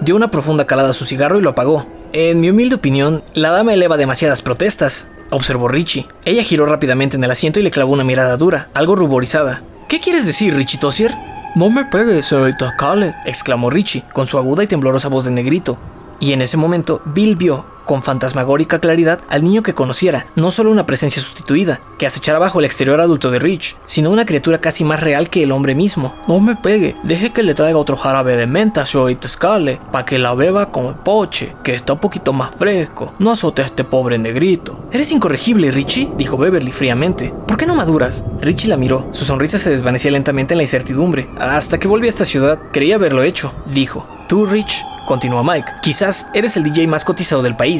[0.02, 1.86] Dio una profunda calada a su cigarro y lo apagó.
[2.12, 6.06] En mi humilde opinión, la dama eleva demasiadas protestas, observó Richie.
[6.24, 9.62] Ella giró rápidamente en el asiento y le clavó una mirada dura, algo ruborizada.
[9.88, 11.14] ¿Qué quieres decir, Richie Tossier?
[11.54, 15.76] No me pegues, señorita Cale, exclamó Richie, con su aguda y temblorosa voz de negrito.
[16.20, 20.70] Y en ese momento, Bill vio, con fantasmagórica claridad, al niño que conociera, no solo
[20.70, 24.84] una presencia sustituida, que acechara bajo el exterior adulto de Rich, sino una criatura casi
[24.84, 26.14] más real que el hombre mismo.
[26.28, 30.18] No me pegue, deje que le traiga otro jarabe de menta, señorita Scale, para que
[30.18, 33.12] la beba como el poche, que está un poquito más fresco.
[33.18, 34.88] No azote a este pobre negrito.
[34.92, 37.32] Eres incorregible, Richie, dijo Beverly fríamente.
[37.46, 38.24] ¿Por qué no maduras?
[38.40, 41.28] Richie la miró, su sonrisa se desvanecía lentamente en la incertidumbre.
[41.38, 44.06] Hasta que volví a esta ciudad, creía haberlo hecho, dijo.
[44.28, 45.70] Tú, Rich, continuó Mike.
[45.82, 47.73] Quizás eres el DJ más cotizado del país.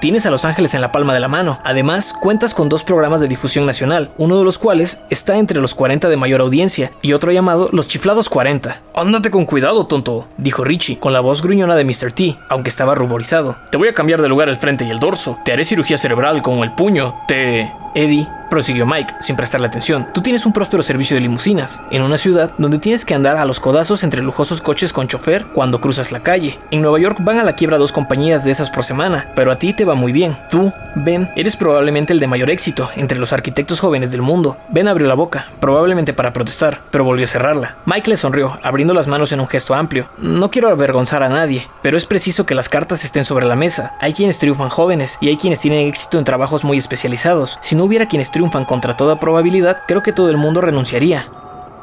[0.00, 1.58] Tienes a Los Ángeles en la palma de la mano.
[1.62, 5.74] Además, cuentas con dos programas de difusión nacional, uno de los cuales está entre los
[5.74, 8.80] 40 de mayor audiencia y otro llamado Los Chiflados 40.
[8.94, 12.12] Ándate con cuidado, tonto, dijo Richie, con la voz gruñona de Mr.
[12.12, 13.56] T, aunque estaba ruborizado.
[13.70, 15.38] Te voy a cambiar de lugar el frente y el dorso.
[15.44, 17.14] Te haré cirugía cerebral con el puño.
[17.28, 17.70] Te...
[17.94, 22.18] Eddie, prosiguió Mike, sin prestarle atención, tú tienes un próspero servicio de limusinas, en una
[22.18, 26.12] ciudad donde tienes que andar a los codazos entre lujosos coches con chofer cuando cruzas
[26.12, 26.58] la calle.
[26.70, 29.56] En Nueva York van a la quiebra dos compañías de esas por semana, pero a
[29.56, 30.36] ti te va muy bien.
[30.50, 34.58] Tú, Ben, eres probablemente el de mayor éxito entre los arquitectos jóvenes del mundo.
[34.68, 37.76] Ben abrió la boca, probablemente para protestar, pero volvió a cerrarla.
[37.86, 40.10] Mike le sonrió, abriendo las manos en un gesto amplio.
[40.18, 43.94] No quiero avergonzar a nadie, pero es preciso que las cartas estén sobre la mesa.
[43.98, 47.56] Hay quienes triunfan jóvenes y hay quienes tienen éxito en trabajos muy especializados.
[47.62, 51.24] Si no hubiera quienes triunfan contra toda probabilidad, creo que todo el mundo renunciaría.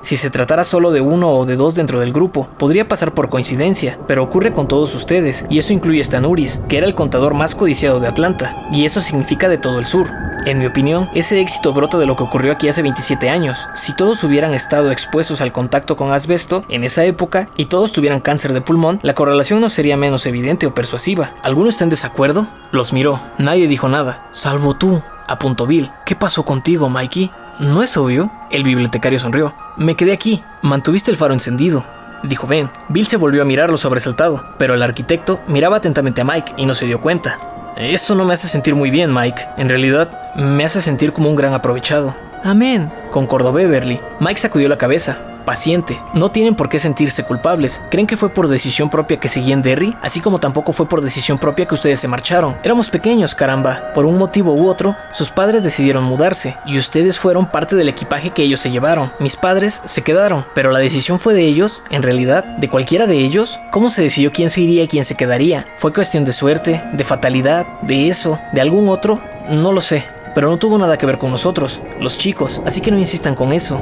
[0.01, 3.29] Si se tratara solo de uno o de dos dentro del grupo, podría pasar por
[3.29, 7.55] coincidencia, pero ocurre con todos ustedes, y eso incluye Stanuris, que era el contador más
[7.55, 10.07] codiciado de Atlanta, y eso significa de todo el sur.
[10.45, 13.67] En mi opinión, ese éxito brota de lo que ocurrió aquí hace 27 años.
[13.73, 18.21] Si todos hubieran estado expuestos al contacto con asbesto en esa época y todos tuvieran
[18.21, 21.33] cáncer de pulmón, la correlación no sería menos evidente o persuasiva.
[21.43, 22.47] ¿Alguno está en desacuerdo?
[22.71, 23.19] Los miró.
[23.37, 25.91] Nadie dijo nada, salvo tú, apuntó Bill.
[26.05, 27.29] ¿Qué pasó contigo, Mikey?
[27.59, 28.31] ¿No es obvio?
[28.51, 29.53] El bibliotecario sonrió.
[29.77, 30.43] Me quedé aquí.
[30.61, 31.83] Mantuviste el faro encendido.
[32.23, 32.69] Dijo Ben.
[32.89, 36.73] Bill se volvió a mirarlo sobresaltado, pero el arquitecto miraba atentamente a Mike y no
[36.73, 37.39] se dio cuenta.
[37.75, 39.41] Eso no me hace sentir muy bien, Mike.
[39.57, 42.15] En realidad, me hace sentir como un gran aprovechado.
[42.43, 43.99] Amén, concordó Beverly.
[44.19, 45.99] Mike sacudió la cabeza paciente.
[46.13, 47.81] No tienen por qué sentirse culpables.
[47.89, 49.95] ¿Creen que fue por decisión propia que seguían Derry?
[50.01, 52.57] Así como tampoco fue por decisión propia que ustedes se marcharon.
[52.65, 53.93] Éramos pequeños, caramba.
[53.93, 58.31] Por un motivo u otro, sus padres decidieron mudarse y ustedes fueron parte del equipaje
[58.31, 59.13] que ellos se llevaron.
[59.19, 63.17] Mis padres se quedaron, pero la decisión fue de ellos, en realidad, de cualquiera de
[63.17, 63.57] ellos.
[63.71, 65.65] ¿Cómo se decidió quién se iría y quién se quedaría?
[65.77, 69.21] ¿Fue cuestión de suerte, de fatalidad, de eso, de algún otro?
[69.49, 70.03] No lo sé
[70.35, 73.53] pero no tuvo nada que ver con nosotros, los chicos, así que no insistan con
[73.53, 73.81] eso.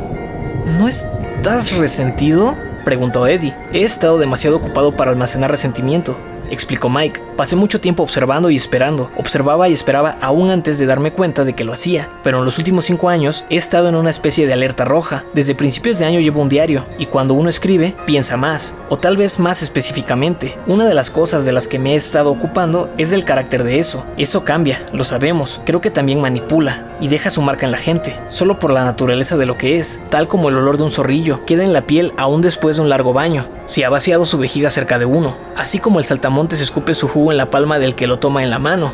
[0.78, 1.06] No es
[1.46, 2.58] ¿Estás resentido?
[2.84, 3.56] preguntó Eddie.
[3.72, 6.18] He estado demasiado ocupado para almacenar resentimiento
[6.52, 7.22] explicó Mike.
[7.38, 9.12] Pasé mucho tiempo observando y esperando.
[9.18, 12.10] Observaba y esperaba aún antes de darme cuenta de que lo hacía.
[12.24, 15.24] Pero en los últimos cinco años he estado en una especie de alerta roja.
[15.34, 18.76] Desde principios de año llevo un diario y cuando uno escribe, piensa más.
[18.90, 20.58] O tal vez más específicamente.
[20.68, 23.80] Una de las cosas de las que me he estado ocupando es del carácter de
[23.80, 24.06] eso.
[24.18, 25.62] Eso cambia, lo sabemos.
[25.66, 28.18] Creo que también manipula y deja su marca en la gente.
[28.30, 30.02] Solo por la naturaleza de lo que es.
[30.10, 31.46] Tal como el olor de un zorrillo.
[31.46, 33.48] Queda en la piel aún después de un largo baño.
[33.66, 35.36] Si ha vaciado su vejiga cerca de uno.
[35.56, 38.44] Así como el saltamontes se escupe su jugo en la palma del que lo toma
[38.44, 38.94] en la mano.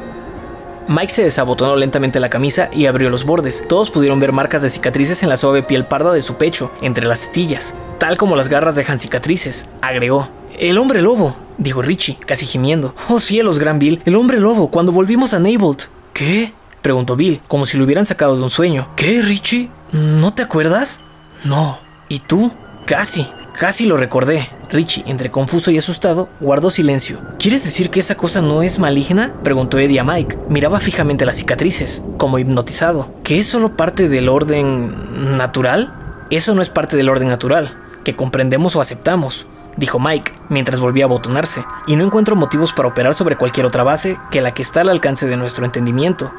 [0.88, 3.66] Mike se desabotonó lentamente la camisa y abrió los bordes.
[3.68, 7.06] Todos pudieron ver marcas de cicatrices en la suave piel parda de su pecho, entre
[7.06, 10.30] las tetillas, tal como las garras dejan cicatrices, agregó.
[10.60, 12.94] El hombre lobo, dijo Richie, casi gimiendo.
[13.10, 15.86] Oh cielos, gran Bill, el hombre lobo, cuando volvimos a Neibolt.
[16.14, 16.54] ¿Qué?
[16.82, 18.88] preguntó Bill, como si lo hubieran sacado de un sueño.
[18.96, 19.70] ¿Qué, Richie?
[19.92, 21.02] ¿No te acuerdas?
[21.44, 21.80] No.
[22.10, 22.52] ¿Y tú?
[22.86, 23.28] Casi.
[23.54, 24.48] Casi lo recordé.
[24.70, 27.20] Richie, entre confuso y asustado, guardó silencio.
[27.38, 29.34] ¿Quieres decir que esa cosa no es maligna?
[29.44, 30.38] preguntó Eddie a Mike.
[30.50, 33.14] Miraba fijamente las cicatrices, como hipnotizado.
[33.24, 35.94] ¿Que es solo parte del orden natural?
[36.30, 41.04] Eso no es parte del orden natural, que comprendemos o aceptamos, dijo Mike, mientras volvía
[41.04, 44.62] a abotonarse, y no encuentro motivos para operar sobre cualquier otra base que la que
[44.62, 46.32] está al alcance de nuestro entendimiento.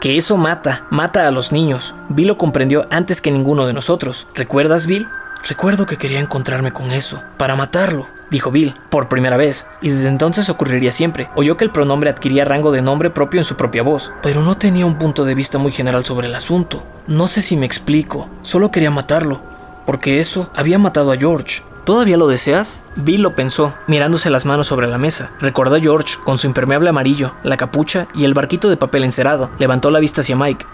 [0.00, 1.94] Que eso mata, mata a los niños.
[2.08, 4.26] Bill lo comprendió antes que ninguno de nosotros.
[4.34, 5.08] ¿Recuerdas, Bill?
[5.46, 10.08] Recuerdo que quería encontrarme con eso, para matarlo, dijo Bill, por primera vez, y desde
[10.08, 11.28] entonces ocurriría siempre.
[11.36, 14.56] Oyó que el pronombre adquiría rango de nombre propio en su propia voz, pero no
[14.56, 16.82] tenía un punto de vista muy general sobre el asunto.
[17.06, 19.40] No sé si me explico, solo quería matarlo,
[19.86, 21.62] porque eso había matado a George.
[21.84, 22.82] ¿Todavía lo deseas?
[22.96, 25.30] Bill lo pensó, mirándose las manos sobre la mesa.
[25.40, 29.48] Recordó a George con su impermeable amarillo, la capucha y el barquito de papel encerado.
[29.58, 30.66] Levantó la vista hacia Mike.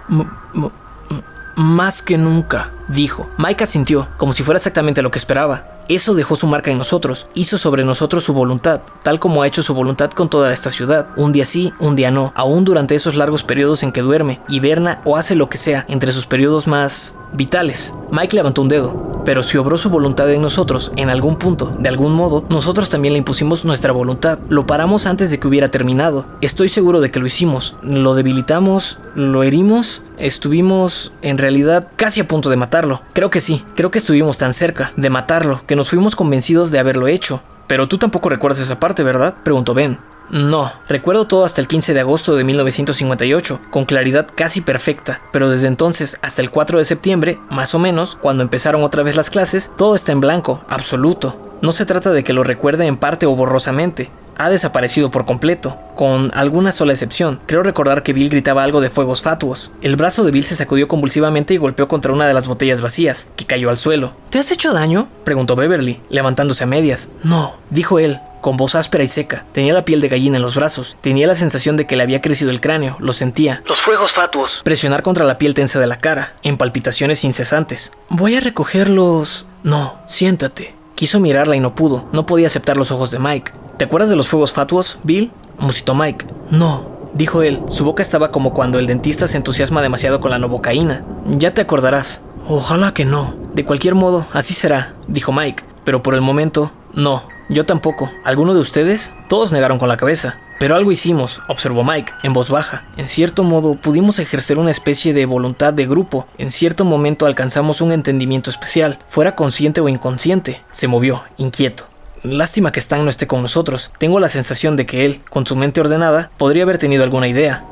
[1.57, 3.31] Más que nunca dijo.
[3.39, 5.74] Mike asintió, como si fuera exactamente lo que esperaba.
[5.89, 9.63] Eso dejó su marca en nosotros, hizo sobre nosotros su voluntad, tal como ha hecho
[9.63, 11.09] su voluntad con toda esta ciudad.
[11.17, 15.01] Un día sí, un día no, aún durante esos largos periodos en que duerme, hiberna
[15.05, 17.95] o hace lo que sea, entre sus periodos más vitales.
[18.11, 21.89] Mike levantó un dedo, pero si obró su voluntad en nosotros, en algún punto, de
[21.89, 24.39] algún modo, nosotros también le impusimos nuestra voluntad.
[24.49, 26.27] Lo paramos antes de que hubiera terminado.
[26.43, 27.77] Estoy seguro de que lo hicimos.
[27.83, 32.75] Lo debilitamos, lo herimos, estuvimos en realidad casi a punto de matar
[33.13, 37.09] Creo que sí, creo que estuvimos tan cerca de matarlo nos fuimos convencidos de haberlo
[37.09, 37.43] hecho.
[37.67, 39.35] Pero tú tampoco recuerdas esa parte, ¿verdad?
[39.43, 39.99] preguntó Ben.
[40.31, 45.51] No, recuerdo todo hasta el 15 de agosto de 1958, con claridad casi perfecta, pero
[45.51, 49.29] desde entonces hasta el 4 de septiembre, más o menos, cuando empezaron otra vez las
[49.29, 51.54] clases, todo está en blanco, absoluto.
[51.65, 55.79] No se trata de que lo recuerde en parte o borrosamente, ha desaparecido por completo,
[55.95, 57.41] con alguna sola excepción.
[57.47, 59.71] Creo recordar que Bill gritaba algo de fuegos fatuos.
[59.81, 63.29] El brazo de Bill se sacudió convulsivamente y golpeó contra una de las botellas vacías,
[63.35, 64.13] que cayó al suelo.
[64.29, 65.09] ¿Te has hecho daño?
[65.25, 67.09] preguntó Beverly, levantándose a medias.
[67.23, 69.47] No, dijo él, con voz áspera y seca.
[69.53, 70.99] Tenía la piel de gallina en los brazos.
[71.01, 72.99] Tenía la sensación de que le había crecido el cráneo.
[73.01, 73.63] Lo sentía.
[73.65, 74.61] Los fuegos fatuos.
[74.65, 77.93] Presionar contra la piel tensa de la cara, en palpitaciones incesantes.
[78.11, 79.47] Voy a recogerlos.
[79.63, 80.84] No, siéntate.
[80.95, 82.05] Quiso mirarla y no pudo.
[82.13, 83.53] No podía aceptar los ojos de Mike.
[83.79, 85.33] ¿Te acuerdas de los fuegos fatuos, Bill?
[85.59, 86.27] musitó Mike.
[86.51, 86.85] No,
[87.15, 87.61] dijo él.
[87.69, 91.05] Su boca estaba como cuando el dentista se entusiasma demasiado con la novocaína.
[91.27, 92.23] Ya te acordarás.
[92.49, 93.35] Ojalá que no.
[93.55, 95.65] De cualquier modo, así será, dijo Mike.
[95.85, 97.23] Pero por el momento, no.
[97.49, 98.11] Yo tampoco.
[98.25, 99.13] ¿Alguno de ustedes?
[99.29, 100.39] Todos negaron con la cabeza.
[100.65, 102.85] Pero algo hicimos, observó Mike, en voz baja.
[102.97, 106.27] En cierto modo, pudimos ejercer una especie de voluntad de grupo.
[106.39, 110.63] En cierto momento alcanzamos un entendimiento especial, fuera consciente o inconsciente.
[110.71, 111.85] Se movió, inquieto.
[112.23, 113.93] Lástima que Stan no esté con nosotros.
[113.99, 117.63] Tengo la sensación de que él, con su mente ordenada, podría haber tenido alguna idea.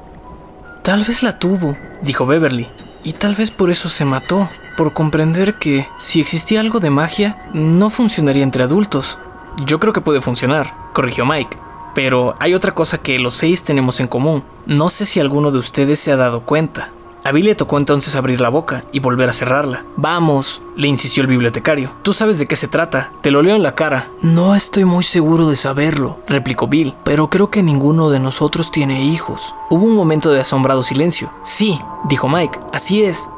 [0.83, 2.69] Tal vez la tuvo, dijo Beverly.
[3.05, 7.39] Y tal vez por eso se mató, por comprender que, si existía algo de magia,
[7.55, 9.19] no funcionaría entre adultos.
[9.65, 11.57] Yo creo que puede funcionar, corrigió Mike.
[11.95, 14.43] Pero hay otra cosa que los seis tenemos en común.
[14.67, 16.91] No sé si alguno de ustedes se ha dado cuenta.
[17.25, 19.85] A Bill le tocó entonces abrir la boca y volver a cerrarla.
[19.97, 21.93] Vamos, le insistió el bibliotecario.
[22.03, 23.13] Tú sabes de qué se trata.
[23.21, 24.09] Te lo leo en la cara.
[24.23, 29.05] No estoy muy seguro de saberlo, replicó Bill, pero creo que ninguno de nosotros tiene
[29.05, 29.55] hijos.
[29.71, 31.31] Hubo un momento de asombrado silencio.
[31.45, 33.29] Sí, dijo Mike, así es.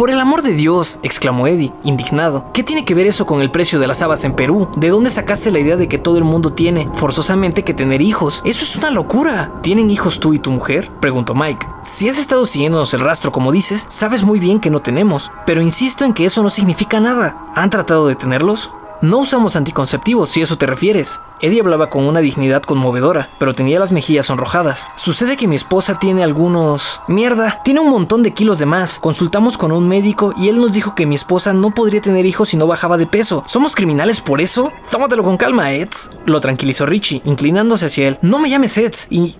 [0.00, 2.46] Por el amor de Dios, exclamó Eddie, indignado.
[2.54, 4.68] ¿Qué tiene que ver eso con el precio de las habas en Perú?
[4.76, 8.40] ¿De dónde sacaste la idea de que todo el mundo tiene forzosamente que tener hijos?
[8.44, 9.52] Eso es una locura.
[9.62, 10.90] ¿Tienen hijos tú y tu mujer?
[11.00, 11.66] preguntó Mike.
[11.82, 15.60] Si has estado siguiéndonos el rastro como dices, sabes muy bien que no tenemos, pero
[15.60, 17.36] insisto en que eso no significa nada.
[17.54, 18.70] ¿Han tratado de tenerlos?
[19.02, 21.22] No usamos anticonceptivos, si eso te refieres.
[21.40, 24.88] Eddie hablaba con una dignidad conmovedora, pero tenía las mejillas sonrojadas.
[24.94, 27.00] Sucede que mi esposa tiene algunos...
[27.08, 28.98] Mierda, tiene un montón de kilos de más.
[28.98, 32.50] Consultamos con un médico y él nos dijo que mi esposa no podría tener hijos
[32.50, 33.42] si no bajaba de peso.
[33.46, 34.70] ¿Somos criminales por eso?
[34.90, 36.10] Tómatelo con calma, Eds.
[36.26, 38.18] Lo tranquilizó Richie, inclinándose hacia él.
[38.20, 39.36] No me llames Eds y...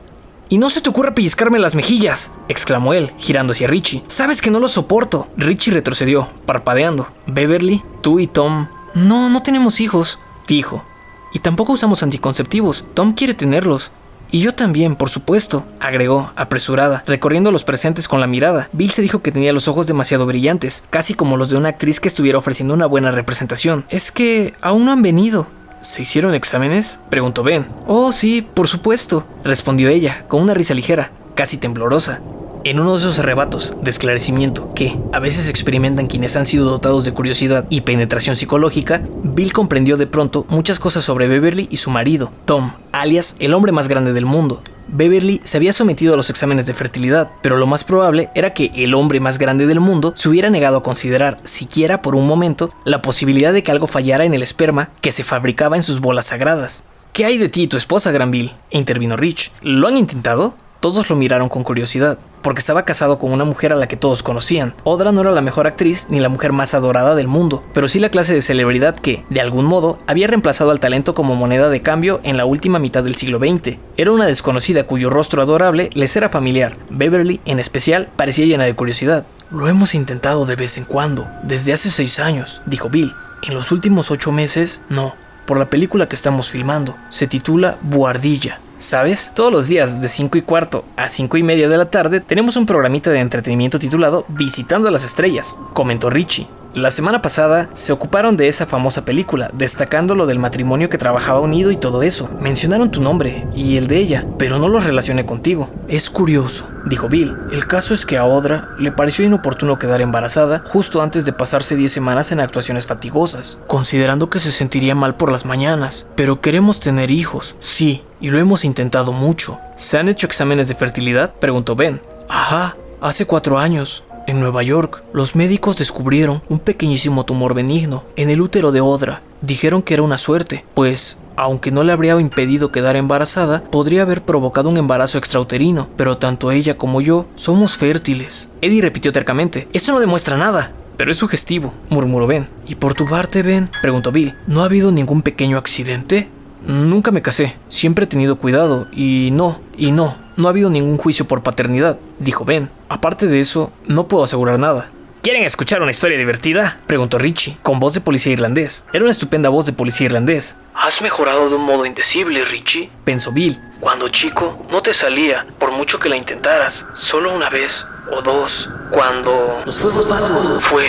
[0.49, 4.03] Y no se te ocurra pellizcarme las mejillas, exclamó él, girando hacia Richie.
[4.09, 5.29] Sabes que no lo soporto.
[5.37, 7.07] Richie retrocedió, parpadeando.
[7.29, 10.85] Beverly, tú y Tom no, no tenemos hijos, dijo.
[11.33, 12.85] Y tampoco usamos anticonceptivos.
[12.95, 13.93] Tom quiere tenerlos.
[14.33, 18.69] Y yo también, por supuesto, agregó, apresurada, recorriendo los presentes con la mirada.
[18.73, 21.99] Bill se dijo que tenía los ojos demasiado brillantes, casi como los de una actriz
[21.99, 23.85] que estuviera ofreciendo una buena representación.
[23.89, 25.49] Es que aún no han venido.
[25.81, 27.01] ¿Se hicieron exámenes?
[27.09, 27.67] preguntó Ben.
[27.89, 32.21] Oh, sí, por supuesto, respondió ella, con una risa ligera, casi temblorosa.
[32.63, 37.07] En uno de esos arrebatos de esclarecimiento que a veces experimentan quienes han sido dotados
[37.07, 41.91] de curiosidad y penetración psicológica, Bill comprendió de pronto muchas cosas sobre Beverly y su
[41.91, 44.63] marido, Tom, alias el hombre más grande del mundo.
[44.89, 48.71] Beverly se había sometido a los exámenes de fertilidad, pero lo más probable era que
[48.75, 52.75] el hombre más grande del mundo se hubiera negado a considerar, siquiera por un momento,
[52.85, 56.27] la posibilidad de que algo fallara en el esperma que se fabricaba en sus bolas
[56.27, 56.85] sagradas.
[57.15, 58.53] ¿Qué hay de ti y tu esposa, Granville?
[58.71, 59.51] intervino Rich.
[59.63, 60.55] ¿Lo han intentado?
[60.81, 64.23] Todos lo miraron con curiosidad, porque estaba casado con una mujer a la que todos
[64.23, 64.73] conocían.
[64.83, 68.01] Odra no era la mejor actriz ni la mujer más adorada del mundo, pero sí
[68.01, 71.83] la clase de celebridad que, de algún modo, había reemplazado al talento como moneda de
[71.83, 73.77] cambio en la última mitad del siglo XX.
[73.99, 76.75] Era una desconocida cuyo rostro adorable les era familiar.
[76.89, 79.27] Beverly, en especial, parecía llena de curiosidad.
[79.51, 83.13] Lo hemos intentado de vez en cuando, desde hace seis años, dijo Bill.
[83.43, 86.97] En los últimos ocho meses, no, por la película que estamos filmando.
[87.11, 88.61] Se titula Buardilla.
[88.81, 89.33] ¿Sabes?
[89.35, 92.57] Todos los días de 5 y cuarto a 5 y media de la tarde tenemos
[92.57, 96.49] un programita de entretenimiento titulado Visitando a las Estrellas, comentó Richie.
[96.73, 101.41] La semana pasada se ocuparon de esa famosa película, destacando lo del matrimonio que trabajaba
[101.41, 102.31] unido y todo eso.
[102.41, 105.69] Mencionaron tu nombre y el de ella, pero no los relacioné contigo.
[105.89, 107.37] Es curioso, dijo Bill.
[107.51, 111.75] El caso es que a Odra le pareció inoportuno quedar embarazada justo antes de pasarse
[111.75, 116.07] 10 semanas en actuaciones fatigosas, considerando que se sentiría mal por las mañanas.
[116.15, 119.59] Pero queremos tener hijos, sí, y lo hemos intentado mucho.
[119.75, 121.35] ¿Se han hecho exámenes de fertilidad?
[121.35, 122.01] preguntó Ben.
[122.29, 124.05] Ajá, hace cuatro años.
[124.27, 129.23] En Nueva York, los médicos descubrieron un pequeñísimo tumor benigno en el útero de Odra.
[129.41, 134.23] Dijeron que era una suerte, pues, aunque no le habría impedido quedar embarazada, podría haber
[134.23, 138.49] provocado un embarazo extrauterino, pero tanto ella como yo somos fértiles.
[138.61, 140.73] Eddie repitió tercamente, eso no demuestra nada.
[140.97, 142.47] Pero es sugestivo, murmuró Ben.
[142.69, 143.71] ¿Y por tu parte, Ben?
[143.81, 144.35] preguntó Bill.
[144.47, 146.29] ¿No ha habido ningún pequeño accidente?
[146.67, 150.97] Nunca me casé, siempre he tenido cuidado, y no, y no, no ha habido ningún
[150.97, 152.71] juicio por paternidad, dijo Ben.
[152.89, 154.89] Aparte de eso, no puedo asegurar nada.
[155.23, 156.79] ¿Quieren escuchar una historia divertida?
[156.87, 158.87] Preguntó Richie, con voz de policía irlandés.
[158.93, 160.57] Era una estupenda voz de policía irlandés.
[160.75, 162.91] Has mejorado de un modo indecible, Richie.
[163.05, 163.61] Pensó Bill.
[163.81, 166.87] Cuando chico, no te salía, por mucho que la intentaras.
[166.95, 167.87] Solo una vez
[168.17, 168.71] o dos.
[168.91, 169.61] Cuando...
[169.67, 170.63] Los fuegos fatuos.
[170.71, 170.89] Fue...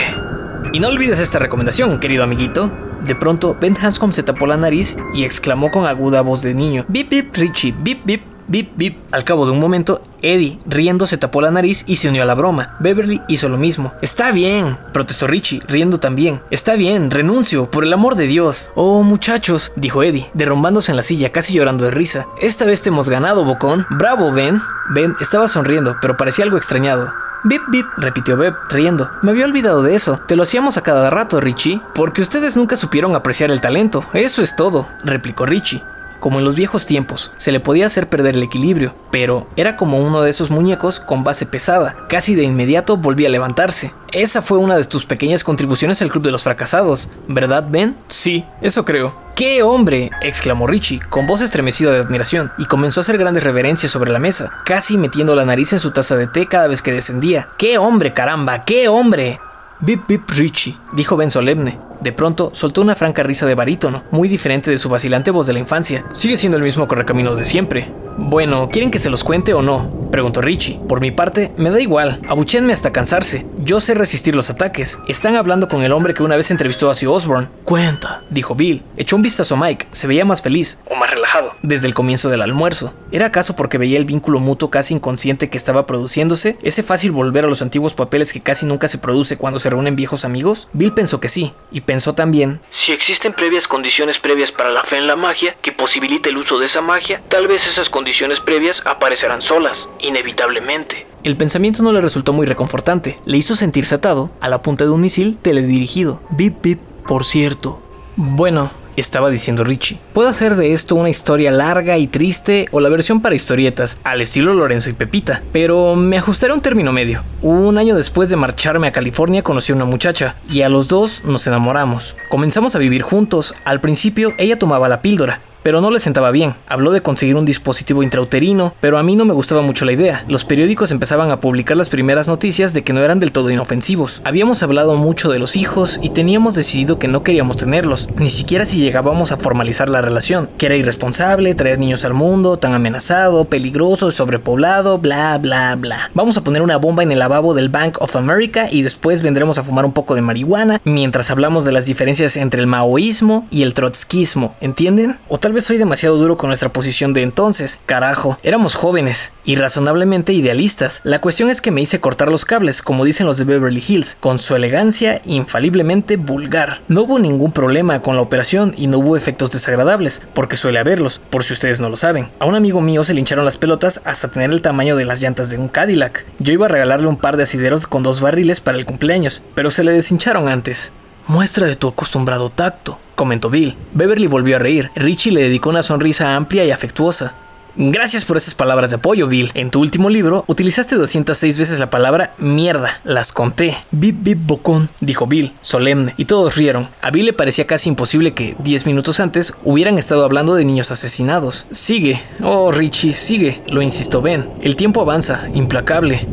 [0.71, 2.71] Y no olvides esta recomendación, querido amiguito.
[3.03, 6.85] De pronto, Ben Hanscom se tapó la nariz y exclamó con aguda voz de niño:
[6.87, 8.30] Bip, bip, Richie, bip, bip.
[8.51, 8.97] Bip, bip.
[9.11, 12.25] Al cabo de un momento, Eddie, riendo, se tapó la nariz y se unió a
[12.25, 12.75] la broma.
[12.81, 13.93] Beverly hizo lo mismo.
[14.01, 16.41] Está bien, protestó Richie, riendo también.
[16.51, 18.69] Está bien, renuncio, por el amor de Dios.
[18.75, 22.25] Oh, muchachos, dijo Eddie, derrumbándose en la silla, casi llorando de risa.
[22.41, 23.87] Esta vez te hemos ganado, Bocón.
[23.89, 24.61] Bravo, Ben.
[24.89, 27.13] Ben estaba sonriendo, pero parecía algo extrañado.
[27.45, 29.09] Bip, bip, repitió Beb, riendo.
[29.21, 30.19] Me había olvidado de eso.
[30.27, 31.81] Te lo hacíamos a cada rato, Richie.
[31.95, 34.03] Porque ustedes nunca supieron apreciar el talento.
[34.11, 35.81] Eso es todo, replicó Richie
[36.21, 39.97] como en los viejos tiempos, se le podía hacer perder el equilibrio, pero era como
[39.97, 43.91] uno de esos muñecos con base pesada, casi de inmediato volvía a levantarse.
[44.13, 47.97] Esa fue una de tus pequeñas contribuciones al Club de los Fracasados, ¿verdad, Ben?
[48.07, 49.13] Sí, eso creo.
[49.35, 50.11] ¡Qué hombre!
[50.21, 54.19] exclamó Richie, con voz estremecida de admiración, y comenzó a hacer grandes reverencias sobre la
[54.19, 57.49] mesa, casi metiendo la nariz en su taza de té cada vez que descendía.
[57.57, 58.63] ¡Qué hombre, caramba!
[58.63, 59.39] ¡Qué hombre!
[59.79, 61.79] Bip Bip Richie, dijo Ben solemne.
[62.01, 65.53] De pronto, soltó una franca risa de barítono, muy diferente de su vacilante voz de
[65.53, 66.03] la infancia.
[66.13, 67.91] Sigue siendo el mismo correcamino de siempre.
[68.17, 69.89] Bueno, ¿quieren que se los cuente o no?
[70.11, 70.79] Preguntó Richie.
[70.87, 72.19] Por mi parte, me da igual.
[72.27, 73.45] Abuchenme hasta cansarse.
[73.63, 74.99] Yo sé resistir los ataques.
[75.07, 77.47] Están hablando con el hombre que una vez entrevistó a Ozzy Osbourne.
[77.63, 78.83] Cuenta, dijo Bill.
[78.97, 79.87] Echó un vistazo a Mike.
[79.91, 80.81] Se veía más feliz.
[80.89, 81.53] O más relajado.
[81.61, 82.93] Desde el comienzo del almuerzo.
[83.11, 86.57] ¿Era acaso porque veía el vínculo mutuo casi inconsciente que estaba produciéndose?
[86.61, 89.95] ¿Ese fácil volver a los antiguos papeles que casi nunca se produce cuando se reúnen
[89.95, 90.67] viejos amigos?
[90.73, 91.53] Bill pensó que sí.
[91.71, 92.61] Y pensó también...
[92.69, 96.57] Si existen previas condiciones previas para la fe en la magia que posibilite el uso
[96.57, 101.05] de esa magia, tal vez esas condiciones previas aparecerán solas, inevitablemente.
[101.25, 103.19] El pensamiento no le resultó muy reconfortante.
[103.25, 106.21] Le hizo sentirse atado a la punta de un misil teledirigido.
[106.29, 107.81] Bip, bip, por cierto.
[108.15, 109.99] Bueno, estaba diciendo Richie.
[110.13, 114.21] Puedo hacer de esto una historia larga y triste o la versión para historietas, al
[114.21, 117.23] estilo Lorenzo y Pepita, pero me ajustaré a un término medio.
[117.41, 121.23] Un año después de marcharme a California conocí a una muchacha y a los dos
[121.25, 122.15] nos enamoramos.
[122.29, 123.53] Comenzamos a vivir juntos.
[123.65, 126.55] Al principio ella tomaba la píldora, pero no le sentaba bien.
[126.67, 130.25] Habló de conseguir un dispositivo intrauterino, pero a mí no me gustaba mucho la idea.
[130.27, 134.21] Los periódicos empezaban a publicar las primeras noticias de que no eran del todo inofensivos.
[134.23, 138.65] Habíamos hablado mucho de los hijos y teníamos decidido que no queríamos tenerlos, ni siquiera
[138.65, 143.45] si llegábamos a formalizar la relación, que era irresponsable traer niños al mundo, tan amenazado,
[143.45, 146.09] peligroso sobrepoblado, bla bla bla.
[146.13, 149.57] Vamos a poner una bomba en el lavabo del Bank of America y después vendremos
[149.57, 153.63] a fumar un poco de marihuana mientras hablamos de las diferencias entre el maoísmo y
[153.63, 155.17] el trotskismo, ¿entienden?
[155.53, 157.79] Vez soy demasiado duro con nuestra posición de entonces.
[157.85, 161.01] Carajo, éramos jóvenes y razonablemente idealistas.
[161.03, 164.17] La cuestión es que me hice cortar los cables, como dicen los de Beverly Hills,
[164.19, 166.81] con su elegancia infaliblemente vulgar.
[166.87, 171.19] No hubo ningún problema con la operación y no hubo efectos desagradables, porque suele haberlos,
[171.29, 172.29] por si ustedes no lo saben.
[172.39, 175.21] A un amigo mío se le hincharon las pelotas hasta tener el tamaño de las
[175.21, 176.25] llantas de un Cadillac.
[176.39, 179.71] Yo iba a regalarle un par de asideros con dos barriles para el cumpleaños, pero
[179.71, 180.93] se le deshincharon antes.
[181.31, 183.77] Muestra de tu acostumbrado tacto, comentó Bill.
[183.93, 184.91] Beverly volvió a reír.
[184.95, 187.35] Richie le dedicó una sonrisa amplia y afectuosa.
[187.77, 189.49] Gracias por esas palabras de apoyo, Bill.
[189.53, 192.99] En tu último libro utilizaste 206 veces la palabra mierda.
[193.05, 193.77] Las conté.
[193.91, 196.89] Bip, bip, bocón, dijo Bill, solemne, y todos rieron.
[197.01, 200.91] A Bill le parecía casi imposible que, 10 minutos antes, hubieran estado hablando de niños
[200.91, 201.65] asesinados.
[201.71, 202.21] Sigue.
[202.43, 204.49] Oh, Richie, sigue, lo insistió Ben.
[204.61, 206.27] El tiempo avanza, implacable.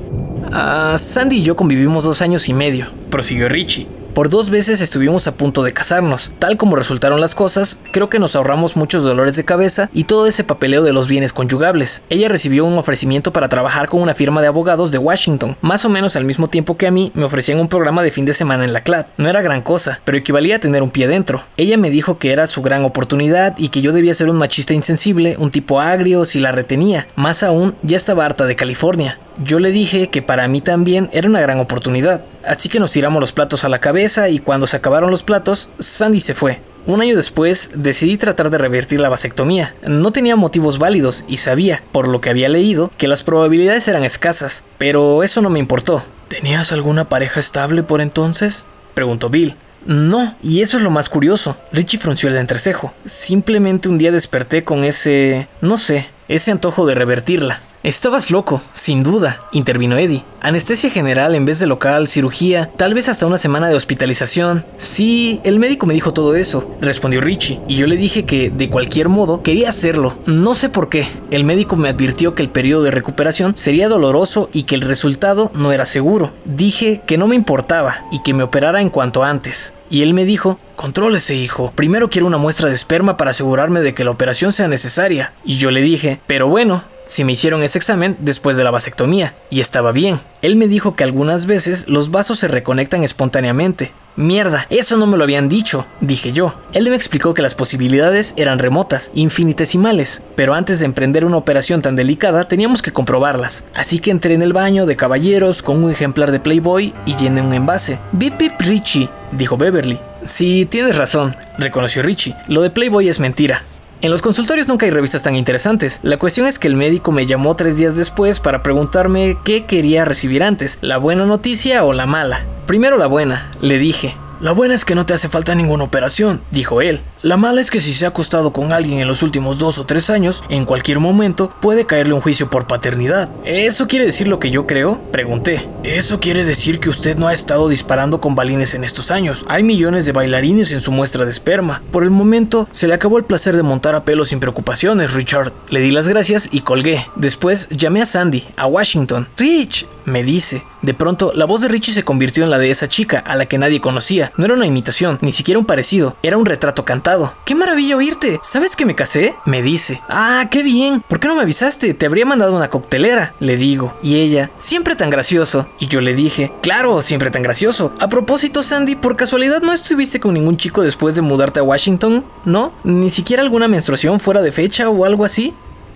[0.53, 3.87] Ah, Sandy y yo convivimos dos años y medio, prosiguió Richie.
[4.19, 6.33] Por dos veces estuvimos a punto de casarnos.
[6.41, 10.27] Tal como resultaron las cosas, creo que nos ahorramos muchos dolores de cabeza y todo
[10.27, 12.03] ese papeleo de los bienes conyugables.
[12.11, 15.57] Ella recibió un ofrecimiento para trabajar con una firma de abogados de Washington.
[15.61, 18.25] Más o menos al mismo tiempo que a mí, me ofrecían un programa de fin
[18.25, 19.07] de semana en la CLAD.
[19.19, 21.45] No era gran cosa, pero equivalía a tener un pie dentro.
[21.57, 24.75] Ella me dijo que era su gran oportunidad y que yo debía ser un machista
[24.75, 27.07] insensible, un tipo agrio si la retenía.
[27.15, 29.17] Más aún, ya estaba harta de California.
[29.45, 32.23] Yo le dije que para mí también era una gran oportunidad.
[32.45, 35.71] Así que nos tiramos los platos a la cabeza y cuando se acabaron los platos,
[35.79, 36.61] Sandy se fue.
[36.87, 39.75] Un año después decidí tratar de revertir la vasectomía.
[39.87, 44.05] No tenía motivos válidos y sabía, por lo que había leído, que las probabilidades eran
[44.05, 46.03] escasas, pero eso no me importó.
[46.29, 48.67] ¿Tenías alguna pareja estable por entonces?
[48.95, 49.55] preguntó Bill.
[49.87, 51.57] No, y eso es lo más curioso.
[51.73, 52.93] Richie frunció el entrecejo.
[53.07, 55.47] Simplemente un día desperté con ese...
[55.61, 57.61] no sé, ese antojo de revertirla.
[57.85, 60.25] Estabas loco, sin duda, intervino Eddie.
[60.41, 64.65] Anestesia general en vez de local, cirugía, tal vez hasta una semana de hospitalización.
[64.79, 68.69] Sí, el médico me dijo todo eso, respondió Richie, y yo le dije que, de
[68.69, 70.17] cualquier modo, quería hacerlo.
[70.27, 71.07] No sé por qué.
[71.31, 75.53] El médico me advirtió que el periodo de recuperación sería doloroso y que el resultado
[75.55, 76.33] no era seguro.
[76.45, 79.75] Dije que no me importaba y que me operara en cuanto antes.
[79.89, 83.95] Y él me dijo, contrólese hijo, primero quiero una muestra de esperma para asegurarme de
[83.95, 85.33] que la operación sea necesaria.
[85.45, 89.35] Y yo le dije, pero bueno, si me hicieron ese examen después de la vasectomía,
[89.51, 90.21] y estaba bien.
[90.43, 93.93] Él me dijo que algunas veces los vasos se reconectan espontáneamente.
[94.15, 96.55] Mierda, eso no me lo habían dicho, dije yo.
[96.73, 101.83] Él me explicó que las posibilidades eran remotas, infinitesimales, pero antes de emprender una operación
[101.83, 103.65] tan delicada teníamos que comprobarlas.
[103.75, 107.41] Así que entré en el baño de caballeros con un ejemplar de Playboy y llené
[107.43, 107.99] un envase.
[108.13, 109.99] Bip bip Richie, dijo Beverly.
[110.25, 112.35] Sí, tienes razón, reconoció Richie.
[112.49, 113.63] Lo de Playboy es mentira.
[114.01, 115.99] En los consultorios nunca hay revistas tan interesantes.
[116.05, 120.05] La cuestión es que el médico me llamó tres días después para preguntarme qué quería
[120.05, 122.45] recibir antes, la buena noticia o la mala.
[122.67, 124.15] Primero la buena, le dije.
[124.41, 127.01] La buena es que no te hace falta ninguna operación, dijo él.
[127.23, 129.85] La mala es que si se ha acostado con alguien en los últimos dos o
[129.85, 133.29] tres años, en cualquier momento puede caerle un juicio por paternidad.
[133.45, 135.01] ¿Eso quiere decir lo que yo creo?
[135.11, 135.69] Pregunté.
[135.83, 139.45] Eso quiere decir que usted no ha estado disparando con balines en estos años.
[139.49, 141.83] Hay millones de bailarines en su muestra de esperma.
[141.91, 145.53] Por el momento, se le acabó el placer de montar a pelo sin preocupaciones, Richard.
[145.71, 147.05] Le di las gracias y colgué.
[147.17, 149.27] Después llamé a Sandy, a Washington.
[149.37, 150.63] Rich, me dice.
[150.83, 153.47] De pronto, la voz de Richie se convirtió en la de esa chica, a la
[153.47, 154.33] que nadie conocía.
[154.37, 157.08] No era una imitación, ni siquiera un parecido, era un retrato cantado.
[157.47, 158.39] ¡Qué maravilla oírte!
[158.43, 159.35] ¿Sabes que me casé?
[159.47, 160.03] Me dice.
[160.11, 161.03] Ah, qué bien.
[161.09, 161.95] ¿Por qué no me avisaste?
[161.95, 163.33] Te habría mandado una coctelera.
[163.41, 163.97] Le digo.
[164.03, 165.67] Y ella, siempre tan gracioso.
[165.79, 167.95] Y yo le dije, claro, siempre tan gracioso.
[167.99, 172.27] A propósito, Sandy, ¿por casualidad no estuviste con ningún chico después de mudarte a Washington?
[172.45, 172.73] ¿No?
[172.85, 175.55] ¿Ni siquiera alguna menstruación fuera de fecha o algo así?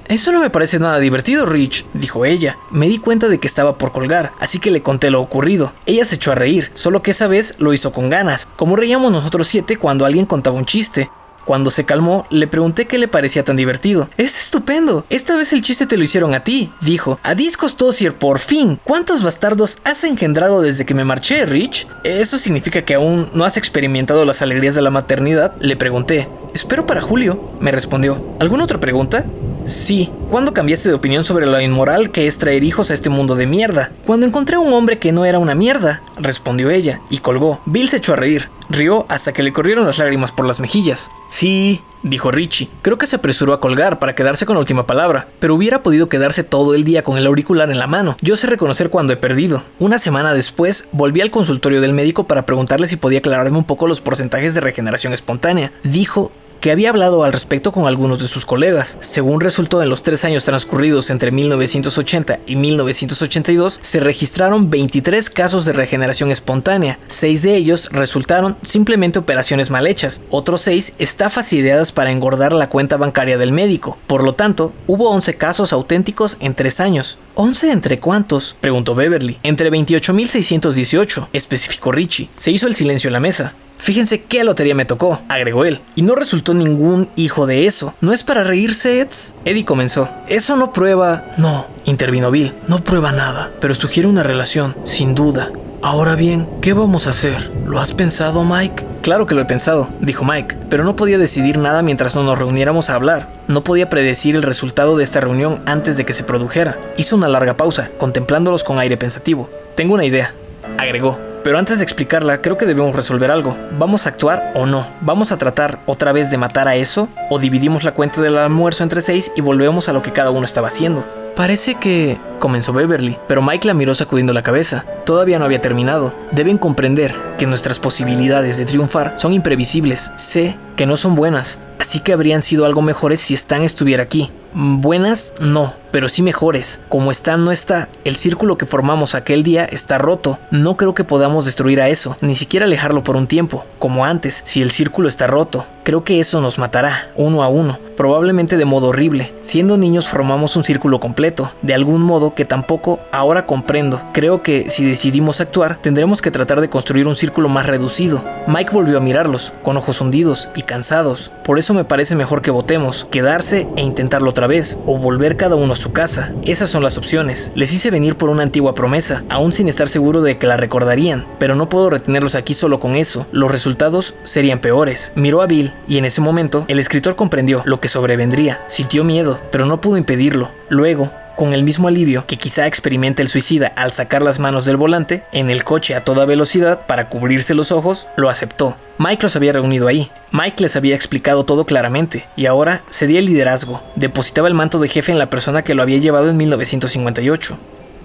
[0.09, 2.59] Eso no me parece nada divertido, Rich, dijo ella.
[2.71, 5.73] Me di cuenta de que estaba por colgar, así que le conté lo ocurrido.
[5.87, 9.11] Ella se echó a reír, solo que esa vez lo hizo con ganas, como reíamos
[9.11, 11.11] nosotros siete cuando alguien contaba un chiste.
[11.45, 14.09] Cuando se calmó, le pregunté qué le parecía tan divertido.
[14.17, 15.05] Es estupendo.
[15.11, 17.19] Esta vez el chiste te lo hicieron a ti, dijo.
[17.25, 18.79] A discos Tosier, por fin.
[18.85, 21.89] ¿Cuántos bastardos has engendrado desde que me marché, Rich?
[22.05, 25.57] ¿Eso significa que aún no has experimentado las alegrías de la maternidad?
[25.59, 26.29] Le pregunté.
[26.55, 28.25] Espero para Julio, me respondió.
[28.39, 29.25] ¿Alguna otra pregunta?
[29.65, 33.37] Sí, ¿cuándo cambiaste de opinión sobre lo inmoral que es traer hijos a este mundo
[33.37, 33.93] de mierda?
[34.05, 37.61] Cuando encontré a un hombre que no era una mierda, respondió ella, y colgó.
[37.65, 38.49] Bill se echó a reír.
[38.69, 41.11] Rió hasta que le corrieron las lágrimas por las mejillas.
[41.29, 42.71] Sí, dijo Richie.
[42.81, 46.09] Creo que se apresuró a colgar para quedarse con la última palabra, pero hubiera podido
[46.09, 48.17] quedarse todo el día con el auricular en la mano.
[48.21, 49.63] Yo sé reconocer cuando he perdido.
[49.79, 53.87] Una semana después, volví al consultorio del médico para preguntarle si podía aclararme un poco
[53.87, 55.71] los porcentajes de regeneración espontánea.
[55.85, 56.33] Dijo
[56.63, 58.97] que había hablado al respecto con algunos de sus colegas.
[59.01, 65.67] Según resultó en los tres años transcurridos entre 1980 y 1982, se registraron 23 casos
[65.67, 67.01] de regeneración espontánea.
[67.09, 70.21] Seis de ellos resultaron simplemente operaciones mal hechas.
[70.31, 73.99] Otros seis estafas ideadas para engordar la cuenta bancaria del médico.
[74.07, 77.19] Por lo tanto, hubo 11 casos auténticos en tres años.
[77.35, 78.57] ¿11 entre cuántos?
[78.61, 79.39] preguntó Beverly.
[79.43, 82.29] Entre 28.618, especificó Richie.
[82.37, 83.53] Se hizo el silencio en la mesa.
[83.83, 85.81] Fíjense qué lotería me tocó, agregó él.
[85.97, 87.95] Y no resultó ningún hijo de eso.
[88.01, 89.35] ¿No es para reírse, Eds?
[89.45, 90.09] Eddie comenzó.
[90.29, 91.25] Eso no prueba...
[91.37, 92.55] No, intervino Bill.
[92.69, 95.51] No prueba nada, pero sugiere una relación, sin duda.
[95.83, 97.51] Ahora bien, ¿qué vamos a hacer?
[97.67, 98.87] ¿Lo has pensado, Mike?
[99.03, 102.39] Claro que lo he pensado, dijo Mike, pero no podía decidir nada mientras no nos
[102.39, 103.31] reuniéramos a hablar.
[103.49, 106.79] No podía predecir el resultado de esta reunión antes de que se produjera.
[106.99, 109.51] Hizo una larga pausa, contemplándolos con aire pensativo.
[109.75, 110.33] Tengo una idea,
[110.79, 111.32] agregó.
[111.45, 113.57] Pero antes de explicarla, creo que debemos resolver algo.
[113.79, 114.87] ¿Vamos a actuar o no?
[115.01, 117.09] ¿Vamos a tratar otra vez de matar a eso?
[117.31, 120.45] ¿O dividimos la cuenta del almuerzo entre seis y volvemos a lo que cada uno
[120.45, 121.05] estaba haciendo?
[121.35, 122.19] Parece que...
[122.39, 124.85] comenzó Beverly, pero Mike la miró sacudiendo la cabeza.
[125.07, 126.15] Todavía no había terminado.
[126.31, 130.13] Deben comprender que nuestras posibilidades de triunfar son imprevisibles.
[130.17, 134.31] Sé que no son buenas, así que habrían sido algo mejores si Stan estuviera aquí.
[134.55, 136.81] Buenas, no, pero sí mejores.
[136.91, 140.39] Como Stan no está, el círculo que formamos aquel día está roto.
[140.51, 144.43] No creo que podamos destruir a eso, ni siquiera alejarlo por un tiempo, como antes,
[144.45, 145.65] si el círculo está roto.
[145.85, 149.33] Creo que eso nos matará, uno a uno, probablemente de modo horrible.
[149.41, 154.01] Siendo niños formamos un círculo completo, de algún modo que tampoco ahora comprendo.
[154.13, 158.23] Creo que si decidimos actuar, tendremos que tratar de construir un círculo más reducido.
[158.47, 161.33] Mike volvió a mirarlos, con ojos hundidos y cansados.
[161.45, 165.55] Por eso me parece mejor que votemos, quedarse e intentarlo otra vez, o volver cada
[165.55, 166.33] uno a su casa.
[166.43, 167.53] Esas son las opciones.
[167.55, 171.27] Les hice venir por una antigua promesa, aún sin estar seguro de que la recordarían,
[171.39, 173.27] pero no puedo retenerlos aquí solo con eso.
[173.33, 175.13] Los resultados serían peores.
[175.15, 178.61] Miró a Bill y en ese momento el escritor comprendió lo que sobrevendría.
[178.67, 180.51] Sintió miedo, pero no pudo impedirlo.
[180.69, 181.11] Luego,
[181.43, 185.25] con el mismo alivio que quizá experimente el suicida al sacar las manos del volante,
[185.33, 188.77] en el coche a toda velocidad para cubrirse los ojos, lo aceptó.
[188.99, 190.09] Mike los había reunido ahí.
[190.31, 194.87] Mike les había explicado todo claramente, y ahora cedía el liderazgo, depositaba el manto de
[194.87, 197.59] jefe en la persona que lo había llevado en 1958.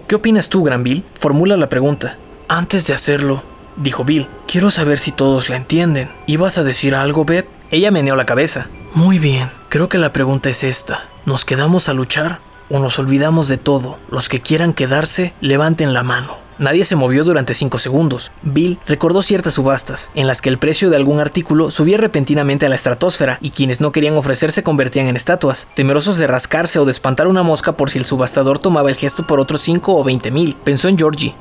[0.07, 1.03] ¿Qué opinas tú, Granville?
[1.13, 2.17] Formula la pregunta.
[2.47, 3.43] Antes de hacerlo,
[3.75, 6.09] dijo Bill, quiero saber si todos la entienden.
[6.25, 7.45] ¿Ibas a decir algo, Beth?
[7.69, 8.65] Ella meneó la cabeza.
[8.95, 11.03] Muy bien, creo que la pregunta es esta.
[11.27, 13.97] ¿Nos quedamos a luchar o nos olvidamos de todo?
[14.09, 16.47] Los que quieran quedarse, levanten la mano.
[16.59, 18.31] Nadie se movió durante cinco segundos.
[18.41, 22.69] Bill recordó ciertas subastas, en las que el precio de algún artículo subía repentinamente a
[22.69, 26.85] la estratosfera y quienes no querían ofrecer se convertían en estatuas, temerosos de rascarse o
[26.85, 30.03] de espantar una mosca por si el subastador tomaba el gesto por otros 5 o
[30.03, 30.55] 20 mil.
[30.63, 31.35] Pensó en Georgie,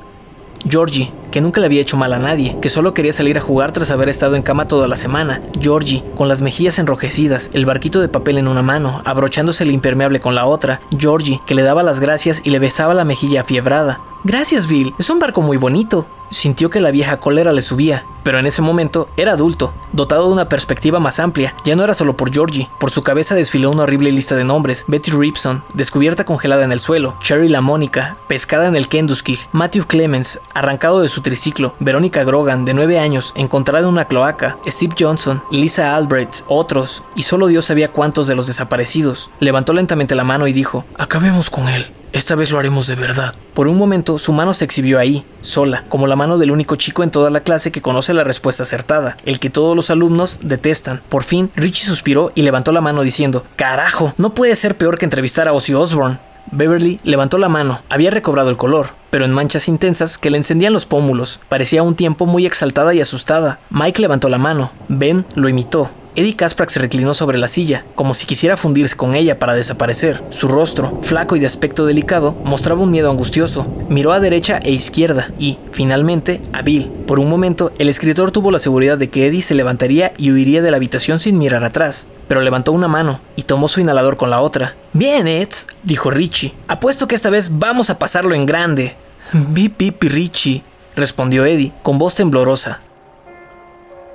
[0.69, 3.71] Georgie, que nunca le había hecho mal a nadie, que solo quería salir a jugar
[3.71, 5.41] tras haber estado en cama toda la semana.
[5.59, 10.19] Georgie, con las mejillas enrojecidas, el barquito de papel en una mano, abrochándose el impermeable
[10.19, 10.81] con la otra.
[10.97, 13.99] Georgie, que le daba las gracias y le besaba la mejilla afiebrada.
[14.23, 14.93] Gracias, Bill.
[14.99, 16.05] Es un barco muy bonito.
[16.29, 20.33] Sintió que la vieja cólera le subía, pero en ese momento era adulto, dotado de
[20.33, 21.53] una perspectiva más amplia.
[21.63, 24.83] Ya no era solo por Georgie, por su cabeza desfiló una horrible lista de nombres:
[24.87, 29.85] Betty Ripson, descubierta congelada en el suelo, Cherry la Mónica, pescada en el Kenduskig, Matthew
[29.85, 34.95] Clemens, arrancado de su triciclo, Verónica Grogan, de 9 años, encontrada en una cloaca, Steve
[34.99, 39.29] Johnson, Lisa Albrecht, otros, y solo Dios sabía cuántos de los desaparecidos.
[39.39, 41.87] Levantó lentamente la mano y dijo: Acabemos con él.
[42.17, 43.35] Esta vez lo haremos de verdad.
[43.53, 47.03] Por un momento, su mano se exhibió ahí, sola, como la mano del único chico
[47.03, 51.03] en toda la clase que conoce la respuesta acertada, el que todos los alumnos detestan.
[51.09, 55.05] Por fin, Richie suspiró y levantó la mano diciendo, Carajo, no puede ser peor que
[55.05, 56.17] entrevistar a Ozzy Osbourne.
[56.51, 60.73] Beverly levantó la mano, había recobrado el color, pero en manchas intensas que le encendían
[60.73, 61.39] los pómulos.
[61.49, 63.59] Parecía un tiempo muy exaltada y asustada.
[63.69, 64.71] Mike levantó la mano.
[64.87, 65.91] Ben lo imitó.
[66.17, 70.23] Eddie Kasprak se reclinó sobre la silla, como si quisiera fundirse con ella para desaparecer.
[70.31, 73.67] Su rostro, flaco y de aspecto delicado, mostraba un miedo angustioso.
[73.87, 76.89] Miró a derecha e izquierda y, finalmente, a Bill.
[77.05, 80.63] Por un momento, el escritor tuvo la seguridad de que Eddie se levantaría y huiría
[80.63, 84.31] de la habitación sin mirar atrás, pero levantó una mano y tomó su inhalador con
[84.31, 84.73] la otra.
[84.93, 86.51] Bien, Eds, dijo Richie.
[86.67, 88.95] Apuesto que esta vez vamos a pasarlo en grande.
[89.33, 90.63] Bip, bip, Richie,
[90.95, 92.79] respondió Eddie, con voz temblorosa.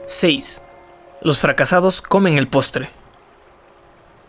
[0.09, 0.63] 6.
[1.25, 2.91] Los fracasados comen el postre.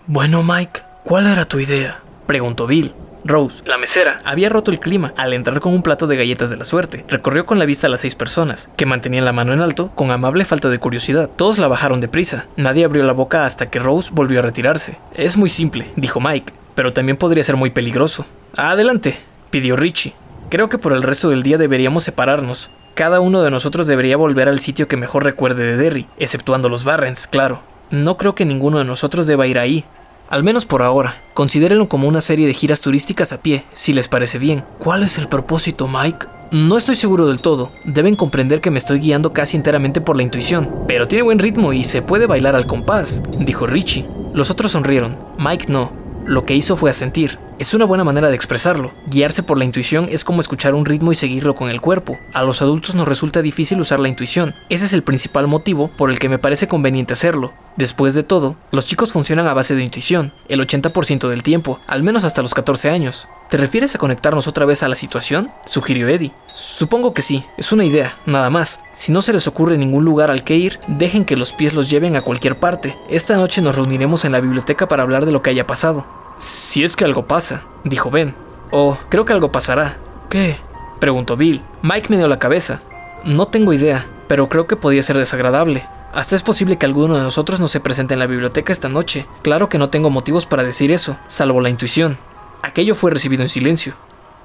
[0.06, 2.02] Bueno, Mike, ¿cuál era tu idea?
[2.28, 2.94] preguntó Bill.
[3.26, 6.57] Rose, la mesera, había roto el clima al entrar con un plato de galletas de
[6.57, 7.06] la suerte.
[7.07, 10.11] Recorrió con la vista a las seis personas, que mantenían la mano en alto con
[10.11, 11.30] amable falta de curiosidad.
[11.36, 12.45] Todos la bajaron deprisa.
[12.57, 14.98] Nadie abrió la boca hasta que Rose volvió a retirarse.
[15.15, 18.26] Es muy simple, dijo Mike, pero también podría ser muy peligroso.
[18.56, 19.18] Adelante,
[19.49, 20.14] pidió Richie.
[20.54, 22.70] Creo que por el resto del día deberíamos separarnos.
[22.94, 26.84] Cada uno de nosotros debería volver al sitio que mejor recuerde de Derry, exceptuando los
[26.84, 27.64] Barrens, claro.
[27.90, 29.84] No creo que ninguno de nosotros deba ir ahí.
[30.30, 31.24] Al menos por ahora.
[31.34, 34.64] Considérenlo como una serie de giras turísticas a pie, si les parece bien.
[34.78, 36.28] ¿Cuál es el propósito, Mike?
[36.52, 37.72] No estoy seguro del todo.
[37.84, 40.70] Deben comprender que me estoy guiando casi enteramente por la intuición.
[40.88, 44.08] Pero tiene buen ritmo y se puede bailar al compás, dijo Richie.
[44.36, 45.18] Los otros sonrieron.
[45.40, 46.03] Mike no.
[46.26, 47.38] Lo que hizo fue asentir.
[47.60, 48.94] Es una buena manera de expresarlo.
[49.08, 52.18] Guiarse por la intuición es como escuchar un ritmo y seguirlo con el cuerpo.
[52.34, 54.56] A los adultos nos resulta difícil usar la intuición.
[54.70, 57.54] Ese es el principal motivo por el que me parece conveniente hacerlo.
[57.76, 62.04] Después de todo, los chicos funcionan a base de intuición, el 80% del tiempo, al
[62.04, 63.28] menos hasta los 14 años.
[63.54, 65.52] ¿Te refieres a conectarnos otra vez a la situación?
[65.66, 66.34] sugirió Eddie.
[66.54, 68.82] Supongo que sí, es una idea, nada más.
[68.94, 71.88] Si no se les ocurre ningún lugar al que ir, dejen que los pies los
[71.88, 72.98] lleven a cualquier parte.
[73.10, 76.04] Esta noche nos reuniremos en la biblioteca para hablar de lo que haya pasado.
[76.40, 78.34] Si es que algo pasa, dijo Ben.
[78.72, 79.98] Oh, creo que algo pasará.
[80.30, 80.58] ¿Qué?
[81.00, 81.62] preguntó Bill.
[81.84, 82.82] Mike me dio la cabeza.
[83.24, 85.88] No tengo idea, pero creo que podía ser desagradable.
[86.12, 89.28] Hasta es posible que alguno de nosotros no se presente en la biblioteca esta noche.
[89.44, 92.18] Claro que no tengo motivos para decir eso, salvo la intuición.
[92.64, 93.94] Aquello fue recibido en silencio.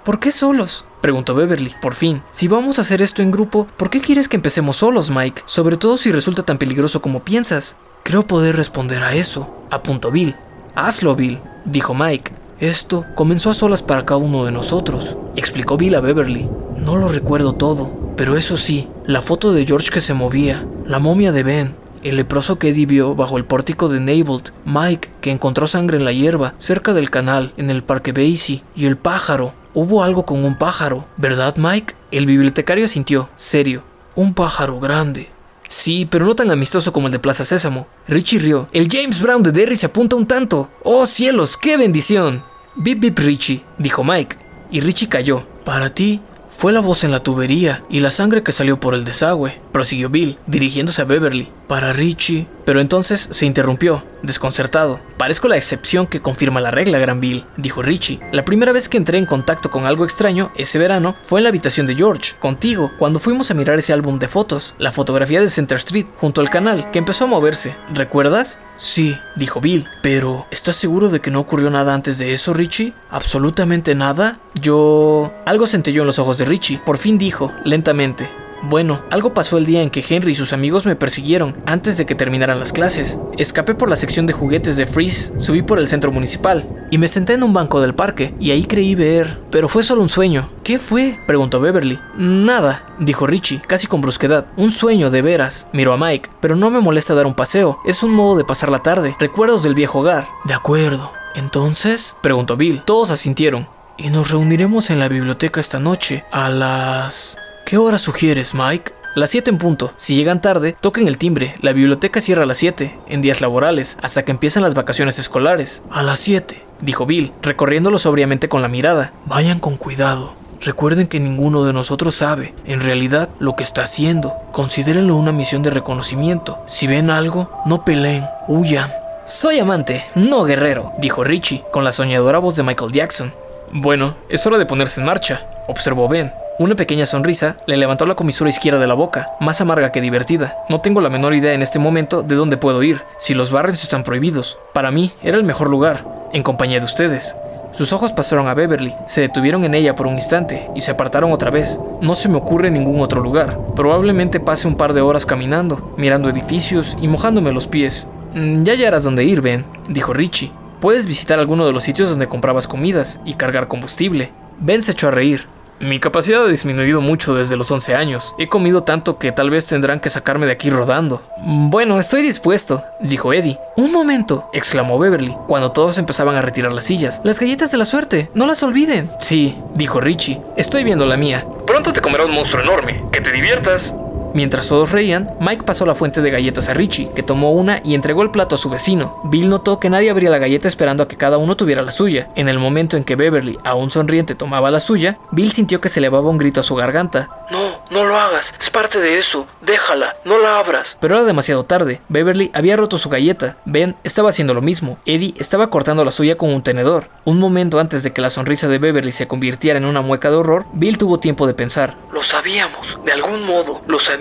[0.05, 0.85] ¿Por qué solos?
[1.01, 2.21] preguntó Beverly, por fin.
[2.33, 5.43] Si vamos a hacer esto en grupo, ¿por qué quieres que empecemos solos, Mike?
[5.47, 7.77] Sobre todo si resulta tan peligroso como piensas.
[8.03, 10.35] Creo poder responder a eso, apuntó Bill.
[10.75, 12.33] Hazlo, Bill, dijo Mike.
[12.59, 16.51] Esto comenzó a solas para cada uno de nosotros, explicó Bill a Beverly.
[16.77, 20.99] No lo recuerdo todo, pero eso sí, la foto de George que se movía, la
[20.99, 25.31] momia de Ben, el leproso que Eddie vio bajo el pórtico de Nabald, Mike que
[25.31, 29.55] encontró sangre en la hierba, cerca del canal, en el parque Basie, y el pájaro.
[29.75, 31.95] Hubo algo con un pájaro, ¿verdad Mike?
[32.11, 33.83] El bibliotecario sintió, serio.
[34.15, 35.29] Un pájaro grande.
[35.69, 37.87] Sí, pero no tan amistoso como el de Plaza Sésamo.
[38.09, 38.67] Richie rió.
[38.73, 40.71] El James Brown de Derry se apunta un tanto.
[40.83, 42.43] ¡Oh cielos, qué bendición!
[42.75, 44.37] Bip bip Richie, dijo Mike.
[44.71, 45.47] Y Richie cayó.
[45.65, 49.05] Para ti, fue la voz en la tubería y la sangre que salió por el
[49.05, 51.51] desagüe, prosiguió Bill, dirigiéndose a Beverly.
[51.69, 52.47] Para Richie.
[52.65, 55.01] Pero entonces se interrumpió, desconcertado.
[55.17, 58.21] Parezco la excepción que confirma la regla, Gran Bill, dijo Richie.
[58.33, 61.49] La primera vez que entré en contacto con algo extraño ese verano fue en la
[61.49, 65.49] habitación de George, contigo, cuando fuimos a mirar ese álbum de fotos, la fotografía de
[65.49, 67.75] Center Street, junto al canal, que empezó a moverse.
[67.95, 68.61] ¿Recuerdas?
[68.77, 72.93] Sí, dijo Bill, pero ¿estás seguro de que no ocurrió nada antes de eso, Richie?
[73.11, 74.39] ¿Absolutamente nada?
[74.61, 75.33] Yo...
[75.45, 76.81] Algo yo en los ojos de Richie.
[76.85, 78.31] Por fin dijo, lentamente.
[78.63, 82.07] Bueno, algo pasó el día en que Henry y sus amigos me persiguieron antes de
[82.07, 83.21] que terminaran las clases.
[83.39, 87.09] Escapé por la sección de juguetes de Freeze, subí por el centro municipal y me
[87.09, 89.43] senté en un banco del parque y ahí creí ver...
[89.51, 90.51] Pero fue solo un sueño.
[90.65, 91.19] ¿Qué fue?
[91.27, 91.99] preguntó Beverly.
[92.17, 94.47] Nada, dijo Richie, casi con brusquedad.
[94.57, 95.69] Un sueño, de veras.
[95.73, 97.79] Miró a Mike, pero no me molesta dar un paseo.
[97.85, 99.17] Es un modo de pasar la tarde.
[99.19, 100.29] Recuerdos del viejo hogar.
[100.45, 101.13] De acuerdo.
[101.35, 102.17] ¿Entonces?
[102.21, 102.83] preguntó Bill.
[102.85, 103.69] Todos asintieron.
[103.97, 107.39] Y nos reuniremos en la biblioteca esta noche a las...
[107.69, 108.93] ¿Qué hora sugieres, Mike?
[109.15, 109.93] Las 7 en punto.
[109.99, 111.55] Si llegan tarde, toquen el timbre.
[111.61, 115.83] La biblioteca cierra a las 7, en días laborales, hasta que empiezan las vacaciones escolares.
[115.91, 119.13] A las 7, dijo Bill, recorriéndolo sobriamente con la mirada.
[119.27, 120.33] Vayan con cuidado.
[120.63, 124.33] Recuerden que ninguno de nosotros sabe, en realidad, lo que está haciendo.
[124.51, 126.61] Considérenlo una misión de reconocimiento.
[126.67, 128.91] Si ven algo, no peleen, huyan.
[129.27, 133.31] Soy amante, no guerrero, dijo Richie, con la soñadora voz de Michael Jackson.
[133.73, 136.33] Bueno, es hora de ponerse en marcha, observó Ben.
[136.61, 140.57] Una pequeña sonrisa le levantó la comisura izquierda de la boca, más amarga que divertida.
[140.69, 143.81] No tengo la menor idea en este momento de dónde puedo ir, si los barrios
[143.85, 144.59] están prohibidos.
[144.73, 147.37] Para mí era el mejor lugar, en compañía de ustedes.
[147.71, 151.31] Sus ojos pasaron a Beverly, se detuvieron en ella por un instante y se apartaron
[151.31, 151.79] otra vez.
[152.01, 153.57] No se me ocurre ningún otro lugar.
[153.77, 158.09] Probablemente pase un par de horas caminando, mirando edificios y mojándome los pies.
[158.35, 160.51] Mm, ya hallarás dónde ir, Ben, dijo Richie.
[160.81, 164.33] Puedes visitar alguno de los sitios donde comprabas comidas y cargar combustible.
[164.59, 165.47] Ben se echó a reír.
[165.81, 168.35] Mi capacidad ha disminuido mucho desde los 11 años.
[168.37, 171.23] He comido tanto que tal vez tendrán que sacarme de aquí rodando.
[171.39, 173.59] Bueno, estoy dispuesto, dijo Eddie.
[173.77, 177.21] Un momento, exclamó Beverly, cuando todos empezaban a retirar las sillas.
[177.23, 179.09] Las galletas de la suerte, no las olviden.
[179.21, 180.41] Sí, dijo Richie.
[180.57, 181.47] Estoy viendo la mía.
[181.65, 183.05] Pronto te comerá un monstruo enorme.
[183.13, 183.95] Que te diviertas.
[184.35, 187.95] Mientras todos reían, Mike pasó la fuente de galletas a Richie, que tomó una y
[187.95, 189.21] entregó el plato a su vecino.
[189.25, 192.29] Bill notó que nadie abría la galleta esperando a que cada uno tuviera la suya.
[192.35, 196.01] En el momento en que Beverly, aún sonriente, tomaba la suya, Bill sintió que se
[196.01, 197.29] elevaba un grito a su garganta.
[197.51, 200.97] No, no lo hagas, es parte de eso, déjala, no la abras.
[201.01, 205.35] Pero era demasiado tarde, Beverly había roto su galleta, Ben estaba haciendo lo mismo, Eddie
[205.39, 207.09] estaba cortando la suya con un tenedor.
[207.25, 210.37] Un momento antes de que la sonrisa de Beverly se convirtiera en una mueca de
[210.37, 211.97] horror, Bill tuvo tiempo de pensar.
[212.13, 214.18] Lo sabíamos, de algún modo, lo sabíamos,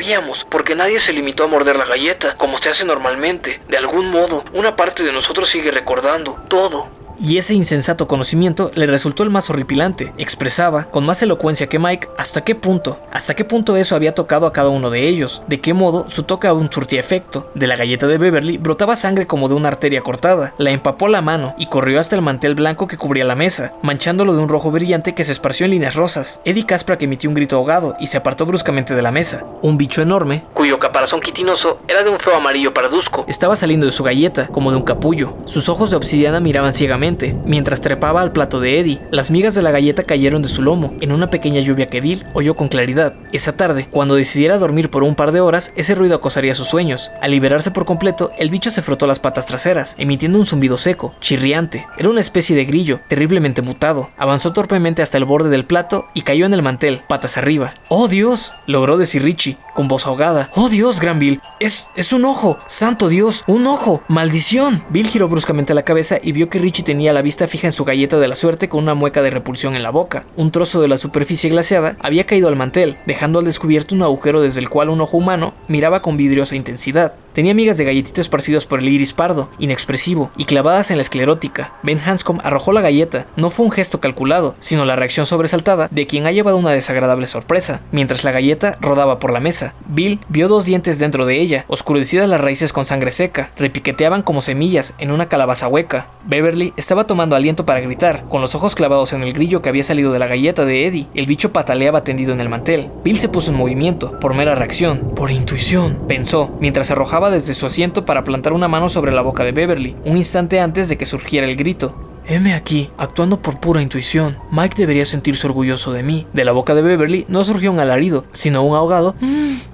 [0.49, 3.61] porque nadie se limitó a morder la galleta, como se hace normalmente.
[3.67, 6.87] De algún modo, una parte de nosotros sigue recordando todo
[7.19, 10.13] y ese insensato conocimiento le resultó el más horripilante.
[10.17, 14.45] Expresaba, con más elocuencia que Mike, hasta qué punto, hasta qué punto eso había tocado
[14.45, 17.49] a cada uno de ellos, de qué modo su toque aún surtía efecto.
[17.55, 21.21] De la galleta de Beverly brotaba sangre como de una arteria cortada, la empapó la
[21.21, 24.71] mano y corrió hasta el mantel blanco que cubría la mesa, manchándolo de un rojo
[24.71, 26.41] brillante que se esparció en líneas rosas.
[26.45, 29.45] Eddie Caspra emitió un grito ahogado y se apartó bruscamente de la mesa.
[29.61, 33.91] Un bicho enorme, cuyo caparazón quitinoso era de un feo amarillo parduzco, estaba saliendo de
[33.91, 35.33] su galleta, como de un capullo.
[35.45, 37.06] Sus ojos de obsidiana miraban ciegamente
[37.45, 39.01] mientras trepaba al plato de Eddie.
[39.11, 42.25] Las migas de la galleta cayeron de su lomo en una pequeña lluvia que Bill
[42.33, 43.13] oyó con claridad.
[43.31, 47.11] Esa tarde, cuando decidiera dormir por un par de horas, ese ruido acosaría sus sueños.
[47.21, 51.13] Al liberarse por completo, el bicho se frotó las patas traseras, emitiendo un zumbido seco,
[51.21, 51.87] chirriante.
[51.97, 54.09] Era una especie de grillo, terriblemente mutado.
[54.17, 57.73] Avanzó torpemente hasta el borde del plato y cayó en el mantel, patas arriba.
[57.87, 58.53] ¡Oh Dios!
[58.65, 60.49] logró decir Richie, con voz ahogada.
[60.55, 61.41] ¡Oh Dios, Gran Bill!
[61.59, 62.59] ¡Es, es un ojo!
[62.67, 63.43] ¡Santo Dios!
[63.47, 64.03] ¡Un ojo!
[64.07, 64.83] ¡Maldición!
[64.89, 67.73] Bill giró bruscamente la cabeza y vio que Richie tenía tenía la vista fija en
[67.73, 70.25] su galleta de la suerte con una mueca de repulsión en la boca.
[70.35, 74.41] Un trozo de la superficie glaciada había caído al mantel, dejando al descubierto un agujero
[74.41, 77.13] desde el cual un ojo humano miraba con vidriosa intensidad.
[77.33, 81.71] Tenía migas de galletitas esparcidas por el iris pardo, inexpresivo, y clavadas en la esclerótica.
[81.83, 83.27] Ben Hanscom arrojó la galleta.
[83.35, 87.27] No fue un gesto calculado, sino la reacción sobresaltada de quien ha llevado una desagradable
[87.27, 87.81] sorpresa.
[87.91, 92.27] Mientras la galleta rodaba por la mesa, Bill vio dos dientes dentro de ella, oscurecidas
[92.27, 96.07] las raíces con sangre seca, repiqueteaban como semillas en una calabaza hueca.
[96.25, 99.83] Beverly estaba tomando aliento para gritar, con los ojos clavados en el grillo que había
[99.83, 101.07] salido de la galleta de Eddie.
[101.15, 102.89] El bicho pataleaba tendido en el mantel.
[103.03, 107.65] Bill se puso en movimiento, por mera reacción, por intuición, pensó, mientras arrojaba desde su
[107.65, 111.05] asiento para plantar una mano sobre la boca de Beverly, un instante antes de que
[111.05, 111.93] surgiera el grito.
[112.25, 114.37] Heme aquí, actuando por pura intuición.
[114.51, 116.25] Mike debería sentirse orgulloso de mí.
[116.31, 119.13] De la boca de Beverly no surgió un alarido, sino un ahogado.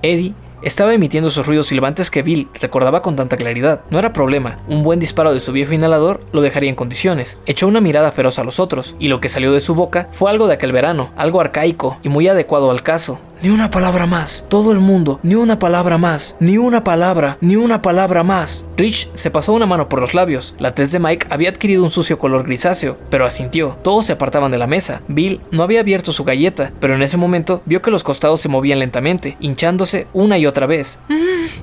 [0.01, 0.33] Eddie
[0.63, 3.81] estaba emitiendo esos ruidos silbantes que Bill recordaba con tanta claridad.
[3.89, 7.39] No era problema, un buen disparo de su viejo inhalador lo dejaría en condiciones.
[7.45, 10.31] Echó una mirada feroz a los otros, y lo que salió de su boca fue
[10.31, 13.19] algo de aquel verano, algo arcaico y muy adecuado al caso.
[13.43, 14.45] Ni una palabra más.
[14.47, 18.65] Todo el mundo, ni una palabra más, ni una palabra, ni una palabra más.
[18.77, 20.55] Rich se pasó una mano por los labios.
[20.59, 23.77] La tez de Mike había adquirido un sucio color grisáceo, pero asintió.
[23.83, 25.01] Todos se apartaban de la mesa.
[25.09, 28.47] Bill no había abierto su galleta, pero en ese momento vio que los costados se
[28.47, 30.99] movían lentamente, hinchándose una y otra vez.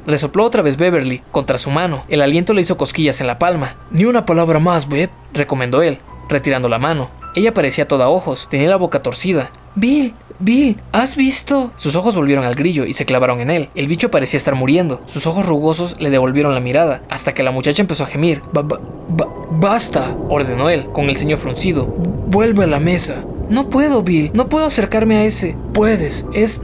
[0.06, 2.04] Resopló otra vez Beverly contra su mano.
[2.10, 3.76] El aliento le hizo cosquillas en la palma.
[3.90, 5.98] Ni una palabra más, Beb, recomendó él,
[6.28, 7.08] retirando la mano.
[7.34, 9.50] Ella parecía toda ojos, tenía la boca torcida.
[9.74, 11.70] Bill, Bill, ¿has visto?
[11.76, 13.68] Sus ojos volvieron al grillo y se clavaron en él.
[13.74, 15.02] El bicho parecía estar muriendo.
[15.04, 18.42] Sus ojos rugosos le devolvieron la mirada, hasta que la muchacha empezó a gemir.
[19.50, 21.84] basta, ordenó él, con el ceño fruncido.
[21.84, 23.22] Vuelve a la mesa.
[23.50, 24.30] No puedo, Bill.
[24.32, 25.56] No puedo acercarme a ese.
[25.74, 26.26] Puedes.
[26.32, 26.62] Es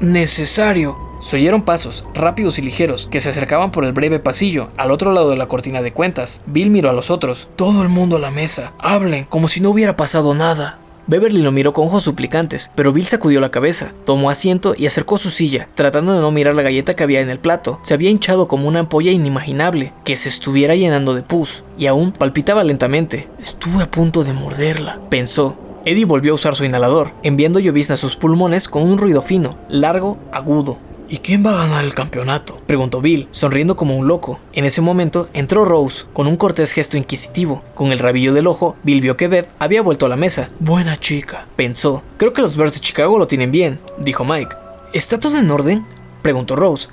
[0.00, 0.96] necesario.
[1.20, 5.12] Se oyeron pasos, rápidos y ligeros, que se acercaban por el breve pasillo, al otro
[5.12, 6.42] lado de la cortina de cuentas.
[6.46, 7.48] Bill miró a los otros.
[7.54, 8.72] Todo el mundo a la mesa.
[8.78, 10.78] Hablen, como si no hubiera pasado nada.
[11.08, 15.18] Beverly lo miró con ojos suplicantes, pero Bill sacudió la cabeza, tomó asiento y acercó
[15.18, 17.78] su silla, tratando de no mirar la galleta que había en el plato.
[17.82, 22.10] Se había hinchado como una ampolla inimaginable, que se estuviera llenando de pus, y aún
[22.10, 23.28] palpitaba lentamente.
[23.40, 25.56] Estuve a punto de morderla, pensó.
[25.84, 29.56] Eddie volvió a usar su inhalador, enviando llovizna a sus pulmones con un ruido fino,
[29.68, 30.78] largo, agudo.
[31.08, 32.60] ¿Y quién va a ganar el campeonato?
[32.66, 34.40] preguntó Bill, sonriendo como un loco.
[34.52, 37.62] En ese momento entró Rose, con un cortés gesto inquisitivo.
[37.74, 40.50] Con el rabillo del ojo, Bill vio que Beth había vuelto a la mesa.
[40.58, 42.02] Buena chica, pensó.
[42.16, 44.56] Creo que los Bears de Chicago lo tienen bien, dijo Mike.
[44.92, 45.86] ¿Está todo en orden?
[46.22, 46.88] preguntó Rose.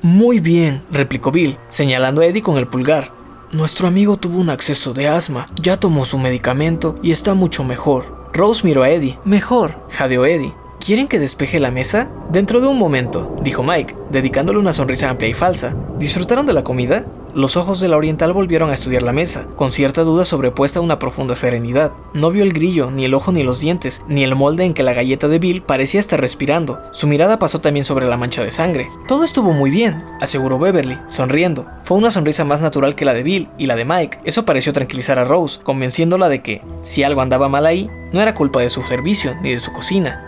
[0.00, 3.12] muy bien, replicó Bill, señalando a Eddie con el pulgar.
[3.52, 8.28] Nuestro amigo tuvo un acceso de asma, ya tomó su medicamento y está mucho mejor.
[8.32, 9.18] Rose miró a Eddie.
[9.24, 10.54] Mejor, jadeó Eddie.
[10.80, 12.08] ¿Quieren que despeje la mesa?
[12.30, 15.74] Dentro de un momento, dijo Mike, dedicándole una sonrisa amplia y falsa.
[15.98, 17.04] ¿Disfrutaron de la comida?
[17.34, 20.82] Los ojos de la oriental volvieron a estudiar la mesa, con cierta duda sobrepuesta a
[20.82, 21.92] una profunda serenidad.
[22.14, 24.82] No vio el grillo, ni el ojo ni los dientes, ni el molde en que
[24.82, 26.80] la galleta de Bill parecía estar respirando.
[26.90, 28.88] Su mirada pasó también sobre la mancha de sangre.
[29.06, 31.66] Todo estuvo muy bien, aseguró Beverly, sonriendo.
[31.82, 34.20] Fue una sonrisa más natural que la de Bill y la de Mike.
[34.24, 38.34] Eso pareció tranquilizar a Rose, convenciéndola de que, si algo andaba mal ahí, no era
[38.34, 40.27] culpa de su servicio ni de su cocina.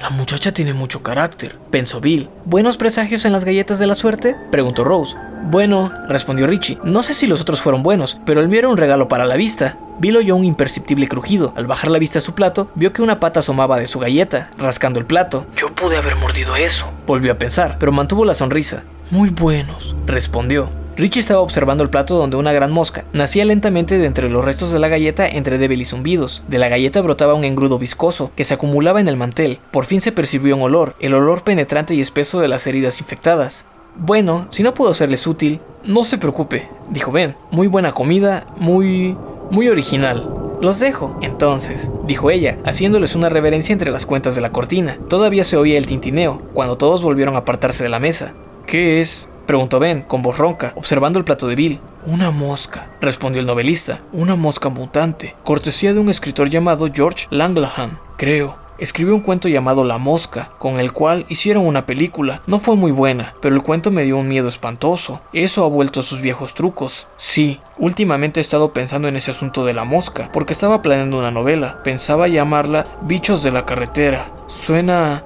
[0.00, 2.30] La muchacha tiene mucho carácter, pensó Bill.
[2.46, 4.34] ¿Buenos presagios en las galletas de la suerte?
[4.50, 5.14] preguntó Rose.
[5.50, 6.78] Bueno, respondió Richie.
[6.84, 9.36] No sé si los otros fueron buenos, pero el mío era un regalo para la
[9.36, 9.76] vista.
[9.98, 11.52] Bill oyó un imperceptible crujido.
[11.54, 14.50] Al bajar la vista a su plato, vio que una pata asomaba de su galleta,
[14.56, 15.46] rascando el plato.
[15.56, 16.86] Yo pude haber mordido eso.
[17.06, 18.84] Volvió a pensar, pero mantuvo la sonrisa.
[19.10, 20.70] Muy buenos, respondió.
[20.96, 24.70] Richie estaba observando el plato donde una gran mosca nacía lentamente de entre los restos
[24.70, 26.44] de la galleta entre débiles zumbidos.
[26.46, 29.58] De la galleta brotaba un engrudo viscoso que se acumulaba en el mantel.
[29.72, 33.66] Por fin se percibió un olor, el olor penetrante y espeso de las heridas infectadas.
[33.96, 37.34] Bueno, si no puedo serles útil, no se preocupe, dijo Ben.
[37.50, 39.16] Muy buena comida, muy...
[39.50, 40.32] muy original.
[40.60, 44.98] Los dejo, entonces, dijo ella, haciéndoles una reverencia entre las cuentas de la cortina.
[45.08, 48.34] Todavía se oía el tintineo, cuando todos volvieron a apartarse de la mesa.
[48.70, 49.28] ¿Qué es?
[49.46, 51.80] Preguntó Ben, con voz ronca, observando el plato de Bill.
[52.06, 53.98] Una mosca, respondió el novelista.
[54.12, 55.34] Una mosca mutante.
[55.42, 58.58] Cortesía de un escritor llamado George Langlahan, creo.
[58.78, 62.42] Escribió un cuento llamado La Mosca, con el cual hicieron una película.
[62.46, 65.20] No fue muy buena, pero el cuento me dio un miedo espantoso.
[65.32, 67.08] Eso ha vuelto a sus viejos trucos.
[67.16, 71.32] Sí, últimamente he estado pensando en ese asunto de la mosca, porque estaba planeando una
[71.32, 71.82] novela.
[71.82, 74.30] Pensaba llamarla Bichos de la carretera.
[74.46, 75.24] Suena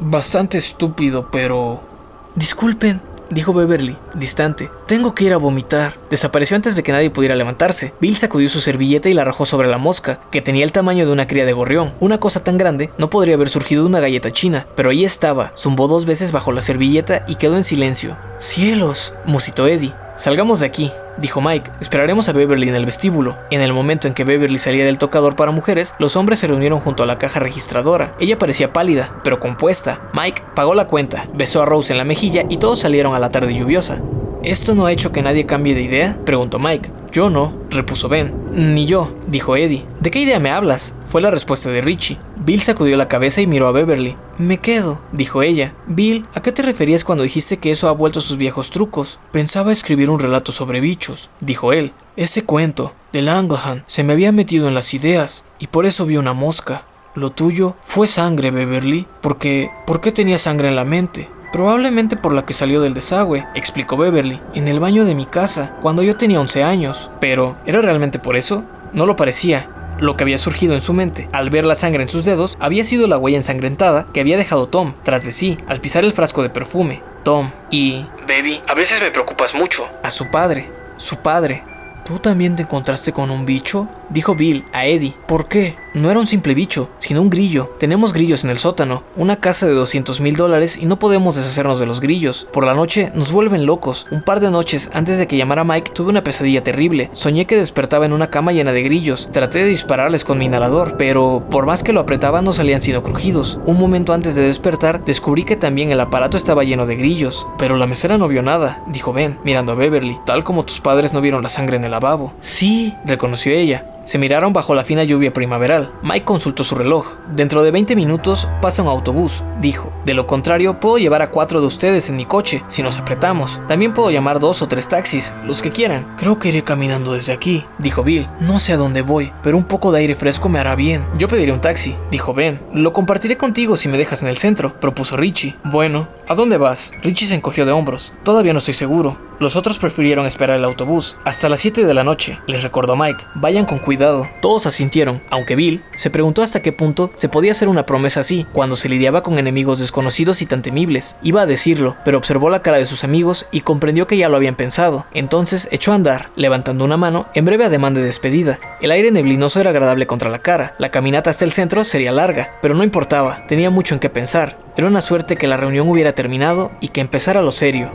[0.00, 1.91] bastante estúpido, pero...
[2.34, 4.70] Disculpen, dijo Beverly, distante.
[4.86, 6.01] Tengo que ir a vomitar.
[6.12, 7.94] Desapareció antes de que nadie pudiera levantarse.
[7.98, 11.12] Bill sacudió su servilleta y la arrojó sobre la mosca, que tenía el tamaño de
[11.12, 11.94] una cría de gorrión.
[12.00, 15.52] Una cosa tan grande no podría haber surgido de una galleta china, pero ahí estaba.
[15.56, 18.18] Zumbó dos veces bajo la servilleta y quedó en silencio.
[18.40, 19.14] ¡Cielos!
[19.24, 19.94] musitó Eddie.
[20.14, 21.70] Salgamos de aquí, dijo Mike.
[21.80, 23.38] Esperaremos a Beverly en el vestíbulo.
[23.50, 26.80] En el momento en que Beverly salía del tocador para mujeres, los hombres se reunieron
[26.80, 28.14] junto a la caja registradora.
[28.20, 30.10] Ella parecía pálida, pero compuesta.
[30.12, 33.30] Mike pagó la cuenta, besó a Rose en la mejilla y todos salieron a la
[33.30, 33.98] tarde lluviosa.
[34.44, 36.18] ¿Esto no ha hecho que nadie cambie de idea?
[36.24, 36.90] preguntó Mike.
[37.12, 38.34] Yo no, repuso Ben.
[38.50, 39.86] Ni yo, dijo Eddie.
[40.00, 40.96] ¿De qué idea me hablas?
[41.04, 42.18] Fue la respuesta de Richie.
[42.44, 44.16] Bill sacudió la cabeza y miró a Beverly.
[44.38, 45.74] Me quedo, dijo ella.
[45.86, 49.20] Bill, ¿a qué te referías cuando dijiste que eso ha vuelto a sus viejos trucos?
[49.30, 51.92] Pensaba escribir un relato sobre bichos, dijo él.
[52.16, 56.16] Ese cuento, del Anglehan, se me había metido en las ideas, y por eso vi
[56.16, 56.84] una mosca.
[57.14, 59.70] Lo tuyo fue sangre, Beverly, porque...
[59.86, 61.28] ¿por qué tenía sangre en la mente?
[61.52, 65.72] Probablemente por la que salió del desagüe, explicó Beverly, en el baño de mi casa,
[65.82, 67.10] cuando yo tenía 11 años.
[67.20, 68.64] Pero, ¿era realmente por eso?
[68.94, 69.68] No lo parecía.
[70.00, 72.84] Lo que había surgido en su mente al ver la sangre en sus dedos había
[72.84, 76.42] sido la huella ensangrentada que había dejado Tom tras de sí al pisar el frasco
[76.42, 77.02] de perfume.
[77.22, 78.06] Tom y...
[78.26, 79.86] Baby, a veces me preocupas mucho.
[80.02, 80.70] A su padre.
[80.96, 81.62] Su padre.
[82.04, 83.88] ¿Tú también te encontraste con un bicho?
[84.12, 85.14] Dijo Bill a Eddie.
[85.26, 85.76] ¿Por qué?
[85.94, 87.70] No era un simple bicho, sino un grillo.
[87.78, 91.80] Tenemos grillos en el sótano, una casa de 200 mil dólares y no podemos deshacernos
[91.80, 92.48] de los grillos.
[92.50, 94.06] Por la noche nos vuelven locos.
[94.10, 97.10] Un par de noches antes de que llamara Mike tuve una pesadilla terrible.
[97.12, 99.28] Soñé que despertaba en una cama llena de grillos.
[99.32, 103.02] Traté de dispararles con mi inhalador, pero por más que lo apretaba no salían sino
[103.02, 103.58] crujidos.
[103.66, 107.46] Un momento antes de despertar descubrí que también el aparato estaba lleno de grillos.
[107.58, 111.12] Pero la mesera no vio nada, dijo Ben, mirando a Beverly, tal como tus padres
[111.12, 112.32] no vieron la sangre en el lavabo.
[112.40, 113.84] Sí, reconoció ella.
[114.04, 115.92] Se miraron bajo la fina lluvia primaveral.
[116.02, 117.06] Mike consultó su reloj.
[117.34, 119.92] Dentro de 20 minutos pasa un autobús, dijo.
[120.04, 123.60] De lo contrario, puedo llevar a cuatro de ustedes en mi coche, si nos apretamos.
[123.68, 126.06] También puedo llamar dos o tres taxis, los que quieran.
[126.16, 128.28] Creo que iré caminando desde aquí, dijo Bill.
[128.40, 131.04] No sé a dónde voy, pero un poco de aire fresco me hará bien.
[131.18, 132.60] Yo pediré un taxi, dijo Ben.
[132.72, 135.54] Lo compartiré contigo si me dejas en el centro, propuso Richie.
[135.64, 136.94] Bueno, ¿a dónde vas?
[137.02, 138.12] Richie se encogió de hombros.
[138.22, 139.18] Todavía no estoy seguro.
[139.38, 141.16] Los otros prefirieron esperar el autobús.
[141.24, 143.24] Hasta las 7 de la noche, les recordó Mike.
[143.34, 144.26] Vayan con cuidado.
[144.40, 148.46] Todos asintieron, aunque Bill se preguntó hasta qué punto se podía hacer una promesa así
[148.52, 151.16] cuando se lidiaba con enemigos desconocidos y tan temibles.
[151.22, 154.36] Iba a decirlo, pero observó la cara de sus amigos y comprendió que ya lo
[154.36, 155.04] habían pensado.
[155.12, 158.58] Entonces echó a andar, levantando una mano en breve ademán de despedida.
[158.80, 160.76] El aire neblinoso era agradable contra la cara.
[160.78, 164.61] La caminata hasta el centro sería larga, pero no importaba, tenía mucho en qué pensar.
[164.74, 167.90] Era una suerte que la reunión hubiera terminado y que empezara lo serio.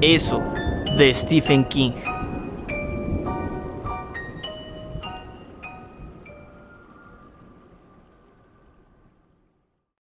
[0.00, 0.42] Eso,
[0.96, 1.92] de Stephen King.